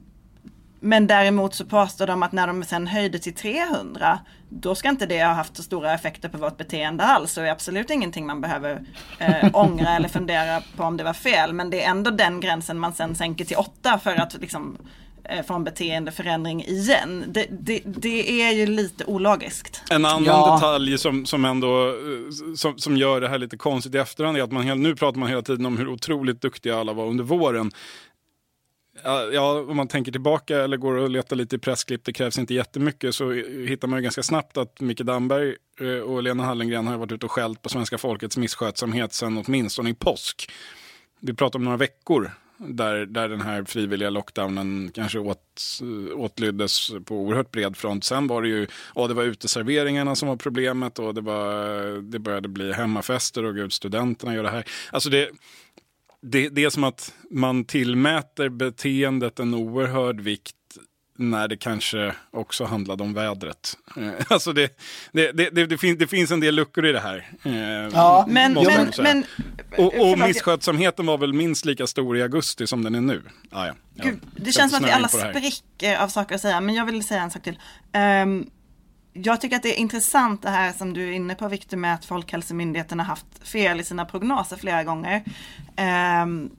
men 0.83 1.07
däremot 1.07 1.55
så 1.55 1.65
påstår 1.65 2.07
de 2.07 2.23
att 2.23 2.31
när 2.31 2.47
de 2.47 2.63
sen 2.63 2.87
höjde 2.87 3.19
till 3.19 3.33
300 3.33 4.19
då 4.49 4.75
ska 4.75 4.89
inte 4.89 5.05
det 5.05 5.23
ha 5.23 5.33
haft 5.33 5.57
så 5.57 5.63
stora 5.63 5.93
effekter 5.93 6.29
på 6.29 6.37
vårt 6.37 6.57
beteende 6.57 7.03
alls 7.03 7.37
och 7.37 7.43
är 7.43 7.51
absolut 7.51 7.89
ingenting 7.89 8.25
man 8.25 8.41
behöver 8.41 8.81
eh, 9.19 9.49
ångra 9.53 9.89
eller 9.89 10.09
fundera 10.09 10.61
på 10.75 10.83
om 10.83 10.97
det 10.97 11.03
var 11.03 11.13
fel. 11.13 11.53
Men 11.53 11.69
det 11.69 11.83
är 11.83 11.89
ändå 11.89 12.11
den 12.11 12.39
gränsen 12.39 12.79
man 12.79 12.93
sen 12.93 13.15
sänker 13.15 13.45
till 13.45 13.57
8 13.57 13.99
för 14.03 14.15
att 14.15 14.37
liksom 14.41 14.77
eh, 15.23 15.45
få 15.45 15.53
en 15.53 15.63
beteendeförändring 15.63 16.63
igen. 16.63 17.23
Det, 17.27 17.47
det, 17.49 17.81
det, 17.85 18.41
är 18.41 18.51
ju 18.51 18.65
lite 18.65 19.05
ologiskt. 19.05 19.83
En 19.89 20.05
annan 20.05 20.23
ja. 20.23 20.55
detalj 20.55 20.97
som, 20.97 21.25
som 21.25 21.45
ändå 21.45 21.87
eh, 21.87 21.93
som, 22.55 22.77
som 22.77 22.97
gör 22.97 23.21
det 23.21 23.29
här 23.29 23.37
lite 23.37 23.57
konstigt 23.57 23.95
i 23.95 23.97
efterhand 23.97 24.37
är 24.37 24.43
att 24.43 24.51
man, 24.51 24.81
nu 24.81 24.95
pratar 24.95 25.19
man 25.19 25.29
hela 25.29 25.41
tiden 25.41 25.65
om 25.65 25.77
hur 25.77 25.87
otroligt 25.87 26.41
duktiga 26.41 26.79
alla 26.79 26.93
var 26.93 27.05
under 27.05 27.23
våren 27.23 27.71
ja, 29.03 29.65
om 29.69 29.77
man 29.77 29.87
tänker 29.87 30.11
tillbaka 30.11 30.57
eller 30.57 30.77
går 30.77 30.93
och 30.93 31.09
letar 31.09 31.35
lite 31.35 31.55
i 31.55 31.59
pressklipp, 31.59 32.05
det 32.05 32.13
krävs 32.13 32.37
inte 32.37 32.53
jättemycket, 32.53 33.15
så 33.15 33.31
hittar 33.67 33.87
man 33.87 33.99
ju 33.99 34.03
ganska 34.03 34.23
snabbt 34.23 34.57
att 34.57 34.79
Micke 34.81 35.01
Damberg 35.01 35.55
eh, 35.79 35.99
och 35.99 36.23
Lena 36.23 36.43
Hallengren 36.43 36.87
har 36.87 36.97
varit 36.97 37.11
ute 37.11 37.25
och 37.25 37.31
skällt 37.31 37.61
på 37.61 37.69
svenska 37.69 37.97
folkets 37.97 38.37
misskötsamhet 38.37 39.13
sedan 39.13 39.43
åtminstone 39.47 39.89
i 39.89 39.93
påsk. 39.93 40.51
Vi 41.19 41.33
pratar 41.33 41.59
om 41.59 41.65
några 41.65 41.77
veckor 41.77 42.31
där, 42.67 43.05
där 43.05 43.29
den 43.29 43.41
här 43.41 43.63
frivilliga 43.63 44.09
lockdownen 44.09 44.91
kanske 44.93 45.19
åt, 45.19 45.39
eh, 45.81 46.19
åtlyddes 46.19 46.91
på 47.05 47.15
oerhört 47.15 47.51
bred 47.51 47.77
front. 47.77 48.03
Sen 48.03 48.27
var 48.27 48.41
det 48.41 48.47
ju, 48.47 48.67
ja, 48.95 49.07
det 49.07 49.13
var 49.13 49.23
uteserveringarna 49.23 50.15
som 50.15 50.27
var 50.29 50.35
problemet 50.35 50.99
och 50.99 51.13
det, 51.13 51.21
var, 51.21 51.75
eh, 51.87 51.97
det 51.97 52.19
började 52.19 52.47
bli 52.47 52.73
hemmafester 52.73 53.45
och 53.45 53.55
gud, 53.55 53.73
studenterna 53.73 54.35
gör 54.35 54.43
det 54.43 54.51
här. 54.51 54.65
Alltså 54.91 55.09
det, 55.09 55.29
det, 56.21 56.49
det 56.49 56.63
är 56.63 56.69
som 56.69 56.83
att 56.83 57.13
man 57.31 57.65
tillmäter 57.65 58.49
beteendet 58.49 59.39
en 59.39 59.53
oerhörd 59.53 60.21
vikt 60.21 60.55
när 61.17 61.47
det 61.47 61.57
kanske 61.57 62.15
också 62.31 62.65
handlade 62.65 63.03
om 63.03 63.13
vädret. 63.13 63.77
Eh, 63.97 64.25
alltså 64.29 64.53
det, 64.53 64.79
det, 65.11 65.31
det, 65.31 65.65
det, 65.65 65.77
fin, 65.77 65.97
det 65.97 66.07
finns 66.07 66.31
en 66.31 66.39
del 66.39 66.55
luckor 66.55 66.85
i 66.85 66.91
det 66.91 66.99
här. 66.99 67.29
Eh, 67.43 67.53
ja, 67.93 68.25
men, 68.29 68.53
men, 68.53 68.91
men, 68.97 69.25
och, 69.77 70.11
och 70.11 70.19
misskötsamheten 70.19 71.05
var 71.05 71.17
väl 71.17 71.33
minst 71.33 71.65
lika 71.65 71.87
stor 71.87 72.17
i 72.17 72.21
augusti 72.21 72.67
som 72.67 72.83
den 72.83 72.95
är 72.95 73.01
nu. 73.01 73.23
Ah, 73.51 73.65
ja. 73.65 73.73
Gud, 73.95 74.19
det 74.35 74.51
känns 74.51 74.71
som 74.71 74.83
att 74.83 74.89
vi 74.89 74.93
alla 74.93 75.07
spricker 75.07 75.97
av 75.97 76.07
saker 76.07 76.35
att 76.35 76.41
säga, 76.41 76.61
men 76.61 76.75
jag 76.75 76.85
vill 76.85 77.03
säga 77.03 77.21
en 77.21 77.31
sak 77.31 77.43
till. 77.43 77.59
Um, 78.23 78.49
jag 79.13 79.41
tycker 79.41 79.55
att 79.55 79.63
det 79.63 79.77
är 79.77 79.79
intressant 79.79 80.41
det 80.41 80.49
här 80.49 80.73
som 80.73 80.93
du 80.93 81.07
är 81.07 81.11
inne 81.11 81.35
på 81.35 81.47
Viktor, 81.47 81.77
med 81.77 81.93
att 81.93 82.05
Folkhälsomyndigheten 82.05 82.99
har 82.99 83.05
haft 83.05 83.47
fel 83.47 83.79
i 83.79 83.83
sina 83.83 84.05
prognoser 84.05 84.57
flera 84.57 84.83
gånger. 84.83 85.23
Um, 86.23 86.51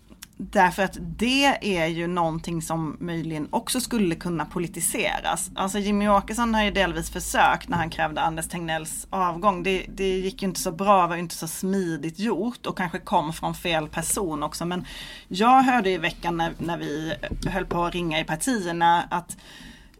Därför 0.51 0.83
att 0.83 0.99
det 1.01 1.77
är 1.79 1.87
ju 1.87 2.07
någonting 2.07 2.63
som 2.63 2.97
möjligen 3.01 3.49
också 3.51 3.81
skulle 3.81 4.15
kunna 4.15 4.45
politiseras. 4.45 5.51
Alltså 5.55 5.79
Jimmy 5.79 6.09
Åkesson 6.09 6.55
har 6.55 6.65
ju 6.65 6.71
delvis 6.71 7.11
försökt 7.11 7.69
när 7.69 7.77
han 7.77 7.91
krävde 7.91 8.21
Anders 8.21 8.49
Tegnells 8.49 9.07
avgång. 9.11 9.63
Det, 9.63 9.87
det 9.89 10.19
gick 10.19 10.43
ju 10.43 10.49
inte 10.49 10.61
så 10.61 10.73
bra, 10.73 11.07
var 11.07 11.17
inte 11.17 11.35
så 11.35 11.49
smidigt 11.49 12.19
gjort 12.19 12.67
och 12.67 12.77
kanske 12.77 12.99
kom 12.99 13.33
från 13.33 13.55
fel 13.55 13.89
person 13.89 14.43
också. 14.43 14.65
Men 14.65 14.87
jag 15.29 15.63
hörde 15.63 15.91
i 15.91 15.99
veckan 15.99 16.37
när, 16.37 16.53
när 16.59 16.79
vi 16.79 17.15
höll 17.47 17.67
på 17.67 17.85
att 17.85 17.95
ringa 17.95 18.21
i 18.21 18.25
partierna 18.25 19.05
att 19.11 19.37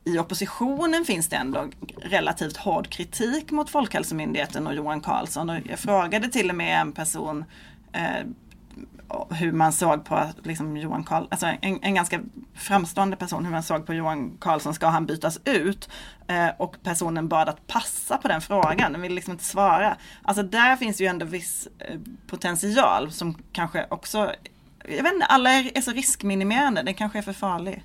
i 0.05 0.19
oppositionen 0.19 1.05
finns 1.05 1.29
det 1.29 1.37
ändå 1.37 1.69
relativt 2.03 2.57
hård 2.57 2.89
kritik 2.89 3.51
mot 3.51 3.71
Folkhälsomyndigheten 3.71 4.67
och 4.67 4.75
Johan 4.75 5.01
Carlsson. 5.01 5.51
Och 5.51 5.57
jag 5.65 5.79
frågade 5.79 6.29
till 6.29 6.51
och 6.51 6.57
med 6.57 6.81
en 6.81 6.93
person 6.93 7.45
eh, 7.93 8.27
hur 9.31 9.53
man 9.53 9.73
såg 9.73 10.05
på 10.05 10.31
liksom 10.43 10.77
Johan 10.77 11.05
Karl, 11.05 11.25
alltså 11.31 11.47
en, 11.47 11.79
en, 11.83 11.95
ganska 11.95 12.21
framstående 12.55 13.17
person, 13.17 13.45
hur 13.45 13.53
man 13.53 13.63
såg 13.63 13.87
på 13.87 13.95
Johan 13.95 14.37
Carlsson, 14.41 14.75
ska 14.75 14.87
han 14.87 15.07
bytas 15.07 15.39
ut? 15.45 15.89
Eh, 16.27 16.49
och 16.59 16.77
personen 16.83 17.29
bad 17.29 17.49
att 17.49 17.67
passa 17.67 18.19
på 18.19 18.29
den 18.29 18.41
frågan, 18.41 18.93
den 18.93 19.01
vill 19.01 19.15
liksom 19.15 19.33
inte 19.33 19.45
svara. 19.45 19.97
Alltså 20.23 20.43
där 20.43 20.77
finns 20.77 21.01
ju 21.01 21.07
ändå 21.07 21.27
viss 21.27 21.69
eh, 21.79 21.99
potential 22.27 23.13
som 23.13 23.43
kanske 23.53 23.87
också, 23.91 24.35
jag 24.85 25.03
vet 25.03 25.13
inte, 25.13 25.27
alla 25.27 25.51
är, 25.51 25.77
är 25.77 25.81
så 25.81 25.91
riskminimerande, 25.91 26.83
den 26.83 26.95
kanske 26.95 27.19
är 27.19 27.23
för 27.23 27.33
farlig. 27.33 27.83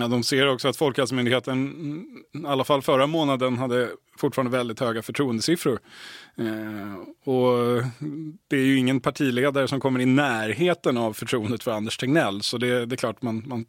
Ja, 0.00 0.08
de 0.08 0.22
ser 0.22 0.48
också 0.48 0.68
att 0.68 0.76
Folkhälsomyndigheten, 0.76 2.04
i 2.34 2.46
alla 2.46 2.64
fall 2.64 2.82
förra 2.82 3.06
månaden, 3.06 3.58
hade 3.58 3.90
fortfarande 4.16 4.56
väldigt 4.56 4.80
höga 4.80 5.02
förtroendesiffror. 5.02 5.78
Eh, 6.38 6.94
och 7.32 7.82
det 8.48 8.56
är 8.56 8.64
ju 8.64 8.76
ingen 8.76 9.00
partiledare 9.00 9.68
som 9.68 9.80
kommer 9.80 10.00
i 10.00 10.06
närheten 10.06 10.96
av 10.96 11.12
förtroendet 11.12 11.62
för 11.62 11.70
Anders 11.70 11.96
Tegnell. 11.96 12.42
Så 12.42 12.58
det, 12.58 12.86
det 12.86 12.94
är 12.94 12.96
klart 12.96 13.22
man, 13.22 13.42
man 13.46 13.64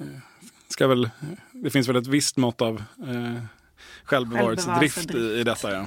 eh, 0.00 0.06
ska 0.68 0.86
väl, 0.86 1.10
det 1.52 1.70
finns 1.70 1.88
väl 1.88 1.96
ett 1.96 2.06
visst 2.06 2.36
mått 2.36 2.62
av 2.62 2.82
eh, 3.08 3.42
självbevarelsedrift 4.04 5.14
i, 5.14 5.18
i 5.18 5.44
detta. 5.44 5.72
Ja. 5.72 5.86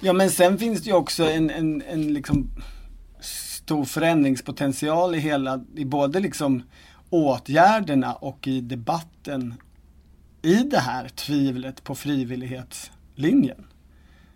ja 0.00 0.12
men 0.12 0.30
sen 0.30 0.58
finns 0.58 0.82
det 0.82 0.90
ju 0.90 0.96
också 0.96 1.24
en, 1.24 1.50
en, 1.50 1.82
en 1.82 2.12
liksom 2.14 2.50
stor 3.68 3.84
förändringspotential 3.84 5.14
i 5.14 5.18
hela, 5.18 5.64
i 5.76 5.84
både 5.84 6.20
liksom 6.20 6.62
åtgärderna 7.10 8.14
och 8.14 8.48
i 8.48 8.60
debatten 8.60 9.54
i 10.42 10.54
det 10.54 10.78
här 10.78 11.08
tvivlet 11.08 11.84
på 11.84 11.94
frivillighetslinjen. 11.94 13.66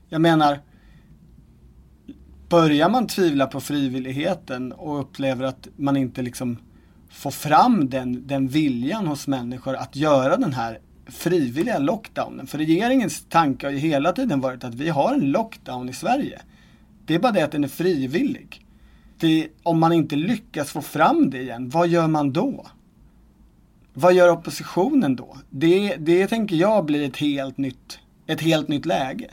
Jag 0.09 0.21
menar, 0.21 0.61
börjar 2.49 2.89
man 2.89 3.07
tvivla 3.07 3.47
på 3.47 3.61
frivilligheten 3.61 4.73
och 4.73 5.01
upplever 5.01 5.45
att 5.45 5.69
man 5.77 5.97
inte 5.97 6.23
liksom 6.23 6.59
får 7.11 7.31
fram 7.31 7.89
den, 7.89 8.27
den 8.27 8.49
viljan 8.49 9.07
hos 9.07 9.27
människor 9.27 9.77
att 9.77 9.97
göra 9.97 10.37
den 10.37 10.53
här 10.53 10.79
frivilliga 11.07 11.79
lockdownen. 11.79 12.47
För 12.47 12.59
regeringens 12.59 13.25
tanke 13.29 13.67
har 13.67 13.73
ju 13.73 13.79
hela 13.79 14.13
tiden 14.13 14.41
varit 14.41 14.65
att 14.65 14.75
vi 14.75 14.89
har 14.89 15.15
en 15.15 15.31
lockdown 15.31 15.89
i 15.89 15.93
Sverige. 15.93 16.43
Det 17.07 17.15
är 17.15 17.19
bara 17.19 17.33
det 17.33 17.43
att 17.43 17.53
den 17.53 17.65
är 17.65 17.69
frivillig 17.69 18.62
det, 19.23 19.49
om 19.63 19.81
man 19.81 19.93
inte 19.93 20.17
lyckas 20.17 20.71
få 20.71 20.83
fram 20.83 21.31
det 21.31 21.41
igen, 21.41 21.69
vad 21.69 21.89
gör 21.89 22.07
man 22.07 22.33
då? 22.33 22.67
Vad 23.95 24.15
gör 24.15 24.29
oppositionen 24.29 25.17
då? 25.17 25.37
Det, 25.51 25.97
det 25.97 26.27
tänker 26.27 26.57
jag 26.57 26.85
blir 26.85 27.09
ett 27.09 27.17
helt 27.17 27.59
nytt, 27.59 27.99
ett 28.27 28.41
helt 28.41 28.69
nytt 28.69 28.87
läge. 28.87 29.31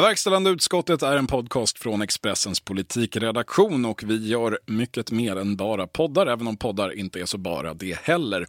Verkställande 0.00 0.50
utskottet 0.50 1.02
är 1.02 1.16
en 1.16 1.26
podcast 1.26 1.78
från 1.78 2.02
Expressens 2.02 2.60
politikredaktion 2.60 3.84
och 3.84 4.02
vi 4.06 4.28
gör 4.28 4.58
mycket 4.66 5.10
mer 5.10 5.36
än 5.36 5.56
bara 5.56 5.86
poddar, 5.86 6.26
även 6.26 6.46
om 6.46 6.56
poddar 6.56 6.98
inte 6.98 7.20
är 7.20 7.26
så 7.26 7.38
bara 7.38 7.74
det 7.74 7.98
heller. 7.98 8.46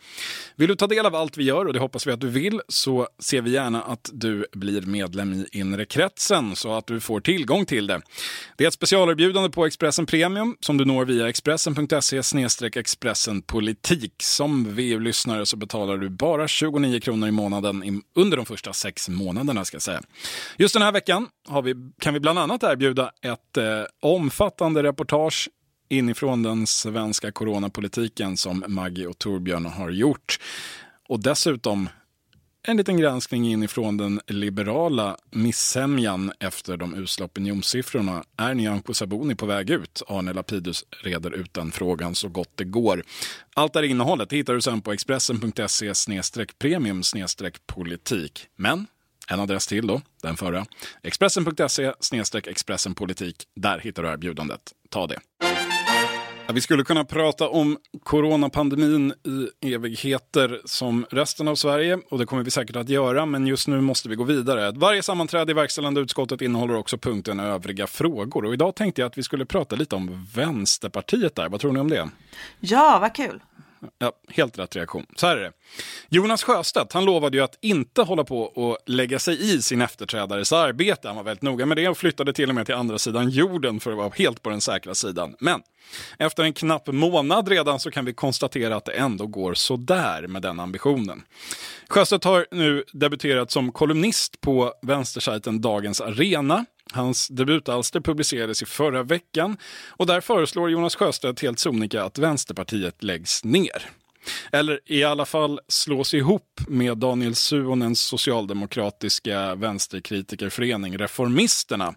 Vill 0.55 0.67
du 0.67 0.75
ta 0.75 0.87
del 0.87 1.05
av 1.05 1.15
allt 1.15 1.37
vi 1.37 1.43
gör, 1.43 1.65
och 1.65 1.73
det 1.73 1.79
hoppas 1.79 2.07
vi 2.07 2.11
att 2.11 2.21
du 2.21 2.27
vill, 2.27 2.61
så 2.67 3.07
ser 3.19 3.41
vi 3.41 3.51
gärna 3.51 3.81
att 3.81 4.09
du 4.13 4.45
blir 4.51 4.81
medlem 4.81 5.33
i 5.33 5.45
inre 5.51 5.85
kretsen 5.85 6.55
så 6.55 6.73
att 6.73 6.87
du 6.87 6.99
får 6.99 7.19
tillgång 7.19 7.65
till 7.65 7.87
det. 7.87 8.01
Det 8.57 8.63
är 8.63 8.67
ett 8.67 8.73
specialerbjudande 8.73 9.49
på 9.49 9.65
Expressen 9.65 10.05
Premium 10.05 10.57
som 10.59 10.77
du 10.77 10.85
når 10.85 11.05
via 11.05 11.29
expressen.se 11.29 12.21
expressen 12.79 13.41
politik. 13.41 14.13
Som 14.19 14.75
VU-lyssnare 14.75 15.45
så 15.45 15.57
betalar 15.57 15.97
du 15.97 16.09
bara 16.09 16.47
29 16.47 16.99
kronor 16.99 17.27
i 17.27 17.31
månaden 17.31 18.01
under 18.15 18.37
de 18.37 18.45
första 18.45 18.73
sex 18.73 19.09
månaderna. 19.09 19.65
ska 19.65 19.75
jag 19.75 19.81
säga. 19.81 20.01
Just 20.57 20.73
den 20.73 20.83
här 20.83 20.91
veckan 20.91 21.27
vi, 21.63 21.75
kan 21.99 22.13
vi 22.13 22.19
bland 22.19 22.39
annat 22.39 22.63
erbjuda 22.63 23.11
ett 23.21 23.57
eh, 23.57 23.83
omfattande 23.99 24.83
reportage 24.83 25.49
inifrån 25.89 26.43
den 26.43 26.67
svenska 26.67 27.31
coronapolitiken 27.31 28.37
som 28.37 28.63
Maggie 28.67 29.07
och 29.07 29.17
Torbjörn 29.17 29.65
har 29.65 29.89
gjort. 29.89 30.39
Och 31.09 31.19
dessutom 31.23 31.89
en 32.67 32.77
liten 32.77 32.97
granskning 32.97 33.47
inifrån 33.47 33.97
den 33.97 34.21
liberala 34.27 35.17
missämjan 35.31 36.31
efter 36.39 36.77
de 36.77 36.95
usla 36.95 37.25
opinionssiffrorna. 37.25 38.23
Är 38.37 38.53
Nyamko 38.53 38.93
Sabuni 38.93 39.35
på 39.35 39.45
väg 39.45 39.69
ut? 39.69 40.01
Arne 40.07 40.33
Lapidus 40.33 40.85
reder 40.89 41.31
ut 41.31 41.53
den 41.53 41.71
frågan 41.71 42.15
så 42.15 42.29
gott 42.29 42.51
det 42.55 42.63
går. 42.63 43.03
Allt 43.55 43.73
det 43.73 43.79
här 43.79 43.83
innehållet 43.83 44.33
hittar 44.33 44.53
du 44.53 44.61
sen 44.61 44.81
på 44.81 44.91
expressen.se 44.91 45.93
premium 46.59 47.03
politik. 47.67 48.47
Men 48.55 48.87
en 49.27 49.39
adress 49.39 49.67
till 49.67 49.87
då, 49.87 50.01
den 50.23 50.37
förra. 50.37 50.65
Expressen.se 51.03 51.93
expressenpolitik. 52.47 53.35
Där 53.55 53.79
hittar 53.79 54.03
du 54.03 54.09
erbjudandet. 54.09 54.61
Ta 54.89 55.07
det. 55.07 55.19
Ja, 56.47 56.53
vi 56.53 56.61
skulle 56.61 56.83
kunna 56.83 57.05
prata 57.05 57.47
om 57.49 57.77
coronapandemin 58.03 59.13
i 59.61 59.73
evigheter 59.73 60.61
som 60.65 61.05
resten 61.11 61.47
av 61.47 61.55
Sverige 61.55 61.99
och 62.09 62.19
det 62.19 62.25
kommer 62.25 62.43
vi 62.43 62.51
säkert 62.51 62.75
att 62.75 62.89
göra, 62.89 63.25
men 63.25 63.47
just 63.47 63.67
nu 63.67 63.81
måste 63.81 64.09
vi 64.09 64.15
gå 64.15 64.23
vidare. 64.23 64.71
Varje 64.71 65.03
sammanträde 65.03 65.51
i 65.51 65.55
verkställande 65.55 66.01
utskottet 66.01 66.41
innehåller 66.41 66.75
också 66.75 66.97
punkten 66.97 67.39
övriga 67.39 67.87
frågor 67.87 68.45
och 68.45 68.53
idag 68.53 68.75
tänkte 68.75 69.01
jag 69.01 69.07
att 69.07 69.17
vi 69.17 69.23
skulle 69.23 69.45
prata 69.45 69.75
lite 69.75 69.95
om 69.95 70.27
Vänsterpartiet 70.35 71.35
där. 71.35 71.49
Vad 71.49 71.59
tror 71.59 71.71
ni 71.71 71.79
om 71.79 71.89
det? 71.89 72.09
Ja, 72.59 72.97
vad 73.01 73.15
kul. 73.15 73.41
Ja, 73.99 74.11
helt 74.29 74.59
rätt 74.59 74.75
reaktion. 74.75 75.05
Så 75.15 75.27
här 75.27 75.37
är 75.37 75.41
det. 75.41 75.51
Jonas 76.09 76.43
Sjöstedt 76.43 76.93
han 76.93 77.05
lovade 77.05 77.37
ju 77.37 77.43
att 77.43 77.57
inte 77.61 78.01
hålla 78.01 78.23
på 78.23 78.41
och 78.41 78.77
lägga 78.85 79.19
sig 79.19 79.55
i 79.55 79.61
sin 79.61 79.81
efterträdares 79.81 80.53
arbete. 80.53 81.07
Han 81.07 81.17
var 81.17 81.23
väldigt 81.23 81.41
noga 81.41 81.65
med 81.65 81.77
det 81.77 81.89
och 81.89 81.97
flyttade 81.97 82.33
till 82.33 82.49
och 82.49 82.55
med 82.55 82.65
till 82.65 82.75
andra 82.75 82.97
sidan 82.97 83.29
jorden 83.29 83.79
för 83.79 83.91
att 83.91 83.97
vara 83.97 84.11
helt 84.15 84.41
på 84.41 84.49
den 84.49 84.61
säkra 84.61 84.95
sidan. 84.95 85.35
Men 85.39 85.61
efter 86.19 86.43
en 86.43 86.53
knapp 86.53 86.87
månad 86.87 87.47
redan 87.47 87.79
så 87.79 87.91
kan 87.91 88.05
vi 88.05 88.13
konstatera 88.13 88.75
att 88.75 88.85
det 88.85 88.91
ändå 88.91 89.27
går 89.27 89.53
sådär 89.53 90.27
med 90.27 90.41
den 90.41 90.59
ambitionen. 90.59 91.23
Sjöstedt 91.89 92.23
har 92.23 92.45
nu 92.51 92.83
debuterat 92.93 93.51
som 93.51 93.71
kolumnist 93.71 94.41
på 94.41 94.73
vänstersajten 94.81 95.61
Dagens 95.61 96.01
Arena 96.01 96.65
Hans 96.95 97.27
debutalster 97.27 97.99
publicerades 97.99 98.61
i 98.61 98.65
förra 98.65 99.03
veckan 99.03 99.57
och 99.89 100.05
där 100.05 100.21
föreslår 100.21 100.69
Jonas 100.69 100.95
Sjöstedt 100.95 101.41
helt 101.41 101.59
sonika 101.59 102.03
att 102.03 102.17
Vänsterpartiet 102.17 103.03
läggs 103.03 103.43
ner. 103.43 103.89
Eller 104.51 104.79
i 104.85 105.03
alla 105.03 105.25
fall 105.25 105.59
slås 105.67 106.13
ihop 106.13 106.61
med 106.67 106.97
Daniel 106.97 107.35
Suonens 107.35 108.01
socialdemokratiska 108.01 109.55
vänsterkritikerförening 109.55 110.97
Reformisterna. 110.97 111.95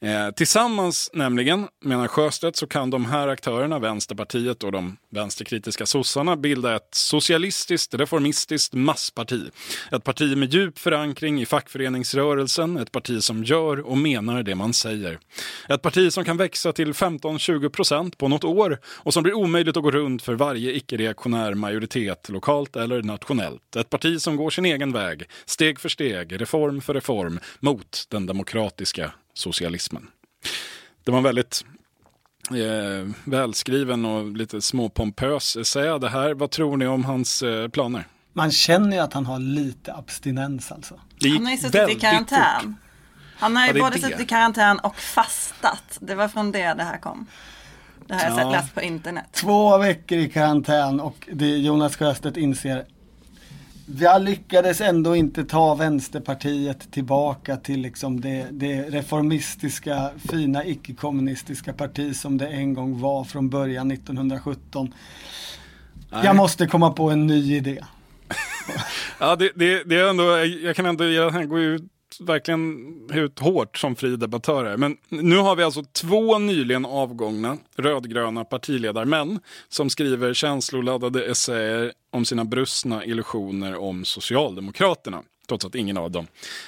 Eh, 0.00 0.30
tillsammans 0.30 1.10
nämligen, 1.12 1.68
menar 1.84 2.08
Sjöstedt, 2.08 2.56
så 2.56 2.66
kan 2.66 2.90
de 2.90 3.04
här 3.04 3.28
aktörerna, 3.28 3.78
Vänsterpartiet 3.78 4.64
och 4.64 4.72
de 4.72 4.96
vänsterkritiska 5.10 5.86
sossarna, 5.86 6.36
bilda 6.36 6.76
ett 6.76 6.88
socialistiskt, 6.90 7.94
reformistiskt 7.94 8.74
massparti. 8.74 9.50
Ett 9.92 10.04
parti 10.04 10.36
med 10.36 10.54
djup 10.54 10.78
förankring 10.78 11.40
i 11.40 11.46
fackföreningsrörelsen, 11.46 12.76
ett 12.76 12.92
parti 12.92 13.22
som 13.22 13.44
gör 13.44 13.80
och 13.80 13.98
menar 13.98 14.42
det 14.42 14.54
man 14.54 14.72
säger. 14.72 15.18
Ett 15.68 15.82
parti 15.82 16.12
som 16.12 16.24
kan 16.24 16.36
växa 16.36 16.72
till 16.72 16.92
15-20 16.92 17.68
procent 17.68 18.18
på 18.18 18.28
något 18.28 18.44
år 18.44 18.78
och 18.84 19.14
som 19.14 19.22
blir 19.22 19.34
omöjligt 19.34 19.76
att 19.76 19.82
gå 19.82 19.90
runt 19.90 20.22
för 20.22 20.34
varje 20.34 20.72
icke-reaktionär 20.72 21.54
majoritet, 21.54 22.28
lokalt 22.28 22.76
eller 22.76 23.02
nationellt. 23.02 23.76
Ett 23.76 23.90
parti 23.90 24.20
som 24.20 24.36
går 24.36 24.50
sin 24.50 24.64
egen 24.64 24.92
väg, 24.92 25.24
steg 25.46 25.80
för 25.80 25.88
steg, 25.88 26.40
reform 26.40 26.80
för 26.80 26.94
reform, 26.94 27.40
mot 27.60 28.04
den 28.08 28.26
demokratiska 28.26 29.12
socialismen. 29.36 30.08
Det 31.04 31.10
var 31.10 31.18
en 31.18 31.24
väldigt 31.24 31.64
eh, 32.50 33.10
välskriven 33.24 34.04
och 34.04 34.36
lite 34.36 34.60
småpompös 34.60 35.56
essä 35.56 35.98
det 35.98 36.08
här. 36.08 36.34
Vad 36.34 36.50
tror 36.50 36.76
ni 36.76 36.86
om 36.86 37.04
hans 37.04 37.42
eh, 37.42 37.68
planer? 37.68 38.06
Man 38.32 38.50
känner 38.50 38.96
ju 38.96 39.02
att 39.02 39.12
han 39.12 39.26
har 39.26 39.38
lite 39.38 39.94
abstinens 39.94 40.72
alltså. 40.72 41.00
Han 41.22 41.46
har 41.46 41.52
ju 41.52 41.58
suttit 41.58 41.88
i 41.88 41.94
karantän. 41.94 42.62
Fort. 42.62 42.72
Han 43.38 43.56
har 43.56 43.66
ju 43.66 43.72
ja, 43.72 43.84
både 43.84 43.98
suttit 43.98 44.20
i 44.20 44.26
karantän 44.26 44.78
och 44.78 44.96
fastat. 44.96 45.98
Det 46.00 46.14
var 46.14 46.28
från 46.28 46.52
det 46.52 46.74
det 46.74 46.84
här 46.84 46.98
kom. 46.98 47.26
Det 48.06 48.14
har 48.14 48.22
jag 48.22 48.32
ja. 48.32 48.36
sett 48.36 48.52
läst 48.52 48.74
på 48.74 48.82
internet. 48.82 49.24
Två 49.32 49.78
veckor 49.78 50.18
i 50.18 50.28
karantän 50.28 51.00
och 51.00 51.28
det 51.32 51.46
Jonas 51.46 51.96
Sjöstedt 51.96 52.36
inser 52.36 52.84
vi 53.86 54.06
lyckades 54.20 54.80
ändå 54.80 55.16
inte 55.16 55.44
ta 55.44 55.74
Vänsterpartiet 55.74 56.90
tillbaka 56.92 57.56
till 57.56 57.80
liksom 57.80 58.20
det, 58.20 58.46
det 58.50 58.82
reformistiska, 58.82 60.10
fina 60.30 60.64
icke-kommunistiska 60.64 61.72
parti 61.72 62.16
som 62.16 62.38
det 62.38 62.48
en 62.48 62.74
gång 62.74 63.00
var 63.00 63.24
från 63.24 63.48
början 63.48 63.90
1917. 63.90 64.94
Nej. 66.10 66.24
Jag 66.24 66.36
måste 66.36 66.66
komma 66.66 66.90
på 66.90 67.10
en 67.10 67.26
ny 67.26 67.56
idé. 67.56 67.84
ja, 69.20 69.36
det, 69.36 69.52
det, 69.54 69.84
det, 69.84 69.96
är 69.96 70.10
ändå, 70.10 70.36
jag 70.44 70.76
kan 70.76 70.86
ändå, 70.86 71.04
jag 71.04 71.48
går 71.48 71.60
ut 71.60 71.82
verkligen 72.20 72.86
ut 73.12 73.38
hårt 73.38 73.78
som 73.78 73.96
fri 73.96 74.16
debattörer. 74.16 74.76
Men 74.76 74.96
nu 75.08 75.36
har 75.36 75.56
vi 75.56 75.62
alltså 75.62 75.82
två 75.82 76.38
nyligen 76.38 76.84
avgångna 76.84 77.56
rödgröna 77.76 78.44
partiledarmän 78.44 79.40
som 79.68 79.90
skriver 79.90 80.34
känsloladdade 80.34 81.24
essäer 81.24 81.92
om 82.12 82.24
sina 82.24 82.44
brustna 82.44 83.04
illusioner 83.04 83.76
om 83.76 84.04
Socialdemokraterna. 84.04 85.22
Trots 85.48 85.64
att 85.64 85.74
ingen 85.74 85.96
av 85.96 86.10
dem 86.10 86.26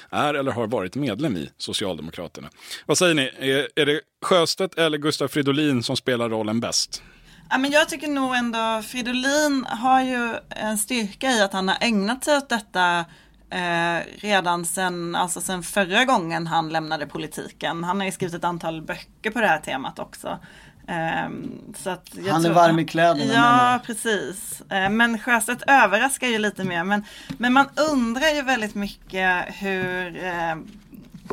är 0.09 0.33
eller 0.33 0.51
har 0.51 0.67
varit 0.67 0.95
medlem 0.95 1.37
i 1.37 1.49
Socialdemokraterna. 1.57 2.49
Vad 2.85 2.97
säger 2.97 3.13
ni? 3.13 3.31
Är, 3.39 3.67
är 3.75 3.85
det 3.85 4.01
Sjöstedt 4.21 4.77
eller 4.77 4.97
Gustav 4.97 5.27
Fridolin 5.27 5.83
som 5.83 5.97
spelar 5.97 6.29
rollen 6.29 6.59
bäst? 6.59 7.03
Ja, 7.49 7.57
men 7.57 7.71
jag 7.71 7.89
tycker 7.89 8.07
nog 8.07 8.35
ändå 8.35 8.81
Fridolin 8.87 9.65
har 9.69 10.01
ju 10.01 10.35
en 10.49 10.77
styrka 10.77 11.31
i 11.31 11.41
att 11.41 11.53
han 11.53 11.67
har 11.67 11.77
ägnat 11.81 12.23
sig 12.23 12.37
åt 12.37 12.49
detta 12.49 13.05
eh, 13.49 14.05
redan 14.17 14.65
sen, 14.65 15.15
alltså 15.15 15.41
sen 15.41 15.63
förra 15.63 16.05
gången 16.05 16.47
han 16.47 16.69
lämnade 16.69 17.07
politiken. 17.07 17.83
Han 17.83 17.99
har 17.99 18.05
ju 18.05 18.11
skrivit 18.11 18.35
ett 18.35 18.43
antal 18.43 18.81
böcker 18.81 19.31
på 19.31 19.41
det 19.41 19.47
här 19.47 19.59
temat 19.59 19.99
också. 19.99 20.39
Eh, 20.87 21.29
så 21.75 21.89
att 21.89 22.09
han 22.31 22.45
är 22.45 22.53
varm 22.53 22.79
i 22.79 22.85
kläderna. 22.85 23.33
Ja, 23.33 23.79
precis. 23.85 24.61
Eh, 24.69 24.89
men 24.89 25.19
Sjöstedt 25.19 25.63
överraskar 25.67 26.27
ju 26.27 26.37
lite 26.37 26.63
mer. 26.63 26.83
Men, 26.83 27.05
men 27.37 27.53
man 27.53 27.65
undrar 27.91 28.35
ju 28.35 28.41
väldigt 28.41 28.75
mycket 28.75 29.45
hur, 29.47 30.23
eh, 30.23 30.55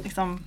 liksom, 0.04 0.44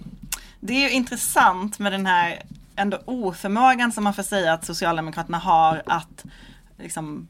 det 0.59 0.73
är 0.73 0.81
ju 0.81 0.89
intressant 0.89 1.79
med 1.79 1.91
den 1.91 2.05
här 2.05 2.43
ändå 2.75 2.97
oförmågan 3.05 3.91
som 3.91 4.03
man 4.03 4.13
får 4.13 4.23
säga 4.23 4.53
att 4.53 4.65
Socialdemokraterna 4.65 5.37
har 5.37 5.83
att 5.85 6.25
liksom, 6.77 7.27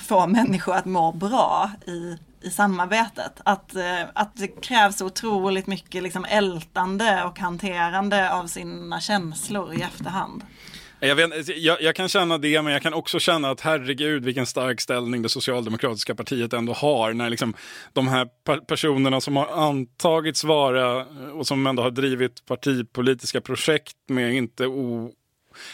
få 0.00 0.26
människor 0.26 0.74
att 0.74 0.84
må 0.84 1.12
bra 1.12 1.70
i 1.86 2.18
i 2.44 2.50
samarbetet. 2.50 3.40
Att, 3.44 3.76
eh, 3.76 4.02
att 4.14 4.36
det 4.36 4.48
krävs 4.48 5.02
otroligt 5.02 5.66
mycket 5.66 6.02
liksom 6.02 6.24
ältande 6.24 7.24
och 7.24 7.38
hanterande 7.38 8.32
av 8.32 8.46
sina 8.46 9.00
känslor 9.00 9.74
i 9.74 9.82
efterhand. 9.82 10.44
Jag, 11.04 11.16
vet, 11.16 11.48
jag, 11.56 11.82
jag, 11.82 11.94
kan 11.94 12.08
känna 12.08 12.38
det, 12.38 12.62
men 12.62 12.72
jag 12.72 12.82
kan 12.82 12.94
också 12.94 13.18
känna 13.18 13.50
att 13.50 13.60
herregud 13.60 14.24
vilken 14.24 14.46
stark 14.46 14.80
ställning 14.80 15.22
det 15.22 15.28
socialdemokratiska 15.28 16.14
partiet 16.14 16.52
ändå 16.52 16.72
har. 16.72 17.12
När 17.12 17.30
liksom 17.30 17.54
de 17.92 18.08
här 18.08 18.28
personerna 18.66 19.20
som 19.20 19.36
har 19.36 19.46
antagits 19.46 20.44
vara 20.44 21.06
och 21.32 21.46
som 21.46 21.66
ändå 21.66 21.82
har 21.82 21.90
drivit 21.90 22.46
partipolitiska 22.46 23.40
projekt 23.40 23.96
med 24.08 24.34
inte 24.34 24.66
o, 24.66 25.10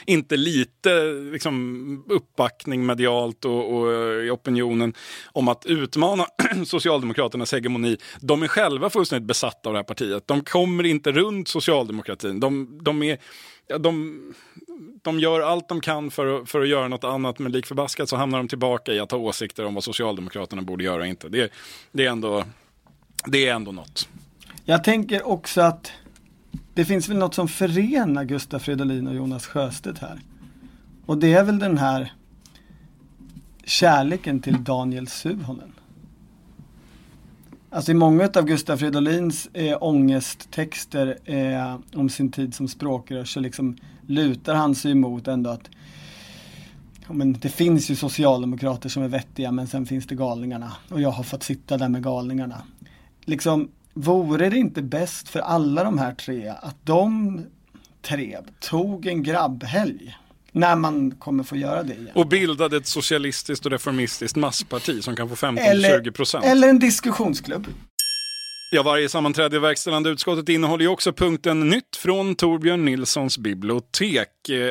inte 0.07 0.37
lite 0.37 1.03
liksom, 1.33 2.05
uppbackning 2.09 2.87
medialt 2.87 3.45
och, 3.45 3.75
och 3.75 3.93
eh, 3.93 4.27
i 4.27 4.31
opinionen 4.31 4.95
om 5.33 5.49
att 5.49 5.67
utmana 5.67 6.27
Socialdemokraternas 6.67 7.53
hegemoni. 7.53 7.97
De 8.21 8.43
är 8.43 8.49
själva 8.49 8.91
fullständigt 8.91 9.29
besatta 9.29 9.69
av 9.69 9.73
det 9.73 9.79
här 9.79 9.85
partiet. 9.85 10.27
De 10.27 10.41
kommer 10.41 10.87
inte 10.87 11.13
runt 11.13 11.49
socialdemokratin. 11.49 12.41
De, 12.41 12.79
de 12.83 13.03
är... 13.03 13.19
De, 13.79 14.19
de 15.03 15.21
gör 15.21 15.41
allt 15.41 15.69
de 15.69 15.81
kan 15.81 16.11
för, 16.11 16.45
för 16.45 16.61
att 16.61 16.69
göra 16.69 16.89
något 16.89 17.05
annat 17.05 17.39
men 17.39 17.53
lik 17.53 17.67
förbaskat 17.67 18.09
så 18.09 18.17
hamnar 18.17 18.39
de 18.39 18.49
tillbaka 18.49 18.93
i 18.93 19.01
att 19.01 19.11
ha 19.11 19.19
åsikter 19.19 19.65
om 19.65 19.75
vad 19.75 19.85
Socialdemokraterna 19.85 20.63
borde 20.63 20.85
göra 20.85 21.01
och 21.01 21.07
inte. 21.07 21.29
Det, 21.29 21.53
det, 21.93 22.07
är, 22.07 22.11
ändå, 22.11 22.45
det 23.27 23.47
är 23.47 23.55
ändå 23.55 23.73
något. 23.73 24.09
Jag 24.65 24.85
tänker 24.85 25.27
också 25.27 25.61
att 25.61 25.93
det 26.75 26.85
finns 26.85 27.09
väl 27.09 27.17
något 27.17 27.35
som 27.35 27.49
förenar 27.49 28.25
Gustaf 28.25 28.63
Fridolin 28.63 29.07
och 29.07 29.15
Jonas 29.15 29.47
Sjöstedt 29.47 29.99
här. 29.99 30.21
Och 31.07 31.19
det 31.19 31.33
är 31.33 31.45
väl 31.45 31.59
den 31.59 31.79
här 31.79 32.13
kärleken 33.65 34.41
till 34.41 34.65
Daniel 34.65 35.09
Suhonen. 35.09 35.73
Alltså 37.71 37.91
i 37.91 37.95
många 37.95 38.31
av 38.35 38.45
Gustaf 38.45 38.81
Fridolins 38.81 39.49
eh, 39.53 39.77
ångesttexter 39.81 41.19
eh, 41.25 41.77
om 41.95 42.09
sin 42.09 42.33
tid 42.33 42.55
som 42.55 42.69
språkrör 42.69 43.25
så 43.25 43.41
liksom 43.41 43.77
lutar 44.07 44.55
han 44.55 44.75
sig 44.75 44.91
emot 44.91 45.29
ändå 45.29 45.51
att 45.51 45.71
ja, 47.07 47.13
men 47.13 47.33
det 47.33 47.49
finns 47.49 47.91
ju 47.91 47.97
socialdemokrater 47.97 48.89
som 48.89 49.03
är 49.03 49.09
vettiga 49.09 49.53
men 49.53 49.67
sen 49.67 49.87
finns 49.87 50.07
det 50.07 50.15
galningarna 50.15 50.73
och 50.89 51.01
jag 51.01 51.11
har 51.11 51.25
fått 51.25 51.43
sitta 51.43 51.77
där 51.77 51.89
med 51.89 52.03
galningarna. 52.03 52.63
Liksom 53.25 53.69
Vore 54.01 54.49
det 54.49 54.57
inte 54.57 54.83
bäst 54.83 55.29
för 55.29 55.41
alla 55.41 55.85
de 55.85 55.99
här 55.99 56.15
tre 56.15 56.49
att 56.49 56.77
de 56.87 57.43
tre 58.03 58.39
tog 58.61 59.07
en 59.07 59.23
grabbhelg? 59.23 60.17
När 60.53 60.77
man 60.77 61.11
kommer 61.11 61.45
få 61.45 61.57
göra 61.57 61.83
det 61.83 61.95
igen. 61.95 62.11
Och 62.15 62.29
bildade 62.29 62.77
ett 62.77 62.87
socialistiskt 62.87 63.67
och 63.67 63.73
reformistiskt 63.73 64.37
massparti 64.37 65.05
som 65.05 65.17
kan 65.17 65.29
få 65.29 65.35
15-20 65.35 66.11
procent. 66.11 66.45
Eller 66.45 66.69
en 66.69 66.79
diskussionsklubb. 66.79 67.67
Ja, 68.73 68.83
varje 68.83 69.09
sammanträde 69.09 69.57
i 69.57 69.59
verkställande 69.59 70.11
utskottet 70.11 70.49
innehåller 70.49 70.85
ju 70.85 70.89
också 70.89 71.13
punkten 71.13 71.69
Nytt 71.69 71.97
från 71.97 72.35
Torbjörn 72.35 72.85
Nilssons 72.85 73.39
bibliotek. 73.39 74.29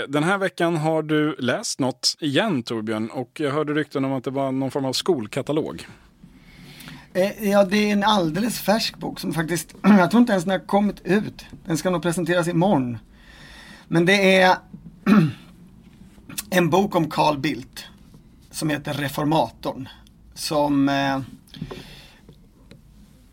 Den 0.08 0.24
här 0.24 0.38
veckan 0.38 0.78
har 0.78 1.04
du 1.04 1.36
läst 1.40 1.80
något 1.80 2.16
igen 2.20 2.64
Torbjörn 2.64 3.10
och 3.10 3.32
jag 3.40 3.52
hörde 3.52 3.74
rykten 3.74 4.06
om 4.06 4.14
att 4.14 4.24
det 4.24 4.32
var 4.32 4.52
någon 4.52 4.72
form 4.72 4.86
av 4.86 4.94
skolkatalog. 4.94 5.88
Eh, 7.18 7.50
ja, 7.50 7.64
det 7.64 7.78
är 7.78 7.94
en 7.94 8.04
alldeles 8.04 8.60
färsk 8.60 8.98
bok 8.98 9.20
som 9.20 9.34
faktiskt, 9.34 9.76
jag 9.84 10.12
tror 10.12 10.22
inte 10.22 10.32
ens 10.32 10.44
den 10.44 10.52
har 10.52 10.68
kommit 10.68 11.02
ut. 11.06 11.46
Den 11.66 11.78
ska 11.78 11.90
nog 11.90 12.02
presenteras 12.02 12.48
imorgon. 12.48 12.98
Men 13.88 14.06
det 14.06 14.36
är 14.36 14.58
en 16.50 16.70
bok 16.70 16.96
om 16.96 17.10
Carl 17.10 17.38
Bildt 17.38 17.86
som 18.52 18.70
heter 18.70 18.94
Reformatorn. 18.94 19.90
Som 20.34 20.90
eh, 20.90 21.20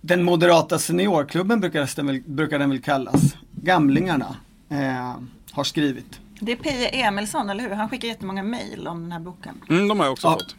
den 0.00 0.22
moderata 0.22 0.78
seniorklubben 0.78 1.60
brukar 1.60 1.96
den 1.96 2.06
väl, 2.06 2.22
brukar 2.26 2.58
den 2.58 2.70
väl 2.70 2.82
kallas. 2.82 3.36
Gamlingarna 3.52 4.36
eh, 4.68 5.14
har 5.52 5.64
skrivit. 5.64 6.20
Det 6.40 6.52
är 6.52 6.56
Peje 6.56 6.88
Emilsson, 6.88 7.50
eller 7.50 7.68
hur? 7.68 7.70
Han 7.70 7.88
skickar 7.88 8.08
jättemånga 8.08 8.42
mejl 8.42 8.88
om 8.88 9.02
den 9.02 9.12
här 9.12 9.20
boken. 9.20 9.62
Mm, 9.70 9.88
de 9.88 9.98
har 9.98 10.06
jag 10.06 10.12
också 10.12 10.26
ja. 10.26 10.32
fått. 10.32 10.56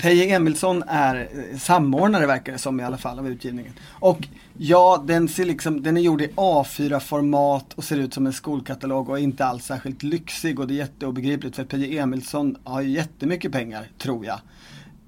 Peje 0.00 0.36
Emilsson 0.36 0.82
är 0.86 1.28
eh, 1.52 1.58
samordnare 1.58 2.26
verkar 2.26 2.52
det 2.52 2.58
som 2.58 2.80
i 2.80 2.84
alla 2.84 2.98
fall 2.98 3.18
av 3.18 3.28
utgivningen. 3.28 3.72
Och 3.88 4.28
ja, 4.56 5.04
den, 5.06 5.28
ser 5.28 5.44
liksom, 5.44 5.82
den 5.82 5.96
är 5.96 6.00
gjord 6.00 6.22
i 6.22 6.26
A4-format 6.26 7.74
och 7.74 7.84
ser 7.84 7.96
ut 7.96 8.14
som 8.14 8.26
en 8.26 8.32
skolkatalog 8.32 9.08
och 9.08 9.18
är 9.18 9.22
inte 9.22 9.44
alls 9.44 9.64
särskilt 9.64 10.02
lyxig 10.02 10.60
och 10.60 10.66
det 10.66 10.74
är 10.74 10.76
jätteobegripligt 10.76 11.56
för 11.56 11.64
Peje 11.64 12.02
Emilsson 12.02 12.56
har 12.64 12.80
ju 12.80 12.90
jättemycket 12.90 13.52
pengar, 13.52 13.90
tror 13.98 14.26
jag. 14.26 14.40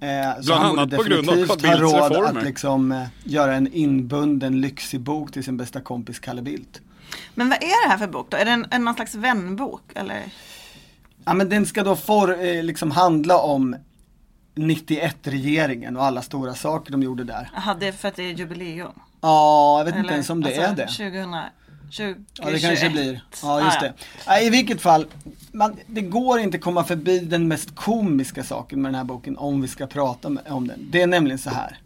Eh, 0.01 0.45
Bland 0.47 0.65
annat 0.65 0.91
på 0.91 1.03
grund 1.03 1.29
av 1.29 1.35
Carl 1.35 1.47
Bildts 1.47 1.65
reformer. 1.65 2.17
råd 2.17 2.37
att 2.37 2.45
liksom, 2.45 2.93
eh, 2.93 3.07
göra 3.25 3.55
en 3.55 3.73
inbunden 3.73 4.61
lyxig 4.61 5.01
bok 5.01 5.33
till 5.33 5.45
sin 5.45 5.57
bästa 5.57 5.81
kompis 5.81 6.19
Kalle 6.19 6.43
Bildt. 6.43 6.81
Men 7.35 7.49
vad 7.49 7.63
är 7.63 7.87
det 7.87 7.91
här 7.91 7.99
för 7.99 8.07
bok 8.07 8.27
då? 8.31 8.37
Är 8.37 8.45
det 8.45 8.51
en, 8.51 8.67
en 8.71 8.85
någon 8.85 8.95
slags 8.95 9.15
vänbok 9.15 9.83
eller? 9.95 10.23
Ja 11.25 11.35
men 11.35 11.49
den 11.49 11.67
ska 11.67 11.83
då 11.83 11.97
få 11.97 12.33
eh, 12.33 12.63
liksom 12.63 12.91
handla 12.91 13.39
om 13.39 13.77
91-regeringen 14.55 15.97
och 15.97 16.05
alla 16.05 16.23
stora 16.23 16.55
saker 16.55 16.93
de 16.93 17.03
gjorde 17.03 17.25
där. 17.25 17.51
Jaha, 17.55 17.75
det 17.81 17.87
är 17.87 17.93
för 17.93 18.09
att 18.09 18.17
det 18.17 18.23
är 18.23 18.33
jubileum? 18.33 18.93
Ja, 19.21 19.79
jag 19.79 19.85
vet 19.85 19.95
Eller, 19.95 20.05
inte 20.05 20.15
ens 20.15 20.31
om 20.31 20.41
det 20.41 20.49
alltså, 20.49 20.63
är 20.63 20.77
det. 20.77 20.87
2000, 20.87 21.37
20, 21.91 22.15
ja, 22.39 22.51
det 22.51 22.61
kanske 22.61 22.91
blir. 22.91 23.23
Ja, 23.43 23.65
just 23.65 23.77
ah, 23.77 23.81
det. 23.81 23.93
Ja. 24.27 24.41
I 24.41 24.51
vilket 24.51 24.81
fall, 24.81 25.07
man, 25.53 25.77
det 25.87 26.01
går 26.01 26.41
inte 26.41 26.59
komma 26.59 26.85
förbi 26.85 27.19
den 27.19 27.49
mest 27.49 27.75
komiska 27.75 28.45
saken 28.45 28.83
med 28.83 28.89
den 28.89 28.95
här 28.95 29.05
boken 29.05 29.37
om 29.37 29.63
vi 29.63 29.69
ska 29.69 29.87
prata 29.87 30.29
om 30.49 30.69
den. 30.69 30.89
Det 30.91 31.03
är 31.03 31.07
nämligen 31.07 31.39
så 31.39 31.51
här. 31.51 31.79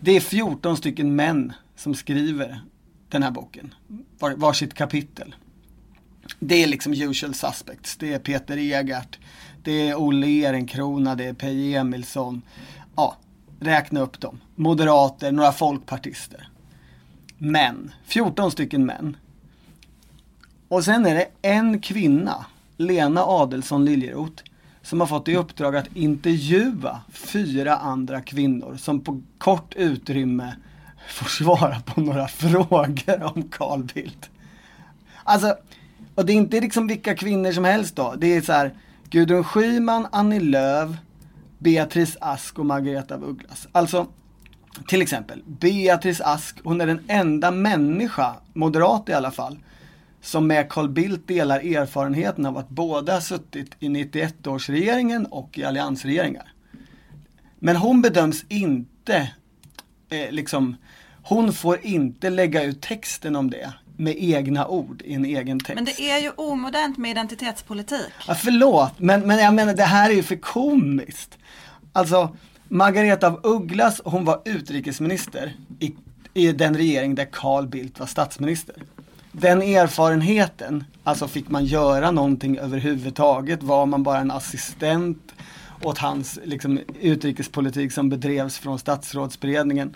Det 0.00 0.16
är 0.16 0.20
14 0.20 0.76
stycken 0.76 1.16
män 1.16 1.52
som 1.76 1.94
skriver 1.94 2.60
den 3.08 3.22
här 3.22 3.30
boken. 3.30 3.74
Var, 4.18 4.30
varsitt 4.30 4.74
kapitel. 4.74 5.34
Det 6.38 6.62
är 6.62 6.66
liksom 6.66 6.92
usual 6.92 7.34
suspects. 7.34 7.96
Det 7.96 8.12
är 8.12 8.18
Peter 8.18 8.56
Egart, 8.58 9.18
det 9.68 9.88
är 9.88 9.94
Olle 9.94 10.26
Ehrenkrona, 10.26 11.14
det 11.14 11.24
är 11.24 11.32
Peje 11.32 11.80
Emilsson. 11.80 12.42
Ja, 12.96 13.16
räkna 13.60 14.00
upp 14.00 14.20
dem. 14.20 14.40
Moderater, 14.54 15.32
några 15.32 15.52
folkpartister. 15.52 16.48
Män, 17.38 17.92
14 18.04 18.50
stycken 18.50 18.86
män. 18.86 19.16
Och 20.68 20.84
sen 20.84 21.06
är 21.06 21.14
det 21.14 21.26
en 21.42 21.80
kvinna, 21.80 22.46
Lena 22.76 23.24
Adelsson 23.24 23.84
Liljeroth, 23.84 24.42
som 24.82 25.00
har 25.00 25.06
fått 25.06 25.28
i 25.28 25.36
uppdrag 25.36 25.76
att 25.76 25.96
intervjua 25.96 27.00
fyra 27.10 27.76
andra 27.76 28.20
kvinnor 28.20 28.76
som 28.76 29.00
på 29.00 29.22
kort 29.38 29.74
utrymme 29.74 30.56
får 31.08 31.26
svara 31.26 31.80
på 31.80 32.00
några 32.00 32.28
frågor 32.28 33.22
om 33.36 33.42
Carl 33.42 33.82
Bildt. 33.94 34.30
Alltså, 35.24 35.56
och 36.14 36.26
det 36.26 36.32
är 36.32 36.36
inte 36.36 36.60
liksom 36.60 36.86
vilka 36.86 37.14
kvinnor 37.16 37.52
som 37.52 37.64
helst 37.64 37.96
då. 37.96 38.14
Det 38.18 38.36
är 38.36 38.40
så 38.40 38.52
här, 38.52 38.74
Gudrun 39.10 39.44
Schyman, 39.44 40.06
Annie 40.12 40.40
Lööf, 40.40 40.90
Beatrice 41.58 42.16
Ask 42.20 42.58
och 42.58 42.66
Margareta 42.66 43.14
af 43.14 43.22
Ugglas. 43.22 43.68
Alltså, 43.72 44.06
till 44.88 45.02
exempel, 45.02 45.42
Beatrice 45.46 46.20
Ask, 46.20 46.56
hon 46.64 46.80
är 46.80 46.86
den 46.86 47.04
enda 47.08 47.50
människa, 47.50 48.34
moderat 48.52 49.08
i 49.08 49.12
alla 49.12 49.30
fall, 49.30 49.58
som 50.20 50.46
med 50.46 50.68
Carl 50.68 50.88
Bildt 50.88 51.28
delar 51.28 51.60
erfarenheten 51.60 52.46
av 52.46 52.58
att 52.58 52.68
båda 52.68 53.12
har 53.12 53.20
suttit 53.20 53.76
i 53.78 53.88
91-årsregeringen 53.88 55.26
och 55.26 55.58
i 55.58 55.64
alliansregeringar. 55.64 56.52
Men 57.58 57.76
hon 57.76 58.02
bedöms 58.02 58.44
inte, 58.48 59.32
eh, 60.08 60.30
liksom, 60.30 60.76
hon 61.22 61.52
får 61.52 61.86
inte 61.86 62.30
lägga 62.30 62.62
ut 62.62 62.80
texten 62.80 63.36
om 63.36 63.50
det 63.50 63.72
med 63.98 64.14
egna 64.18 64.66
ord 64.66 65.02
i 65.04 65.14
en 65.14 65.24
egen 65.24 65.60
text. 65.60 65.74
Men 65.74 65.84
det 65.84 66.10
är 66.10 66.18
ju 66.18 66.30
omodernt 66.30 66.98
med 66.98 67.10
identitetspolitik. 67.10 68.12
Ja, 68.28 68.34
förlåt, 68.34 68.92
men, 68.98 69.20
men 69.20 69.38
jag 69.38 69.54
menar 69.54 69.74
det 69.74 69.82
här 69.82 70.10
är 70.10 70.14
ju 70.14 70.22
för 70.22 70.36
komiskt. 70.36 71.38
Alltså, 71.92 72.36
Margareta 72.68 73.26
af 73.26 73.38
Ugglas, 73.42 74.00
hon 74.04 74.24
var 74.24 74.42
utrikesminister 74.44 75.52
i, 75.80 75.94
i 76.34 76.52
den 76.52 76.76
regering 76.76 77.14
där 77.14 77.28
Carl 77.32 77.66
Bildt 77.66 78.00
var 78.00 78.06
statsminister. 78.06 78.76
Den 79.32 79.62
erfarenheten, 79.62 80.84
alltså 81.04 81.28
fick 81.28 81.48
man 81.48 81.64
göra 81.64 82.10
någonting 82.10 82.58
överhuvudtaget? 82.58 83.62
Var 83.62 83.86
man 83.86 84.02
bara 84.02 84.18
en 84.18 84.30
assistent 84.30 85.32
åt 85.82 85.98
hans 85.98 86.38
liksom, 86.44 86.80
utrikespolitik 87.00 87.92
som 87.92 88.08
bedrevs 88.08 88.58
från 88.58 88.78
statsrådsberedningen? 88.78 89.94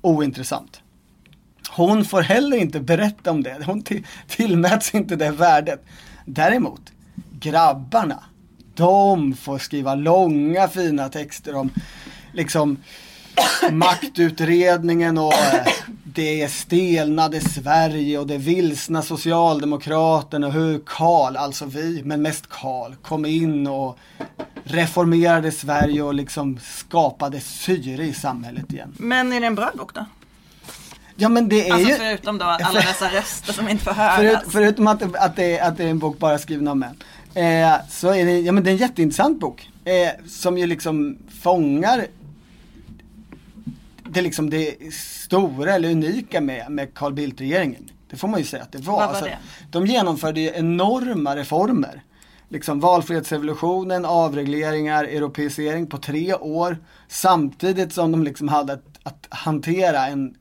Ointressant. 0.00 0.82
Hon 1.68 2.04
får 2.04 2.22
heller 2.22 2.56
inte 2.56 2.80
berätta 2.80 3.30
om 3.30 3.42
det. 3.42 3.62
Hon 3.66 3.82
till, 3.82 4.06
tillmäts 4.28 4.94
inte 4.94 5.16
det 5.16 5.30
värdet. 5.30 5.84
Däremot, 6.24 6.92
grabbarna, 7.40 8.24
de 8.74 9.36
får 9.36 9.58
skriva 9.58 9.94
långa 9.94 10.68
fina 10.68 11.08
texter 11.08 11.54
om 11.54 11.70
liksom 12.32 12.76
maktutredningen 13.70 15.18
och 15.18 15.34
eh, 15.34 15.66
det 16.04 16.52
stelnade 16.52 17.40
Sverige 17.40 18.18
och 18.18 18.26
det 18.26 18.38
vilsna 18.38 19.02
Socialdemokraterna 19.02 20.46
och 20.46 20.52
hur 20.52 20.82
Karl, 20.86 21.36
alltså 21.36 21.64
vi, 21.64 22.02
men 22.04 22.22
mest 22.22 22.46
Karl, 22.48 22.94
kom 23.02 23.26
in 23.26 23.66
och 23.66 23.98
reformerade 24.64 25.52
Sverige 25.52 26.02
och 26.02 26.14
liksom 26.14 26.58
skapade 26.62 27.40
syre 27.40 28.04
i 28.04 28.12
samhället 28.12 28.72
igen. 28.72 28.94
Men 28.98 29.32
är 29.32 29.40
det 29.40 29.46
en 29.46 29.54
bra 29.54 29.70
bok 29.74 29.94
då? 29.94 30.06
Ja 31.20 31.28
men 31.28 31.48
det 31.48 31.68
är 31.68 31.72
Alltså 31.72 31.88
ju... 31.88 31.94
förutom 31.96 32.38
då 32.38 32.44
alla 32.44 32.80
dessa 32.80 33.08
röster 33.08 33.52
som 33.52 33.68
inte 33.68 33.84
får 33.84 33.92
höras. 33.92 34.16
Förut, 34.16 34.38
förutom 34.52 34.86
att, 34.86 35.02
att, 35.16 35.36
det, 35.36 35.60
att 35.60 35.76
det 35.76 35.84
är 35.84 35.88
en 35.88 35.98
bok 35.98 36.18
bara 36.18 36.38
skriven 36.38 36.68
av 36.68 36.76
män. 36.76 36.96
Eh, 37.34 37.74
så 37.88 38.14
är 38.14 38.24
det, 38.24 38.40
ja 38.40 38.52
men 38.52 38.64
det 38.64 38.70
är 38.70 38.72
en 38.72 38.78
jätteintressant 38.78 39.40
bok. 39.40 39.70
Eh, 39.84 40.26
som 40.28 40.58
ju 40.58 40.66
liksom 40.66 41.18
fångar 41.42 42.06
det 44.04 44.22
liksom 44.22 44.50
det 44.50 44.94
stora 44.94 45.74
eller 45.74 45.90
unika 45.90 46.40
med, 46.40 46.70
med 46.70 46.94
Carl 46.94 47.12
Bildt-regeringen. 47.12 47.90
Det 48.10 48.16
får 48.16 48.28
man 48.28 48.40
ju 48.40 48.46
säga 48.46 48.62
att 48.62 48.72
det 48.72 48.78
var. 48.78 48.92
Vad 48.92 49.00
var 49.02 49.08
Alltså, 49.08 49.24
det? 49.24 49.38
De 49.70 49.86
genomförde 49.86 50.40
ju 50.40 50.52
enorma 50.54 51.36
reformer. 51.36 52.02
Liksom 52.48 52.80
valfrihetsrevolutionen, 52.80 54.04
avregleringar, 54.04 55.04
europeisering 55.04 55.86
på 55.86 55.98
tre 55.98 56.34
år. 56.34 56.78
Samtidigt 57.08 57.92
som 57.92 58.12
de 58.12 58.24
liksom 58.24 58.48
hade 58.48 58.72
att, 58.72 58.84
att 59.02 59.26
hantera 59.30 60.06
en 60.06 60.34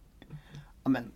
men, 0.89 1.11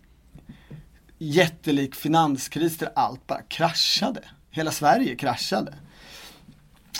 jättelik 1.18 1.94
finanskris 1.94 2.78
där 2.78 2.88
allt 2.94 3.26
bara 3.26 3.42
kraschade. 3.42 4.20
Hela 4.50 4.70
Sverige 4.70 5.16
kraschade. 5.16 5.74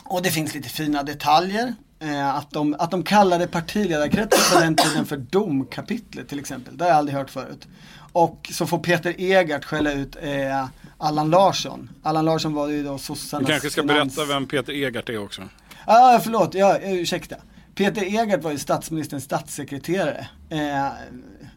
Och 0.05 0.23
det 0.23 0.31
finns 0.31 0.55
lite 0.55 0.69
fina 0.69 1.03
detaljer. 1.03 1.75
Eh, 2.01 2.35
att, 2.37 2.51
de, 2.51 2.77
att 2.79 2.91
de 2.91 3.03
kallade 3.03 3.47
partiledarkretsen 3.47 4.41
på 4.53 4.61
den 4.61 4.77
tiden 4.77 5.07
för 5.07 5.17
domkapitlet 5.17 6.29
till 6.29 6.39
exempel. 6.39 6.77
Det 6.77 6.85
har 6.85 6.89
jag 6.89 6.99
aldrig 6.99 7.19
hört 7.19 7.31
förut. 7.31 7.69
Och 8.13 8.51
så 8.53 8.67
får 8.67 8.79
Peter 8.79 9.21
Egart 9.21 9.65
skälla 9.65 9.93
ut 9.93 10.17
eh, 10.23 10.67
Allan 10.99 11.31
Larsson. 11.31 11.91
Allan 12.03 12.25
Larsson 12.25 12.55
var 12.55 12.69
ju 12.69 12.83
då 12.85 12.93
Du 12.93 12.99
sossarnas 12.99 13.49
kanske 13.49 13.71
ska 13.71 13.81
finans- 13.83 14.17
berätta 14.17 14.33
vem 14.33 14.47
Peter 14.47 14.73
Egart 14.73 15.09
är 15.09 15.19
också. 15.19 15.43
Ja, 15.87 16.17
ah, 16.17 16.21
förlåt, 16.21 16.55
ja, 16.55 16.79
ursäkta. 16.83 17.37
Peter 17.75 18.03
Egart 18.05 18.43
var 18.43 18.51
ju 18.51 18.59
statsministerns 18.59 19.25
statssekreterare. 19.25 20.29
Eh, 20.51 20.87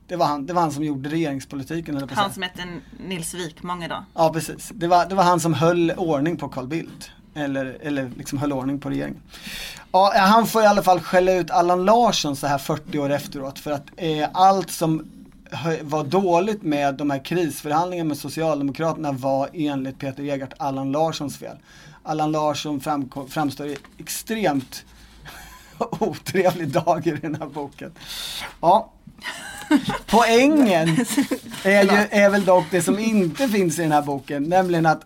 det, 0.08 0.16
var 0.16 0.26
han, 0.26 0.46
det 0.46 0.54
var 0.54 0.62
han 0.62 0.72
som 0.72 0.84
gjorde 0.84 1.10
regeringspolitiken. 1.10 1.98
Eller 1.98 2.08
Han 2.16 2.34
som 2.34 2.44
hette 2.44 2.64
Nils 3.00 3.34
Wikmång 3.34 3.84
idag. 3.84 4.04
Ja, 4.14 4.34
precis. 4.34 4.72
Det 4.74 4.88
var, 4.88 5.06
det 5.06 5.16
var 5.16 5.24
han 5.24 5.40
som 5.40 5.54
höll 5.54 5.92
ordning 5.92 6.38
på 6.38 6.50
Carl 6.50 6.68
Bildt. 6.68 7.12
Eller, 7.34 7.78
eller 7.82 8.12
liksom 8.18 8.38
höll 8.38 8.54
ordning 8.54 8.80
på 8.80 8.90
regeringen. 8.90 9.22
Ja, 9.92 10.14
han 10.16 10.48
får 10.48 10.64
i 10.64 10.66
alla 10.66 10.84
fall 10.84 11.00
skälla 11.00 11.34
ut 11.34 11.52
Allan 11.52 11.86
Larsson 11.86 12.36
så 12.36 12.48
här 12.48 12.58
40 12.58 13.00
år 13.00 13.10
efteråt 13.10 13.60
för 13.60 13.72
att 13.72 13.86
eh, 13.96 14.28
allt 14.34 14.72
som 14.72 15.12
var 15.82 16.04
dåligt 16.04 16.64
med 16.64 16.96
de 16.96 17.12
här 17.12 17.26
krisförhandlingarna 17.26 18.08
med 18.08 18.18
Socialdemokraterna 18.18 19.12
var 19.12 19.50
enligt 19.54 20.00
Peter 20.00 20.24
Egart 20.24 20.54
Allan 20.58 20.92
Larssons 20.92 21.38
fel. 21.38 21.58
Allan 22.04 22.32
Larsson 22.32 22.80
framkom, 22.80 23.30
framstår 23.30 23.68
i 23.68 23.78
extremt 23.98 24.86
otrevlig 26.00 26.68
dag 26.70 27.08
i 27.08 27.12
den 27.12 27.36
här 27.36 27.48
boken. 27.48 27.92
Ja. 28.62 28.94
Poängen 30.06 30.90
är, 31.64 31.84
ju, 31.84 32.08
är 32.12 32.30
väl 32.30 32.46
dock 32.46 32.66
det 32.72 32.82
som 32.82 33.00
inte 33.00 33.48
finns 33.48 33.80
i 33.80 33.82
den 33.82 33.92
här 33.92 34.02
boken, 34.02 34.44
nämligen 34.44 34.86
att 34.86 35.06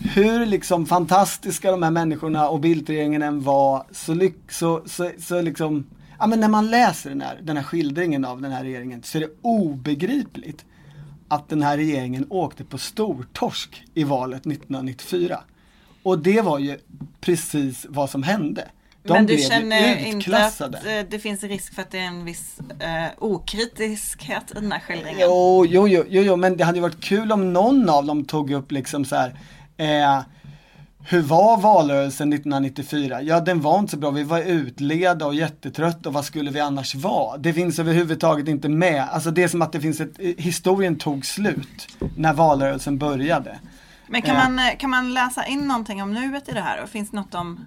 hur 0.00 0.46
liksom 0.46 0.86
fantastiska 0.86 1.70
de 1.70 1.82
här 1.82 1.90
människorna 1.90 2.48
och 2.48 2.60
bildregeringen 2.60 3.22
än 3.22 3.42
var 3.42 3.86
så, 3.92 4.14
lyck, 4.14 4.52
så, 4.52 4.82
så, 4.86 5.10
så 5.18 5.40
liksom, 5.40 5.86
ja 6.18 6.26
men 6.26 6.40
när 6.40 6.48
man 6.48 6.70
läser 6.70 7.10
den 7.10 7.20
här, 7.20 7.40
den 7.42 7.56
här 7.56 7.64
skildringen 7.64 8.24
av 8.24 8.40
den 8.42 8.52
här 8.52 8.64
regeringen 8.64 9.02
så 9.02 9.18
är 9.18 9.22
det 9.22 9.30
obegripligt 9.42 10.64
att 11.28 11.48
den 11.48 11.62
här 11.62 11.76
regeringen 11.76 12.26
åkte 12.30 12.64
på 12.64 12.78
stortorsk 12.78 13.84
i 13.94 14.04
valet 14.04 14.46
1994. 14.46 15.40
Och 16.02 16.18
det 16.18 16.40
var 16.40 16.58
ju 16.58 16.78
precis 17.20 17.86
vad 17.88 18.10
som 18.10 18.22
hände. 18.22 18.68
De 19.02 19.12
Men 19.12 19.26
du 19.26 19.38
känner 19.38 19.96
inte 19.96 20.08
att 20.10 20.14
utklassade. 20.16 20.98
eh, 20.98 21.06
det 21.10 21.18
finns 21.18 21.42
risk 21.42 21.74
för 21.74 21.82
att 21.82 21.90
det 21.90 21.98
är 21.98 22.02
en 22.06 22.24
viss 22.24 22.58
eh, 22.80 23.06
okritiskhet 23.18 24.50
i 24.50 24.54
den 24.54 24.72
här 24.72 24.80
skildringen? 24.80 25.20
Jo, 25.20 25.66
jo, 25.68 25.88
jo, 25.88 26.04
jo, 26.08 26.36
men 26.36 26.56
det 26.56 26.64
hade 26.64 26.78
ju 26.78 26.82
varit 26.82 27.00
kul 27.00 27.32
om 27.32 27.52
någon 27.52 27.88
av 27.90 28.06
dem 28.06 28.24
tog 28.24 28.50
upp 28.50 28.72
liksom 28.72 29.04
så 29.04 29.16
här. 29.16 29.34
Eh, 29.76 30.20
hur 31.10 31.22
var 31.22 31.56
valrörelsen 31.60 32.32
1994? 32.32 33.22
Ja, 33.22 33.40
den 33.40 33.60
var 33.60 33.78
inte 33.78 33.90
så 33.90 33.96
bra. 33.96 34.10
Vi 34.10 34.22
var 34.22 34.38
utleda 34.40 35.26
och 35.26 35.34
jättetrötta 35.34 36.08
och 36.08 36.12
vad 36.14 36.24
skulle 36.24 36.50
vi 36.50 36.60
annars 36.60 36.94
vara? 36.94 37.36
Det 37.38 37.52
finns 37.52 37.78
överhuvudtaget 37.78 38.48
inte 38.48 38.68
med. 38.68 39.08
Alltså 39.10 39.30
det 39.30 39.42
är 39.42 39.48
som 39.48 39.62
att 39.62 39.72
det 39.72 39.80
finns 39.80 40.00
ett, 40.00 40.18
eh, 40.18 40.32
historien 40.38 40.96
tog 40.98 41.26
slut 41.26 41.88
när 42.16 42.32
valrörelsen 42.32 42.98
började. 42.98 43.58
Men 44.06 44.22
kan, 44.22 44.34
Ja. 44.36 44.42
man, 44.48 44.58
eh, 44.58 44.76
kan 44.78 44.90
man 44.90 45.14
läsa 45.14 45.46
in 45.46 45.68
någonting 45.68 46.02
om 46.02 46.14
nuet 46.14 46.48
i 46.48 46.52
det 46.52 46.60
här? 46.60 46.82
Och 46.82 46.88
finns 46.88 47.10
det 47.10 47.16
något 47.16 47.34
om, 47.34 47.66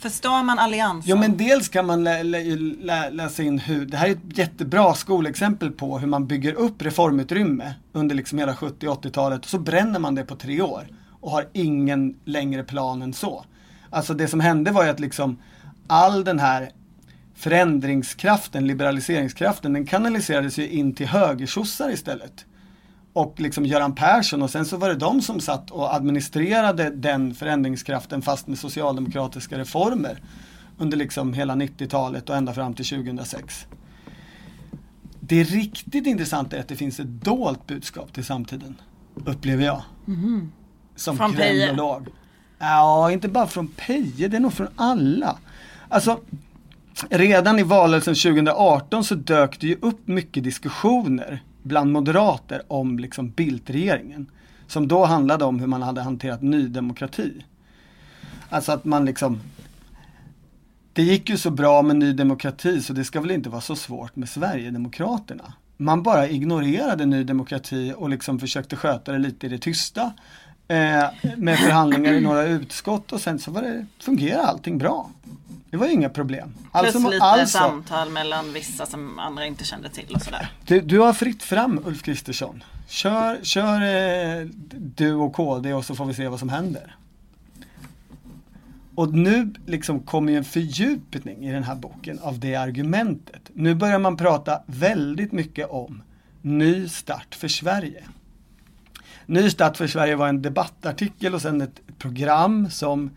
Förstör 0.00 0.42
man 0.42 0.58
alliansen? 0.58 1.10
Ja, 1.10 1.16
men 1.16 1.36
dels 1.36 1.68
kan 1.68 1.86
man 1.86 2.04
lä, 2.04 2.22
lä, 2.22 2.38
lä, 2.80 3.10
läsa 3.10 3.42
in 3.42 3.58
hur, 3.58 3.86
det 3.86 3.96
här 3.96 4.06
är 4.06 4.12
ett 4.12 4.38
jättebra 4.38 4.94
skolexempel 4.94 5.70
på 5.70 5.98
hur 5.98 6.06
man 6.06 6.26
bygger 6.26 6.52
upp 6.52 6.82
reformutrymme 6.82 7.74
under 7.92 8.14
liksom 8.14 8.38
hela 8.38 8.56
70 8.56 8.86
80-talet 8.86 9.44
och 9.44 9.50
så 9.50 9.58
bränner 9.58 9.98
man 9.98 10.14
det 10.14 10.24
på 10.24 10.36
tre 10.36 10.60
år 10.60 10.88
och 11.20 11.30
har 11.30 11.48
ingen 11.52 12.14
längre 12.24 12.64
plan 12.64 13.02
än 13.02 13.12
så. 13.12 13.44
Alltså 13.90 14.14
det 14.14 14.28
som 14.28 14.40
hände 14.40 14.70
var 14.70 14.84
ju 14.84 14.90
att 14.90 15.00
liksom 15.00 15.38
all 15.86 16.24
den 16.24 16.38
här 16.38 16.70
förändringskraften, 17.34 18.66
liberaliseringskraften, 18.66 19.72
den 19.72 19.86
kanaliserades 19.86 20.58
ju 20.58 20.68
in 20.68 20.94
till 20.94 21.06
högersossar 21.06 21.90
istället. 21.90 22.44
Och 23.12 23.40
liksom 23.40 23.66
Göran 23.66 23.94
Persson 23.94 24.42
och 24.42 24.50
sen 24.50 24.64
så 24.64 24.76
var 24.76 24.88
det 24.88 24.94
de 24.94 25.22
som 25.22 25.40
satt 25.40 25.70
och 25.70 25.94
administrerade 25.94 26.90
den 26.90 27.34
förändringskraften 27.34 28.22
fast 28.22 28.46
med 28.46 28.58
socialdemokratiska 28.58 29.58
reformer 29.58 30.22
under 30.78 30.96
liksom 30.96 31.32
hela 31.32 31.54
90-talet 31.54 32.30
och 32.30 32.36
ända 32.36 32.54
fram 32.54 32.74
till 32.74 32.84
2006. 32.84 33.66
Det 35.20 35.42
riktigt 35.42 36.06
intressanta 36.06 36.56
är 36.56 36.60
att 36.60 36.68
det 36.68 36.76
finns 36.76 37.00
ett 37.00 37.06
dolt 37.06 37.66
budskap 37.66 38.12
till 38.12 38.24
samtiden, 38.24 38.80
upplever 39.24 39.64
jag. 39.64 39.82
Som 40.96 41.16
Från 41.16 41.34
Peje? 41.34 41.66
kriminolog. 41.66 42.08
Ja, 42.58 43.12
inte 43.12 43.28
bara 43.28 43.46
från 43.46 43.68
Peje, 43.68 44.28
det 44.28 44.36
är 44.36 44.40
nog 44.40 44.52
från 44.52 44.68
alla. 44.76 45.38
Alltså, 45.88 46.20
redan 47.08 47.58
i 47.58 47.62
valrörelsen 47.62 48.14
2018 48.14 49.04
så 49.04 49.14
dök 49.14 49.60
det 49.60 49.66
ju 49.66 49.76
upp 49.80 50.08
mycket 50.08 50.44
diskussioner 50.44 51.42
bland 51.62 51.92
moderater 51.92 52.62
om 52.68 52.98
liksom 52.98 53.30
Bildt-regeringen. 53.30 54.26
Som 54.66 54.88
då 54.88 55.04
handlade 55.04 55.44
om 55.44 55.60
hur 55.60 55.66
man 55.66 55.82
hade 55.82 56.00
hanterat 56.00 56.42
Ny 56.42 56.68
Demokrati. 56.68 57.44
Alltså 58.48 58.72
att 58.72 58.84
man 58.84 59.04
liksom 59.04 59.40
Det 60.92 61.02
gick 61.02 61.30
ju 61.30 61.36
så 61.36 61.50
bra 61.50 61.82
med 61.82 61.96
Ny 61.96 62.12
Demokrati 62.12 62.80
så 62.80 62.92
det 62.92 63.04
ska 63.04 63.20
väl 63.20 63.30
inte 63.30 63.50
vara 63.50 63.60
så 63.60 63.76
svårt 63.76 64.16
med 64.16 64.28
Sverigedemokraterna. 64.28 65.54
Man 65.76 66.02
bara 66.02 66.28
ignorerade 66.28 67.06
Ny 67.06 67.24
Demokrati 67.24 67.94
och 67.96 68.08
liksom 68.08 68.38
försökte 68.38 68.76
sköta 68.76 69.12
det 69.12 69.18
lite 69.18 69.46
i 69.46 69.48
det 69.48 69.58
tysta 69.58 70.12
eh, 70.70 71.04
med 71.36 71.58
förhandlingar 71.58 72.12
i 72.12 72.20
några 72.20 72.44
utskott 72.44 73.12
och 73.12 73.20
sen 73.20 73.38
så 73.38 73.50
var 73.50 73.62
det, 73.62 73.86
fungerade 73.98 74.48
allting 74.48 74.78
bra. 74.78 75.10
Det 75.70 75.76
var 75.76 75.86
inga 75.86 76.08
problem. 76.08 76.54
Plus 76.54 76.66
Alltså, 76.72 77.10
lite 77.10 77.24
alltså, 77.24 77.58
samtal 77.58 78.10
mellan 78.10 78.52
vissa 78.52 78.86
som 78.86 79.18
andra 79.18 79.46
inte 79.46 79.64
kände 79.64 79.88
till 79.88 80.14
och 80.14 80.22
sådär. 80.22 80.52
du, 80.66 80.80
du 80.80 80.98
har 80.98 81.12
fritt 81.12 81.42
fram 81.42 81.80
Ulf 81.84 82.02
Kristersson. 82.02 82.64
Kör, 82.88 83.38
kör 83.42 83.80
eh, 83.82 84.46
du 84.72 85.14
och 85.14 85.32
KD 85.32 85.72
och 85.74 85.84
så 85.84 85.94
får 85.94 86.04
vi 86.04 86.14
se 86.14 86.28
vad 86.28 86.38
som 86.38 86.48
händer. 86.48 86.96
Och 88.94 89.14
nu 89.14 89.54
liksom 89.66 90.00
kommer 90.00 90.32
ju 90.32 90.38
en 90.38 90.44
fördjupning 90.44 91.48
i 91.48 91.52
den 91.52 91.62
här 91.62 91.74
boken 91.74 92.18
av 92.18 92.38
det 92.38 92.54
argumentet. 92.54 93.50
Nu 93.54 93.74
börjar 93.74 93.98
man 93.98 94.16
prata 94.16 94.62
väldigt 94.66 95.32
mycket 95.32 95.70
om 95.70 96.02
Ny 96.42 96.88
start 96.88 97.34
för 97.34 97.48
Sverige. 97.48 98.04
Ny 99.30 99.50
start 99.50 99.76
för 99.76 99.86
Sverige 99.86 100.16
var 100.16 100.28
en 100.28 100.42
debattartikel 100.42 101.34
och 101.34 101.42
sen 101.42 101.60
ett 101.60 101.80
program 101.98 102.70
som 102.70 103.10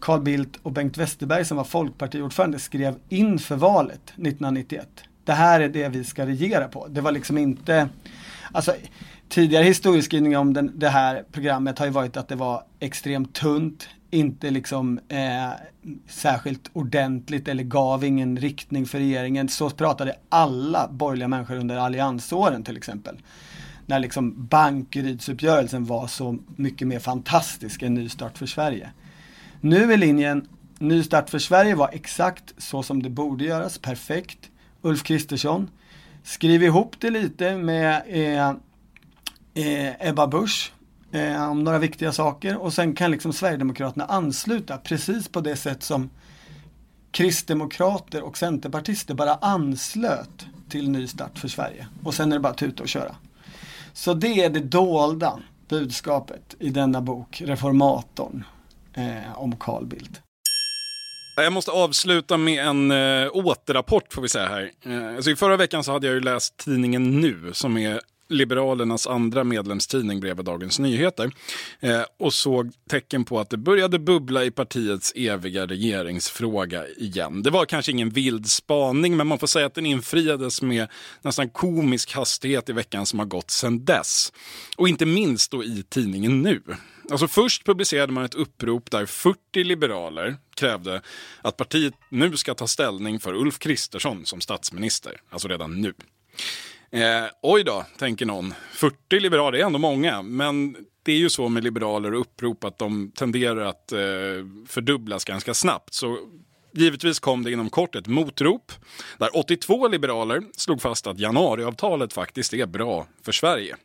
Carl 0.00 0.20
Bildt 0.20 0.56
och 0.62 0.72
Bengt 0.72 0.98
Westerberg 0.98 1.44
som 1.44 1.56
var 1.56 1.64
folkpartiordförande 1.64 2.58
skrev 2.58 2.94
inför 3.08 3.56
valet 3.56 4.02
1991. 4.08 4.88
Det 5.24 5.32
här 5.32 5.60
är 5.60 5.68
det 5.68 5.88
vi 5.88 6.04
ska 6.04 6.26
regera 6.26 6.68
på. 6.68 6.86
Det 6.88 7.00
var 7.00 7.12
liksom 7.12 7.38
inte, 7.38 7.88
alltså 8.52 8.74
tidigare 9.28 9.64
historieskrivningar 9.64 10.38
om 10.38 10.52
den, 10.52 10.72
det 10.74 10.88
här 10.88 11.24
programmet 11.32 11.78
har 11.78 11.86
ju 11.86 11.92
varit 11.92 12.16
att 12.16 12.28
det 12.28 12.36
var 12.36 12.62
extremt 12.80 13.34
tunt, 13.34 13.88
inte 14.10 14.50
liksom 14.50 15.00
eh, 15.08 15.50
särskilt 16.08 16.70
ordentligt 16.72 17.48
eller 17.48 17.64
gav 17.64 18.04
ingen 18.04 18.36
riktning 18.36 18.86
för 18.86 18.98
regeringen. 18.98 19.48
Så 19.48 19.70
pratade 19.70 20.16
alla 20.28 20.88
borgerliga 20.88 21.28
människor 21.28 21.56
under 21.56 21.76
alliansåren 21.76 22.64
till 22.64 22.76
exempel. 22.76 23.16
När 23.86 23.98
liksom 23.98 24.46
Bankerydsuppgörelsen 24.46 25.84
var 25.84 26.06
så 26.06 26.38
mycket 26.56 26.88
mer 26.88 26.98
fantastisk 26.98 27.82
än 27.82 27.94
Ny 27.94 28.08
start 28.08 28.38
för 28.38 28.46
Sverige. 28.46 28.90
Nu 29.60 29.92
är 29.92 29.96
linjen 29.96 30.48
Ny 30.78 31.02
start 31.02 31.30
för 31.30 31.38
Sverige 31.38 31.74
var 31.74 31.90
exakt 31.92 32.54
så 32.58 32.82
som 32.82 33.02
det 33.02 33.10
borde 33.10 33.44
göras, 33.44 33.78
perfekt. 33.78 34.38
Ulf 34.82 35.02
Kristersson, 35.02 35.70
skriv 36.22 36.62
ihop 36.62 36.96
det 37.00 37.10
lite 37.10 37.56
med 37.56 38.02
eh, 38.06 38.48
eh, 39.64 40.08
Ebba 40.08 40.26
Busch 40.26 40.72
eh, 41.12 41.50
om 41.50 41.64
några 41.64 41.78
viktiga 41.78 42.12
saker 42.12 42.56
och 42.56 42.72
sen 42.72 42.94
kan 42.94 43.10
liksom 43.10 43.32
Sverigedemokraterna 43.32 44.04
ansluta 44.04 44.78
precis 44.78 45.28
på 45.28 45.40
det 45.40 45.56
sätt 45.56 45.82
som 45.82 46.10
kristdemokrater 47.10 48.22
och 48.22 48.38
centerpartister 48.38 49.14
bara 49.14 49.34
anslöt 49.34 50.46
till 50.68 50.90
Ny 50.90 51.06
start 51.06 51.38
för 51.38 51.48
Sverige. 51.48 51.86
Och 52.04 52.14
sen 52.14 52.32
är 52.32 52.36
det 52.36 52.40
bara 52.40 52.52
att 52.52 52.58
tuta 52.58 52.82
och 52.82 52.88
köra. 52.88 53.14
Så 53.96 54.14
det 54.14 54.44
är 54.44 54.50
det 54.50 54.60
dolda 54.60 55.38
budskapet 55.68 56.54
i 56.58 56.70
denna 56.70 57.00
bok, 57.00 57.42
Reformatorn, 57.44 58.44
eh, 58.94 59.38
om 59.38 59.56
Carl 59.56 59.86
Bildt. 59.86 60.20
Jag 61.36 61.52
måste 61.52 61.70
avsluta 61.70 62.36
med 62.36 62.66
en 62.66 62.90
eh, 62.90 63.28
återrapport 63.32 64.12
får 64.12 64.22
vi 64.22 64.28
säga 64.28 64.46
här. 64.46 64.70
Eh, 64.82 65.16
alltså 65.16 65.30
I 65.30 65.36
förra 65.36 65.56
veckan 65.56 65.84
så 65.84 65.92
hade 65.92 66.06
jag 66.06 66.14
ju 66.14 66.20
läst 66.20 66.56
tidningen 66.56 67.20
Nu 67.20 67.50
som 67.52 67.76
är 67.76 68.00
Liberalernas 68.28 69.06
andra 69.06 69.44
medlemstidning 69.44 70.20
bredvid 70.20 70.44
Dagens 70.44 70.78
Nyheter 70.78 71.30
eh, 71.80 72.02
och 72.18 72.34
såg 72.34 72.72
tecken 72.90 73.24
på 73.24 73.40
att 73.40 73.50
det 73.50 73.56
började 73.56 73.98
bubbla 73.98 74.44
i 74.44 74.50
partiets 74.50 75.12
eviga 75.16 75.66
regeringsfråga 75.66 76.88
igen. 76.88 77.42
Det 77.42 77.50
var 77.50 77.64
kanske 77.64 77.92
ingen 77.92 78.10
vild 78.10 78.50
spaning, 78.50 79.16
men 79.16 79.26
man 79.26 79.38
får 79.38 79.46
säga 79.46 79.66
att 79.66 79.74
den 79.74 79.86
infriades 79.86 80.62
med 80.62 80.88
nästan 81.22 81.48
komisk 81.48 82.12
hastighet 82.14 82.68
i 82.68 82.72
veckan 82.72 83.06
som 83.06 83.18
har 83.18 83.26
gått 83.26 83.50
sedan 83.50 83.84
dess. 83.84 84.32
Och 84.76 84.88
inte 84.88 85.06
minst 85.06 85.50
då 85.50 85.64
i 85.64 85.84
tidningen 85.88 86.42
Nu. 86.42 86.62
Alltså 87.10 87.28
först 87.28 87.66
publicerade 87.66 88.12
man 88.12 88.24
ett 88.24 88.34
upprop 88.34 88.90
där 88.90 89.06
40 89.06 89.64
liberaler 89.64 90.36
krävde 90.54 91.02
att 91.42 91.56
partiet 91.56 91.94
nu 92.10 92.36
ska 92.36 92.54
ta 92.54 92.66
ställning 92.66 93.20
för 93.20 93.34
Ulf 93.34 93.58
Kristersson 93.58 94.26
som 94.26 94.40
statsminister, 94.40 95.20
alltså 95.30 95.48
redan 95.48 95.80
nu. 95.80 95.94
Eh, 96.90 97.24
oj 97.42 97.64
då, 97.64 97.84
tänker 97.98 98.26
någon. 98.26 98.54
40 98.72 99.20
liberaler 99.20 99.58
är 99.58 99.64
ändå 99.64 99.78
många, 99.78 100.22
men 100.22 100.76
det 101.02 101.12
är 101.12 101.16
ju 101.16 101.30
så 101.30 101.48
med 101.48 101.64
liberaler 101.64 102.14
och 102.14 102.20
upprop 102.20 102.64
att 102.64 102.78
de 102.78 103.12
tenderar 103.14 103.64
att 103.64 103.92
eh, 103.92 103.98
fördubblas 104.68 105.24
ganska 105.24 105.54
snabbt. 105.54 105.94
Så 105.94 106.18
givetvis 106.72 107.18
kom 107.20 107.44
det 107.44 107.52
inom 107.52 107.70
kort 107.70 107.94
ett 107.94 108.06
motrop 108.06 108.72
där 109.18 109.36
82 109.36 109.88
liberaler 109.88 110.42
slog 110.56 110.82
fast 110.82 111.06
att 111.06 111.18
januariavtalet 111.18 112.12
faktiskt 112.12 112.54
är 112.54 112.66
bra 112.66 113.06
för 113.22 113.32
Sverige. 113.32 113.76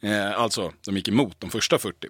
Eh, 0.00 0.40
alltså, 0.40 0.72
de 0.84 0.96
gick 0.96 1.08
emot 1.08 1.36
de 1.38 1.50
första 1.50 1.78
40. 1.78 2.08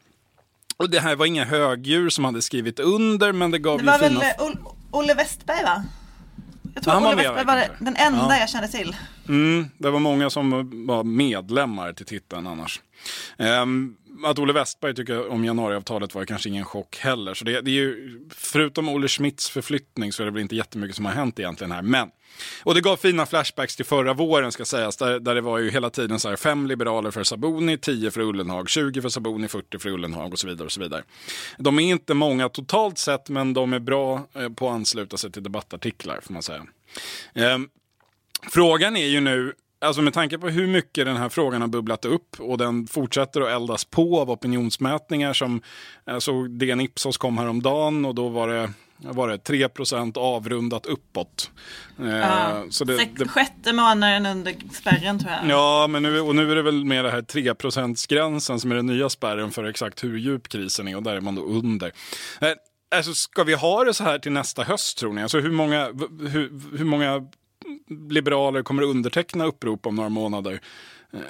Och 0.76 0.90
det 0.90 1.00
här 1.00 1.16
var 1.16 1.26
inga 1.26 1.44
högdjur 1.44 2.08
som 2.08 2.24
hade 2.24 2.42
skrivit 2.42 2.80
under, 2.80 3.32
men 3.32 3.50
det 3.50 3.58
gav 3.58 3.82
Det 3.82 3.92
ju 3.92 4.08
fina... 4.08 4.20
Olle 4.90 5.14
Westberg 5.14 5.64
va? 5.64 5.84
Jag 6.74 6.82
tror 6.82 6.94
Han 6.94 7.02
var 7.02 7.14
med, 7.16 7.24
Westberg 7.24 7.44
var 7.46 7.64
kanske. 7.66 7.84
den 7.84 7.96
enda 7.96 8.26
Ja. 8.34 8.38
jag 8.40 8.48
kände 8.50 8.68
till. 8.68 8.96
Mm, 9.28 9.66
det 9.78 9.90
var 9.90 10.00
många 10.00 10.30
som 10.30 10.50
var 10.86 11.04
medlemmar 11.04 11.92
till 11.92 12.06
titeln 12.06 12.46
annars. 12.46 12.80
Ehm, 13.38 13.94
att 14.24 14.38
Olle 14.38 14.52
Westberg 14.52 14.94
tycker 14.94 15.28
om 15.30 15.44
januariavtalet 15.44 16.14
var 16.14 16.24
kanske 16.24 16.48
ingen 16.48 16.64
chock 16.64 16.96
heller. 16.98 17.34
Så 17.34 17.44
det, 17.44 17.60
det 17.60 17.70
är 17.70 17.72
ju, 17.72 18.20
förutom 18.34 18.88
Olle 18.88 19.08
Schmidts 19.08 19.50
förflyttning 19.50 20.12
så 20.12 20.22
är 20.22 20.24
det 20.24 20.32
väl 20.32 20.42
inte 20.42 20.56
jättemycket 20.56 20.96
som 20.96 21.04
har 21.04 21.12
hänt 21.12 21.38
egentligen 21.38 21.72
här. 21.72 21.82
Men, 21.82 22.08
och 22.62 22.74
det 22.74 22.80
gav 22.80 22.96
fina 22.96 23.26
flashbacks 23.26 23.76
till 23.76 23.84
förra 23.84 24.14
våren 24.14 24.52
ska 24.52 24.64
sägas. 24.64 24.96
Där, 24.96 25.20
där 25.20 25.34
det 25.34 25.40
var 25.40 25.58
ju 25.58 25.70
hela 25.70 25.90
tiden 25.90 26.20
så 26.20 26.28
här 26.28 26.36
fem 26.36 26.66
liberaler 26.66 27.10
för 27.10 27.24
Saboni, 27.24 27.78
tio 27.78 28.10
för 28.10 28.20
Ullenhag, 28.20 28.68
20 28.68 29.02
för 29.02 29.08
Saboni, 29.08 29.48
40 29.48 29.78
för 29.78 29.88
Ullenhag 29.88 30.32
och 30.32 30.38
så 30.38 30.46
vidare. 30.46 30.64
och 30.66 30.72
så 30.72 30.80
vidare. 30.80 31.02
De 31.58 31.78
är 31.78 31.82
inte 31.82 32.14
många 32.14 32.48
totalt 32.48 32.98
sett 32.98 33.28
men 33.28 33.54
de 33.54 33.72
är 33.72 33.78
bra 33.78 34.26
eh, 34.34 34.48
på 34.48 34.68
att 34.68 34.74
ansluta 34.74 35.16
sig 35.16 35.32
till 35.32 35.42
debattartiklar 35.42 36.20
får 36.22 36.32
man 36.32 36.42
säga. 36.42 36.66
Ehm, 37.34 37.68
Frågan 38.48 38.96
är 38.96 39.06
ju 39.06 39.20
nu, 39.20 39.52
alltså 39.80 40.02
med 40.02 40.14
tanke 40.14 40.38
på 40.38 40.48
hur 40.48 40.66
mycket 40.66 41.06
den 41.06 41.16
här 41.16 41.28
frågan 41.28 41.60
har 41.60 41.68
bubblat 41.68 42.04
upp 42.04 42.40
och 42.40 42.58
den 42.58 42.86
fortsätter 42.86 43.40
att 43.40 43.48
eldas 43.48 43.84
på 43.84 44.20
av 44.20 44.30
opinionsmätningar 44.30 45.32
som, 45.32 45.62
eh, 46.06 46.14
alltså 46.14 46.42
DN 46.42 46.80
Ipsos 46.80 47.16
kom 47.16 47.38
häromdagen 47.38 48.04
och 48.04 48.14
då 48.14 48.28
var 48.28 48.48
det 48.48 48.70
var 49.02 49.28
det 49.28 49.36
3% 49.36 50.18
avrundat 50.18 50.86
uppåt. 50.86 51.50
Eh, 51.98 52.06
Ja, 52.06 52.64
så 52.70 52.84
det, 52.84 52.96
Sex, 52.96 53.12
det, 53.18 53.28
Sjätte 53.28 53.72
månaden 53.72 54.26
under 54.26 54.54
spärren 54.72 55.18
tror 55.18 55.32
jag. 55.32 55.50
Ja, 55.50 55.86
men 55.86 56.02
nu, 56.02 56.20
och 56.20 56.36
nu 56.36 56.52
är 56.52 56.56
det 56.56 56.62
väl 56.62 56.84
med 56.84 57.04
det 57.04 57.10
här 57.10 57.22
3 57.22 57.54
gränsen 58.08 58.60
som 58.60 58.70
är 58.70 58.74
den 58.76 58.86
nya 58.86 59.08
spärren 59.08 59.50
för 59.50 59.64
exakt 59.64 60.04
hur 60.04 60.18
djup 60.18 60.48
krisen 60.48 60.88
är 60.88 60.96
och 60.96 61.02
där 61.02 61.14
är 61.16 61.20
man 61.20 61.34
då 61.34 61.42
under. 61.42 61.92
Eh, 62.40 62.48
alltså, 62.96 63.12
ska 63.14 63.44
vi 63.44 63.54
ha 63.54 63.84
det 63.84 63.94
så 63.94 64.04
här 64.04 64.18
till 64.18 64.32
nästa 64.32 64.62
höst 64.62 64.98
tror 64.98 65.12
ni? 65.12 65.22
Alltså 65.22 65.40
hur 65.40 65.50
många, 65.52 65.86
hur, 66.20 66.76
hur 66.78 66.84
många 66.84 67.26
liberaler 68.10 68.62
kommer 68.62 68.82
att 68.82 68.88
underteckna 68.88 69.44
upprop 69.44 69.86
om 69.86 69.94
några 69.96 70.08
månader? 70.08 70.60
Eh, 71.12 71.20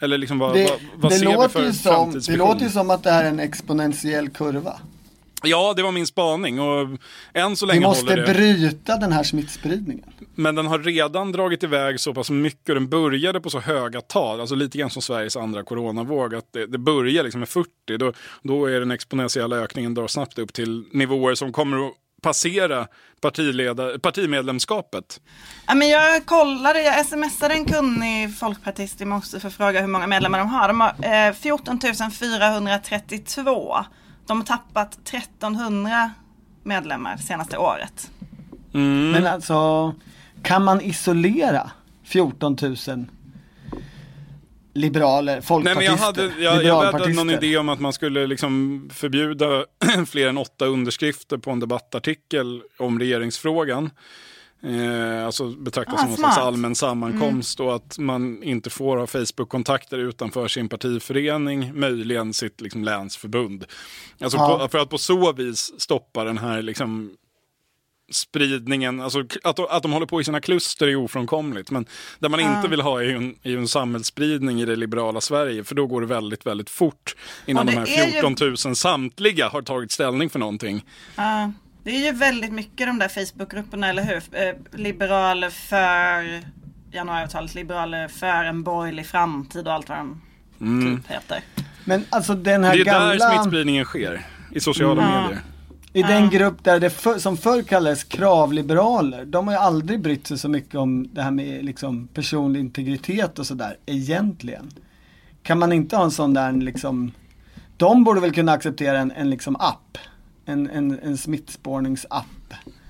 Eller 0.00 0.18
liksom 0.18 0.38
vad, 0.38 0.54
Det, 0.54 0.70
vad, 0.70 0.80
vad 0.96 1.12
det, 1.12 1.16
ser 1.16 1.42
vi 1.42 1.48
för 1.48 1.72
som, 1.72 2.12
det 2.12 2.36
låter 2.36 2.64
ju 2.64 2.70
som 2.70 2.90
att 2.90 3.02
det 3.02 3.10
här 3.10 3.24
är 3.24 3.28
en 3.28 3.40
exponentiell 3.40 4.28
kurva. 4.28 4.80
Ja, 5.42 5.74
det 5.76 5.82
var 5.82 5.92
min 5.92 6.06
spaning 6.06 6.60
och 6.60 6.88
än 7.34 7.56
så 7.56 7.66
Vi 7.66 7.72
länge 7.72 7.86
måste 7.86 8.10
håller 8.12 8.26
det. 8.26 8.34
bryta 8.34 8.96
den 8.96 9.12
här 9.12 9.22
smittspridningen. 9.22 10.04
Men 10.34 10.54
den 10.54 10.66
har 10.66 10.78
redan 10.78 11.32
dragit 11.32 11.62
iväg 11.62 12.00
så 12.00 12.14
pass 12.14 12.30
mycket 12.30 12.68
och 12.68 12.74
den 12.74 12.88
började 12.88 13.40
på 13.40 13.50
så 13.50 13.60
höga 13.60 14.00
tal, 14.00 14.40
alltså 14.40 14.54
lite 14.54 14.78
grann 14.78 14.90
som 14.90 15.02
Sveriges 15.02 15.36
andra 15.36 15.62
coronavåg, 15.62 16.34
att 16.34 16.52
det, 16.52 16.66
det 16.66 16.78
börjar 16.78 17.22
liksom 17.24 17.40
med 17.40 17.48
40, 17.48 17.68
då, 17.98 18.12
då 18.42 18.66
är 18.66 18.80
den 18.80 18.90
exponentiella 18.90 19.56
ökningen 19.56 19.94
drar 19.94 20.06
snabbt 20.06 20.38
upp 20.38 20.52
till 20.52 20.84
nivåer 20.92 21.34
som 21.34 21.52
kommer 21.52 21.86
att 21.86 21.92
passera 22.22 22.86
partimedlemskapet. 24.02 25.20
Ja, 25.66 25.74
men 25.74 25.88
jag 25.88 26.26
kollade, 26.26 26.82
jag 26.82 27.06
smsade 27.06 27.54
en 27.54 27.64
kunnig 27.64 28.38
folkpartist 28.38 29.00
i 29.00 29.04
morse 29.04 29.40
för 29.40 29.48
att 29.48 29.54
fråga 29.54 29.80
hur 29.80 29.88
många 29.88 30.06
medlemmar 30.06 30.38
de 30.38 30.48
har. 30.48 30.68
De 30.68 30.80
har 30.80 31.26
eh, 31.28 31.32
14 31.34 31.80
432. 32.12 33.76
De 34.28 34.38
har 34.38 34.44
tappat 34.44 34.98
1300 35.08 36.10
medlemmar 36.62 37.16
senaste 37.16 37.58
året. 37.58 38.10
Mm. 38.74 39.10
Men 39.10 39.26
alltså, 39.26 39.94
kan 40.42 40.64
man 40.64 40.80
isolera 40.80 41.70
14 42.04 42.56
000 42.62 42.76
liberaler, 44.74 45.32
Nej, 45.32 45.42
folkpartister, 45.42 45.74
men 45.74 45.84
jag 45.84 45.96
hade, 45.96 46.42
jag, 46.42 46.64
jag 46.64 46.92
hade 46.92 47.12
någon 47.12 47.30
idé 47.30 47.56
om 47.56 47.68
att 47.68 47.80
man 47.80 47.92
skulle 47.92 48.26
liksom 48.26 48.82
förbjuda 48.92 49.64
fler 50.06 50.28
än 50.28 50.38
åtta 50.38 50.66
underskrifter 50.66 51.38
på 51.38 51.50
en 51.50 51.60
debattartikel 51.60 52.62
om 52.78 52.98
regeringsfrågan. 52.98 53.90
Eh, 54.62 55.26
alltså 55.26 55.48
betraktas 55.48 55.94
Ah, 55.94 55.98
som 55.98 56.08
någon 56.08 56.16
smart. 56.18 56.34
slags 56.34 56.46
allmän 56.46 56.74
sammankomst 56.74 57.60
och 57.60 57.74
att 57.76 57.98
man 57.98 58.42
inte 58.42 58.70
får 58.70 58.96
ha 58.96 59.06
Facebook-kontakter 59.06 59.98
utanför 59.98 60.48
sin 60.48 60.68
partiförening, 60.68 61.80
möjligen 61.80 62.32
sitt 62.32 62.60
liksom, 62.60 62.84
länsförbund. 62.84 63.64
Alltså 64.20 64.38
Ja. 64.38 64.58
på, 64.58 64.68
för 64.68 64.78
att 64.78 64.90
på 64.90 64.98
så 64.98 65.32
vis 65.32 65.80
stoppa 65.80 66.24
den 66.24 66.38
här 66.38 66.62
liksom, 66.62 67.10
spridningen, 68.12 69.00
alltså 69.00 69.24
att, 69.44 69.58
att 69.70 69.82
de 69.82 69.92
håller 69.92 70.06
på 70.06 70.20
i 70.20 70.24
sina 70.24 70.40
kluster 70.40 70.86
är 70.88 70.96
ofrånkomligt. 70.96 71.70
Men 71.70 71.86
det 72.18 72.28
man 72.28 72.40
inte 72.40 72.68
vill 72.68 72.80
ha 72.80 73.00
är 73.00 73.04
ju 73.04 73.16
en, 73.16 73.34
är 73.42 73.50
ju 73.50 73.58
en 73.58 73.68
samhällsspridning 73.68 74.60
i 74.60 74.64
det 74.64 74.76
liberala 74.76 75.20
Sverige. 75.20 75.64
För 75.64 75.74
då 75.74 75.86
går 75.86 76.00
det 76.00 76.06
väldigt, 76.06 76.46
väldigt 76.46 76.70
fort 76.70 77.16
innan 77.46 77.66
de 77.66 77.72
här 77.72 77.86
är 77.98 78.06
ju- 78.06 78.12
14 78.12 78.36
000 78.66 78.76
samtliga 78.76 79.48
har 79.48 79.62
tagit 79.62 79.92
ställning 79.92 80.30
för 80.30 80.38
någonting. 80.38 80.84
Det 81.88 81.96
är 81.96 82.12
ju 82.12 82.12
väldigt 82.12 82.52
mycket 82.52 82.86
de 82.86 82.98
där 82.98 83.08
Facebookgrupperna, 83.08 83.88
eller 83.88 84.02
hur? 84.02 84.16
Eh, 84.32 84.78
liberaler 84.80 85.50
för 85.50 86.40
januariavtalet, 86.92 87.54
liberaler 87.54 88.08
för 88.08 88.44
en 88.44 88.62
borgerlig 88.62 89.06
framtid 89.06 89.66
och 89.66 89.72
allt 89.74 89.88
vad 89.88 89.98
de 89.98 90.20
typ 90.58 91.10
heter. 91.10 91.40
Men 91.84 92.04
alltså 92.10 92.34
den 92.34 92.60
Det 92.62 92.66
här 92.68 92.74
är 92.74 92.84
där 92.84 92.92
gamla, 92.92 93.30
smittspridningen 93.30 93.84
sker. 93.84 94.26
I 94.54 94.60
sociala 94.60 95.02
Mm. 95.02 95.22
medier. 95.22 95.40
i 95.92 96.02
den 96.02 96.30
grupp 96.30 96.64
där 96.64 96.80
det 96.80 96.90
för, 96.90 97.18
som 97.18 97.36
förr 97.36 97.62
kallades 97.62 98.04
kravliberaler, 98.04 99.24
de 99.24 99.46
har 99.46 99.54
ju 99.54 99.60
aldrig 99.60 100.00
brytt 100.00 100.26
sig 100.26 100.38
så 100.38 100.48
mycket 100.48 100.74
om 100.74 101.08
det 101.12 101.22
här 101.22 101.30
med 101.30 101.64
liksom 101.64 102.08
personlig 102.08 102.60
integritet 102.60 103.38
och 103.38 103.46
sådär, 103.46 103.76
egentligen. 103.86 104.70
Kan 105.42 105.58
man 105.58 105.72
inte 105.72 105.96
ha 105.96 106.04
en 106.04 106.10
sån 106.10 106.34
där 106.34 106.52
liksom, 106.52 107.12
de 107.76 108.04
borde 108.04 108.20
väl 108.20 108.32
kunna 108.32 108.52
acceptera 108.52 108.98
en, 108.98 109.10
en 109.10 109.30
liksom 109.30 109.56
app, 109.56 109.98
en, 110.48 110.70
en, 110.70 110.98
en 111.02 111.16
smittspårningsapp. 111.18 112.24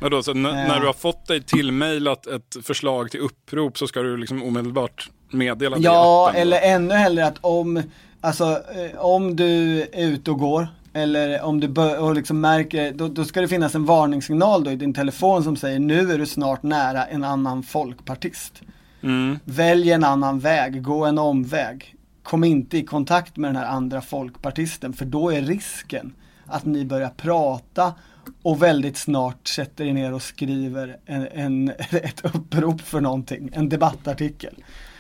Vadå, 0.01 0.23
så 0.23 0.31
n- 0.31 0.47
Eh. 0.47 0.53
när 0.53 0.81
du 0.81 0.87
har 0.87 0.93
fått 0.93 1.27
dig 1.27 1.43
tillmejlat 1.43 2.27
ett 2.27 2.57
förslag 2.63 3.11
till 3.11 3.21
upprop 3.21 3.79
så 3.79 3.87
ska 3.87 4.01
du 4.03 4.17
liksom 4.17 4.43
omedelbart 4.43 5.11
meddela 5.31 5.77
det 5.77 5.83
Ja, 5.83 6.33
eller 6.35 6.61
ännu 6.61 6.95
hellre 6.95 7.27
att 7.27 7.39
om, 7.41 7.83
alltså 8.21 8.45
eh, 8.45 8.99
om 8.99 9.37
du 9.37 9.83
är 9.83 10.07
ute 10.09 10.31
och 10.31 10.39
går 10.39 10.69
eller 10.93 11.43
om 11.43 11.61
du 11.61 11.83
och 11.97 12.15
liksom 12.15 12.41
märker, 12.41 12.93
då, 12.93 13.09
då 13.09 13.25
ska 13.25 13.41
det 13.41 13.49
finnas 13.49 13.75
en 13.75 13.85
varningssignal 13.85 14.65
då 14.65 14.71
i 14.71 14.77
din 14.77 14.95
telefon 14.95 15.45
som 15.45 15.57
säger 15.57 15.79
nu 15.79 16.13
är 16.13 16.19
du 16.19 16.27
snart 16.27 16.63
nära 16.63 17.05
en 17.05 17.25
annan 17.25 17.63
folkpartist. 17.63 18.63
Mm. 19.03 19.39
Välj 19.45 19.91
en 19.93 20.05
annan 20.05 20.39
väg, 20.39 20.83
gå 20.83 21.05
en 21.05 21.19
omväg. 21.19 21.95
Kom 22.23 22.45
inte 22.45 22.79
i 22.79 22.85
kontakt 22.85 23.37
med 23.37 23.49
den 23.49 23.57
här 23.57 23.67
andra 23.67 24.01
folkpartisten 24.01 24.93
för 24.93 25.05
då 25.05 25.31
är 25.33 25.43
risken 25.43 26.13
att 26.49 26.65
ni 26.65 26.85
börjar 26.85 27.11
prata 27.11 27.95
och 28.43 28.63
väldigt 28.63 28.97
snart 28.97 29.49
sätter 29.49 29.85
er 29.85 29.93
ner 29.93 30.13
och 30.13 30.23
skriver 30.23 30.97
en, 31.07 31.29
en, 31.33 31.69
ett 31.91 32.25
upprop 32.35 32.81
för 32.81 33.01
någonting, 33.01 33.51
en 33.53 33.69
debattartikel. 33.69 34.55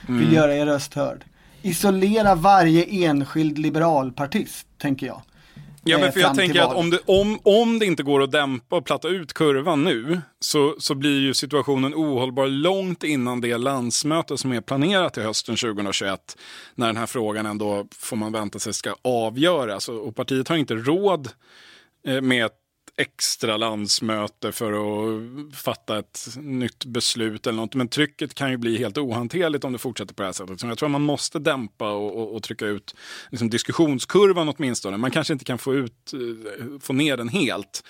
Vill 0.09 0.33
göra 0.33 0.55
er 0.55 0.67
röst 0.67 0.95
hörd. 0.95 1.25
Isolera 1.63 2.35
varje 2.35 2.85
enskild 2.85 3.59
liberalpartist, 3.59 4.67
tänker 4.79 5.07
jag. 5.07 5.23
Ja, 5.89 5.97
eh, 5.97 6.01
men 6.01 6.13
för 6.13 6.21
jag 6.21 6.35
tänker 6.35 6.61
att 6.61 6.75
om 6.75 6.91
det, 6.91 6.99
om, 7.07 7.39
om 7.43 7.79
det 7.79 7.87
inte 7.87 8.03
går 8.03 8.23
att 8.23 8.33
dämpa 8.33 8.77
och 8.77 8.85
platta 8.85 9.09
ut 9.09 9.33
kurvan 9.33 9.85
nu 9.85 10.21
så, 10.41 10.75
så 10.79 10.95
blir 10.95 11.21
ju 11.21 11.35
situationen 11.35 11.95
ohållbar 11.95 12.47
långt 12.47 13.05
innan 13.05 13.41
det 13.41 13.59
landsmöte 13.59 14.39
som 14.39 14.53
är 14.53 14.61
planerat 14.61 15.15
till 15.15 15.23
hösten 15.23 15.57
2021 15.57 16.37
när 16.75 16.87
den 16.87 16.97
här 16.97 17.07
frågan 17.07 17.47
ändå, 17.47 17.87
får 17.99 18.17
man 18.17 18.33
vänta 18.33 18.59
sig, 18.59 18.73
ska 18.73 18.95
avgöras. 19.03 19.89
Och, 19.89 20.17
partiet 20.17 20.49
har 20.49 20.57
inte 20.57 20.75
råd 20.75 21.29
eh, 22.07 22.21
med 22.21 22.51
extra 22.99 23.57
landsmöte 23.57 24.53
för 24.53 24.73
att 24.73 25.57
fatta 25.57 25.99
ett 25.99 26.29
nytt 26.37 26.85
beslut 26.85 27.47
eller 27.47 27.57
något. 27.57 27.75
Men 27.75 27.89
trycket 27.89 28.35
kan 28.35 28.51
ju 28.51 28.57
bli 28.57 28.79
helt 28.79 28.99
ohanterligt 28.99 29.65
om 29.65 29.73
det 29.73 29.79
fortsätter 29.79 30.15
på 30.15 30.23
det 30.23 30.27
här 30.27 30.33
sättet. 30.33 30.61
Så 30.61 30.67
jag 30.67 30.79
tror 30.79 30.87
att 30.87 30.91
man 30.91 31.03
måste 31.03 31.39
dämpa 31.39 31.91
och, 31.91 32.17
och, 32.17 32.35
och 32.35 32.43
trycka 32.43 32.67
ut 32.67 32.95
liksom 33.31 33.51
diskussionskurvan 33.51 34.49
åtminstone. 34.49 34.97
Man 34.97 35.11
kanske 35.11 35.33
inte 35.33 35.45
kan 35.45 35.59
få, 35.59 35.75
ut, 35.75 36.13
eh, 36.13 36.81
få 36.81 36.93
ner 36.93 37.17
den 37.17 37.29
helt. 37.29 37.83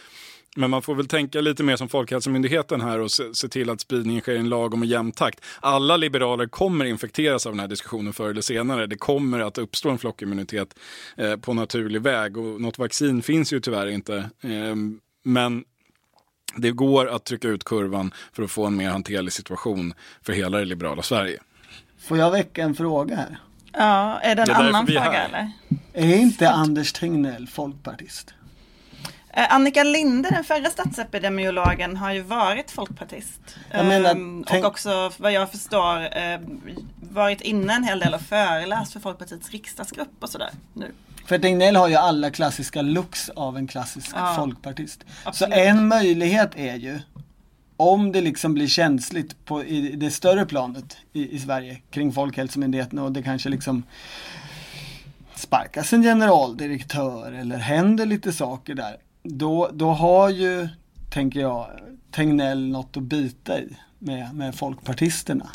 Men 0.56 0.70
man 0.70 0.82
får 0.82 0.94
väl 0.94 1.08
tänka 1.08 1.40
lite 1.40 1.62
mer 1.62 1.76
som 1.76 1.88
Folkhälsomyndigheten 1.88 2.80
här 2.80 2.98
och 2.98 3.10
se, 3.10 3.34
se 3.34 3.48
till 3.48 3.70
att 3.70 3.80
spridningen 3.80 4.20
sker 4.20 4.32
i 4.32 4.38
en 4.38 4.48
lagom 4.48 4.80
och 4.80 4.86
jämn 4.86 5.12
takt. 5.12 5.40
Alla 5.60 5.96
liberaler 5.96 6.46
kommer 6.46 6.84
infekteras 6.84 7.46
av 7.46 7.52
den 7.52 7.60
här 7.60 7.68
diskussionen 7.68 8.12
förr 8.12 8.30
eller 8.30 8.40
senare. 8.40 8.86
Det 8.86 8.96
kommer 8.96 9.40
att 9.40 9.58
uppstå 9.58 9.90
en 9.90 9.98
flockimmunitet 9.98 10.74
eh, 11.16 11.36
på 11.36 11.54
naturlig 11.54 12.02
väg 12.02 12.36
och 12.36 12.60
något 12.60 12.78
vaccin 12.78 13.22
finns 13.22 13.52
ju 13.52 13.60
tyvärr 13.60 13.86
inte. 13.86 14.16
Eh, 14.40 14.76
men 15.24 15.64
det 16.56 16.70
går 16.70 17.08
att 17.08 17.24
trycka 17.24 17.48
ut 17.48 17.64
kurvan 17.64 18.14
för 18.32 18.42
att 18.42 18.50
få 18.50 18.66
en 18.66 18.76
mer 18.76 18.90
hanterlig 18.90 19.32
situation 19.32 19.94
för 20.22 20.32
hela 20.32 20.58
det 20.58 20.64
liberala 20.64 21.02
Sverige. 21.02 21.40
Får 21.98 22.18
jag 22.18 22.30
väcka 22.30 22.62
en 22.62 22.74
fråga 22.74 23.16
här? 23.16 23.38
Ja, 23.72 24.18
är 24.18 24.34
det 24.34 24.42
en 24.42 24.48
Det 24.48 24.54
är 24.54 24.68
annan 24.68 24.86
fråga 24.86 25.24
eller? 25.24 25.52
Är 25.92 26.16
inte 26.16 26.50
Anders 26.50 26.92
Tegnell 26.92 27.46
folkpartist? 27.46 28.34
Eh, 29.32 29.54
Annika 29.54 29.84
Linde, 29.84 30.30
den 30.30 30.44
förra 30.44 30.70
statsepidemiologen, 30.70 31.96
har 31.96 32.12
ju 32.12 32.22
varit 32.22 32.70
folkpartist. 32.70 33.40
Menar, 33.72 34.10
Ehm, 34.10 34.44
tänk- 34.46 34.64
Och 34.64 34.70
också, 34.70 35.10
vad 35.16 35.32
jag 35.32 35.50
förstår, 35.50 36.18
eh, 36.18 36.40
varit 37.12 37.40
inne 37.40 37.72
en 37.74 37.84
hel 37.84 37.98
del 38.00 38.14
och 38.14 38.20
föreläst 38.20 38.92
för 38.92 39.00
Folkpartiets 39.00 39.50
riksdagsgrupp 39.50 40.08
och 40.20 40.28
sådär 40.30 40.50
nu. 40.72 40.92
För 41.26 41.38
Tegnell 41.38 41.76
har 41.76 41.88
ju 41.88 41.94
alla 41.94 42.30
klassiska 42.30 42.82
looks 42.82 43.28
av 43.28 43.56
en 43.56 43.66
klassisk 43.66 44.10
Ja, 44.14 44.34
folkpartist. 44.36 45.04
absolut. 45.24 45.54
Så 45.54 45.60
en 45.60 45.88
möjlighet 45.88 46.50
är 46.56 46.74
ju 46.76 47.00
om 47.76 48.12
det 48.12 48.20
liksom 48.20 48.54
blir 48.54 48.66
känsligt 48.66 49.44
på, 49.44 49.64
i 49.64 49.80
det 49.96 50.10
större 50.10 50.46
planet 50.46 50.96
i, 51.12 51.36
i 51.36 51.38
Sverige 51.38 51.80
kring 51.90 52.12
Folkhälsomyndigheten 52.12 52.98
och 52.98 53.12
det 53.12 53.22
kanske 53.22 53.48
liksom 53.48 53.82
sparkas 55.34 55.92
en 55.92 56.02
generaldirektör 56.02 57.32
eller 57.32 57.56
händer 57.58 58.06
lite 58.06 58.32
saker 58.32 58.74
där. 58.74 58.96
Då, 59.30 59.70
då 59.72 59.90
har 59.90 60.28
ju, 60.30 60.68
tänker 61.10 61.40
jag, 61.40 61.70
Tegnell 62.10 62.68
något 62.68 62.96
att 62.96 63.02
bita 63.02 63.60
i 63.60 63.76
med, 63.98 64.34
med 64.34 64.54
folkpartisterna. 64.54 65.50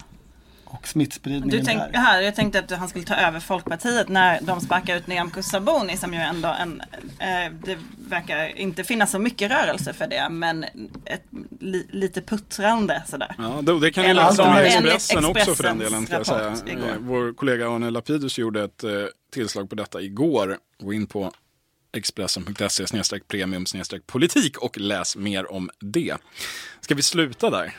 Och 0.65 0.79
Du 0.81 0.87
smittspridningen 0.87 1.65
tänk, 1.65 1.79
där. 1.79 1.99
här, 1.99 2.21
jag 2.21 2.35
tänkte 2.35 2.59
att 2.59 2.71
han 2.71 2.89
skulle 2.89 3.05
ta 3.05 3.15
över 3.15 3.39
Folkpartiet 3.39 4.09
när 4.09 4.39
de 4.41 4.61
sparkar 4.61 4.95
ut 4.95 5.07
Nyamko 5.07 5.43
Sabuni 5.43 5.97
som 5.97 6.13
ju 6.13 6.19
ändå 6.19 6.49
en, 6.49 6.81
eh, 7.19 7.53
det 7.65 7.77
verkar 8.09 8.57
inte 8.59 8.83
finnas 8.83 9.11
så 9.11 9.19
mycket 9.19 9.51
rörelse 9.51 9.93
för 9.93 10.07
det 10.07 10.29
men 10.29 10.63
ett, 11.05 11.23
li, 11.59 11.87
lite 11.91 12.21
puttrande 12.21 13.03
sådär. 13.07 13.35
Ja, 13.37 13.59
det, 13.61 13.79
det 13.79 13.91
kan 13.91 14.05
Eller 14.05 14.23
läsa 14.23 14.43
om 14.43 14.57
i 14.57 14.61
Expressen 14.61 15.25
också 15.25 15.55
för 15.55 15.63
den 15.63 15.77
delen. 15.77 16.05
Kan 16.05 16.17
jag 16.17 16.25
säga. 16.25 16.55
igår. 16.67 16.89
Eh, 16.89 16.95
Vår 16.99 17.33
kollega 17.33 17.69
Arne 17.69 17.89
Lapidus 17.89 18.37
gjorde 18.37 18.63
ett 18.63 18.83
eh, 18.83 18.91
tillslag 19.33 19.69
på 19.69 19.75
detta 19.75 20.01
igår. 20.01 20.57
Gå 20.79 20.93
in 20.93 21.07
på 21.07 21.31
expressen.se 21.93 23.19
premium 23.27 23.65
politik 24.05 24.57
och 24.57 24.77
läs 24.77 25.15
mer 25.15 25.51
om 25.51 25.69
det. 25.79 26.17
Ska 26.81 26.95
vi 26.95 27.01
sluta 27.01 27.49
där? 27.49 27.75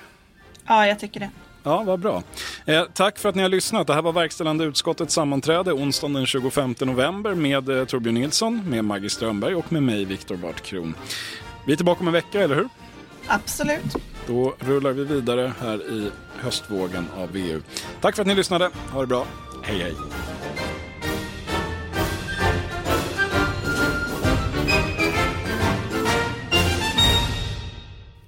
Ja, 0.67 0.87
jag 0.87 1.01
tycker 1.01 1.21
det. 1.21 1.31
Ja, 1.63 1.83
vad 1.83 2.01
bra. 2.01 2.23
Eh, 2.67 2.85
tack 2.95 3.19
för 3.19 3.29
att 3.29 3.35
ni 3.35 3.43
har 3.43 3.49
lyssnat. 3.49 3.87
Det 3.87 3.95
här 3.95 4.03
var 4.03 4.13
verkställande 4.13 4.65
utskottets 4.65 5.15
sammanträde 5.15 5.73
onsdagen 5.73 6.13
den 6.13 6.27
25 6.27 6.75
november 6.81 7.35
med 7.35 7.69
eh, 7.69 7.85
Torbjörn 7.85 8.15
Nilsson, 8.15 8.71
med 8.71 8.85
Maggie 8.85 9.11
Strömberg 9.11 9.55
och 9.55 9.73
med 9.73 9.83
mig, 9.83 10.05
Viktor 10.05 10.37
Bart 10.37 10.61
Kron. 10.61 10.95
Vi 11.67 11.73
är 11.73 11.77
tillbaka 11.77 12.01
om 12.01 12.07
en 12.07 12.13
vecka, 12.13 12.41
eller 12.41 12.55
hur? 12.55 12.69
Absolut. 13.27 13.97
Då 14.27 14.55
rullar 14.59 14.93
vi 14.93 15.05
vidare 15.05 15.53
här 15.61 15.93
i 15.93 16.11
höstvågen 16.39 17.07
av 17.17 17.33
VU. 17.33 17.61
Tack 18.01 18.15
för 18.15 18.23
att 18.23 18.29
ni 18.29 18.35
lyssnade. 18.35 18.71
Ha 18.93 19.01
det 19.01 19.07
bra. 19.07 19.27
Hej, 19.63 19.79
hej. 19.79 19.95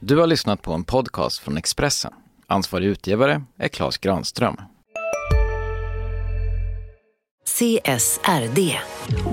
Du 0.09 0.17
har 0.17 0.27
lyssnat 0.27 0.63
på 0.63 0.73
en 0.73 0.85
podcast 0.85 1.39
från 1.39 1.57
Expressen. 1.57 2.13
Ansvarig 2.47 2.87
utgivare 2.87 3.43
är 3.59 3.69
Klas 3.69 3.99
Granström. 3.99 4.57
CSRD. 7.45 8.77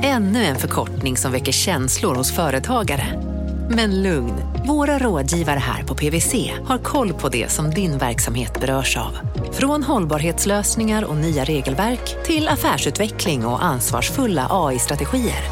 Ännu 0.04 0.44
en 0.44 0.56
förkortning 0.56 1.18
som 1.18 1.32
väcker 1.32 1.52
känslor 1.52 2.16
hos 2.16 2.36
företagare. 2.36 3.22
Men 3.70 4.04
lugn, 4.04 4.34
våra 4.68 5.00
rådgivare 5.00 5.60
här 5.60 5.84
på 5.84 5.96
PWC 5.96 6.52
har 6.66 6.78
koll 6.78 7.14
på 7.14 7.30
det 7.30 7.52
som 7.52 7.70
din 7.70 7.98
verksamhet 7.98 8.62
berörs 8.62 8.98
av. 8.98 9.18
Från 9.52 9.84
hållbarhetslösningar 9.84 11.04
och 11.04 11.18
nya 11.18 11.44
regelverk 11.44 12.26
till 12.26 12.48
affärsutveckling 12.48 13.46
och 13.46 13.64
ansvarsfulla 13.64 14.48
AI-strategier. 14.50 15.44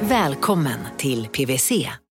Välkommen 0.00 0.78
till 0.98 1.26
PWC. 1.26 1.72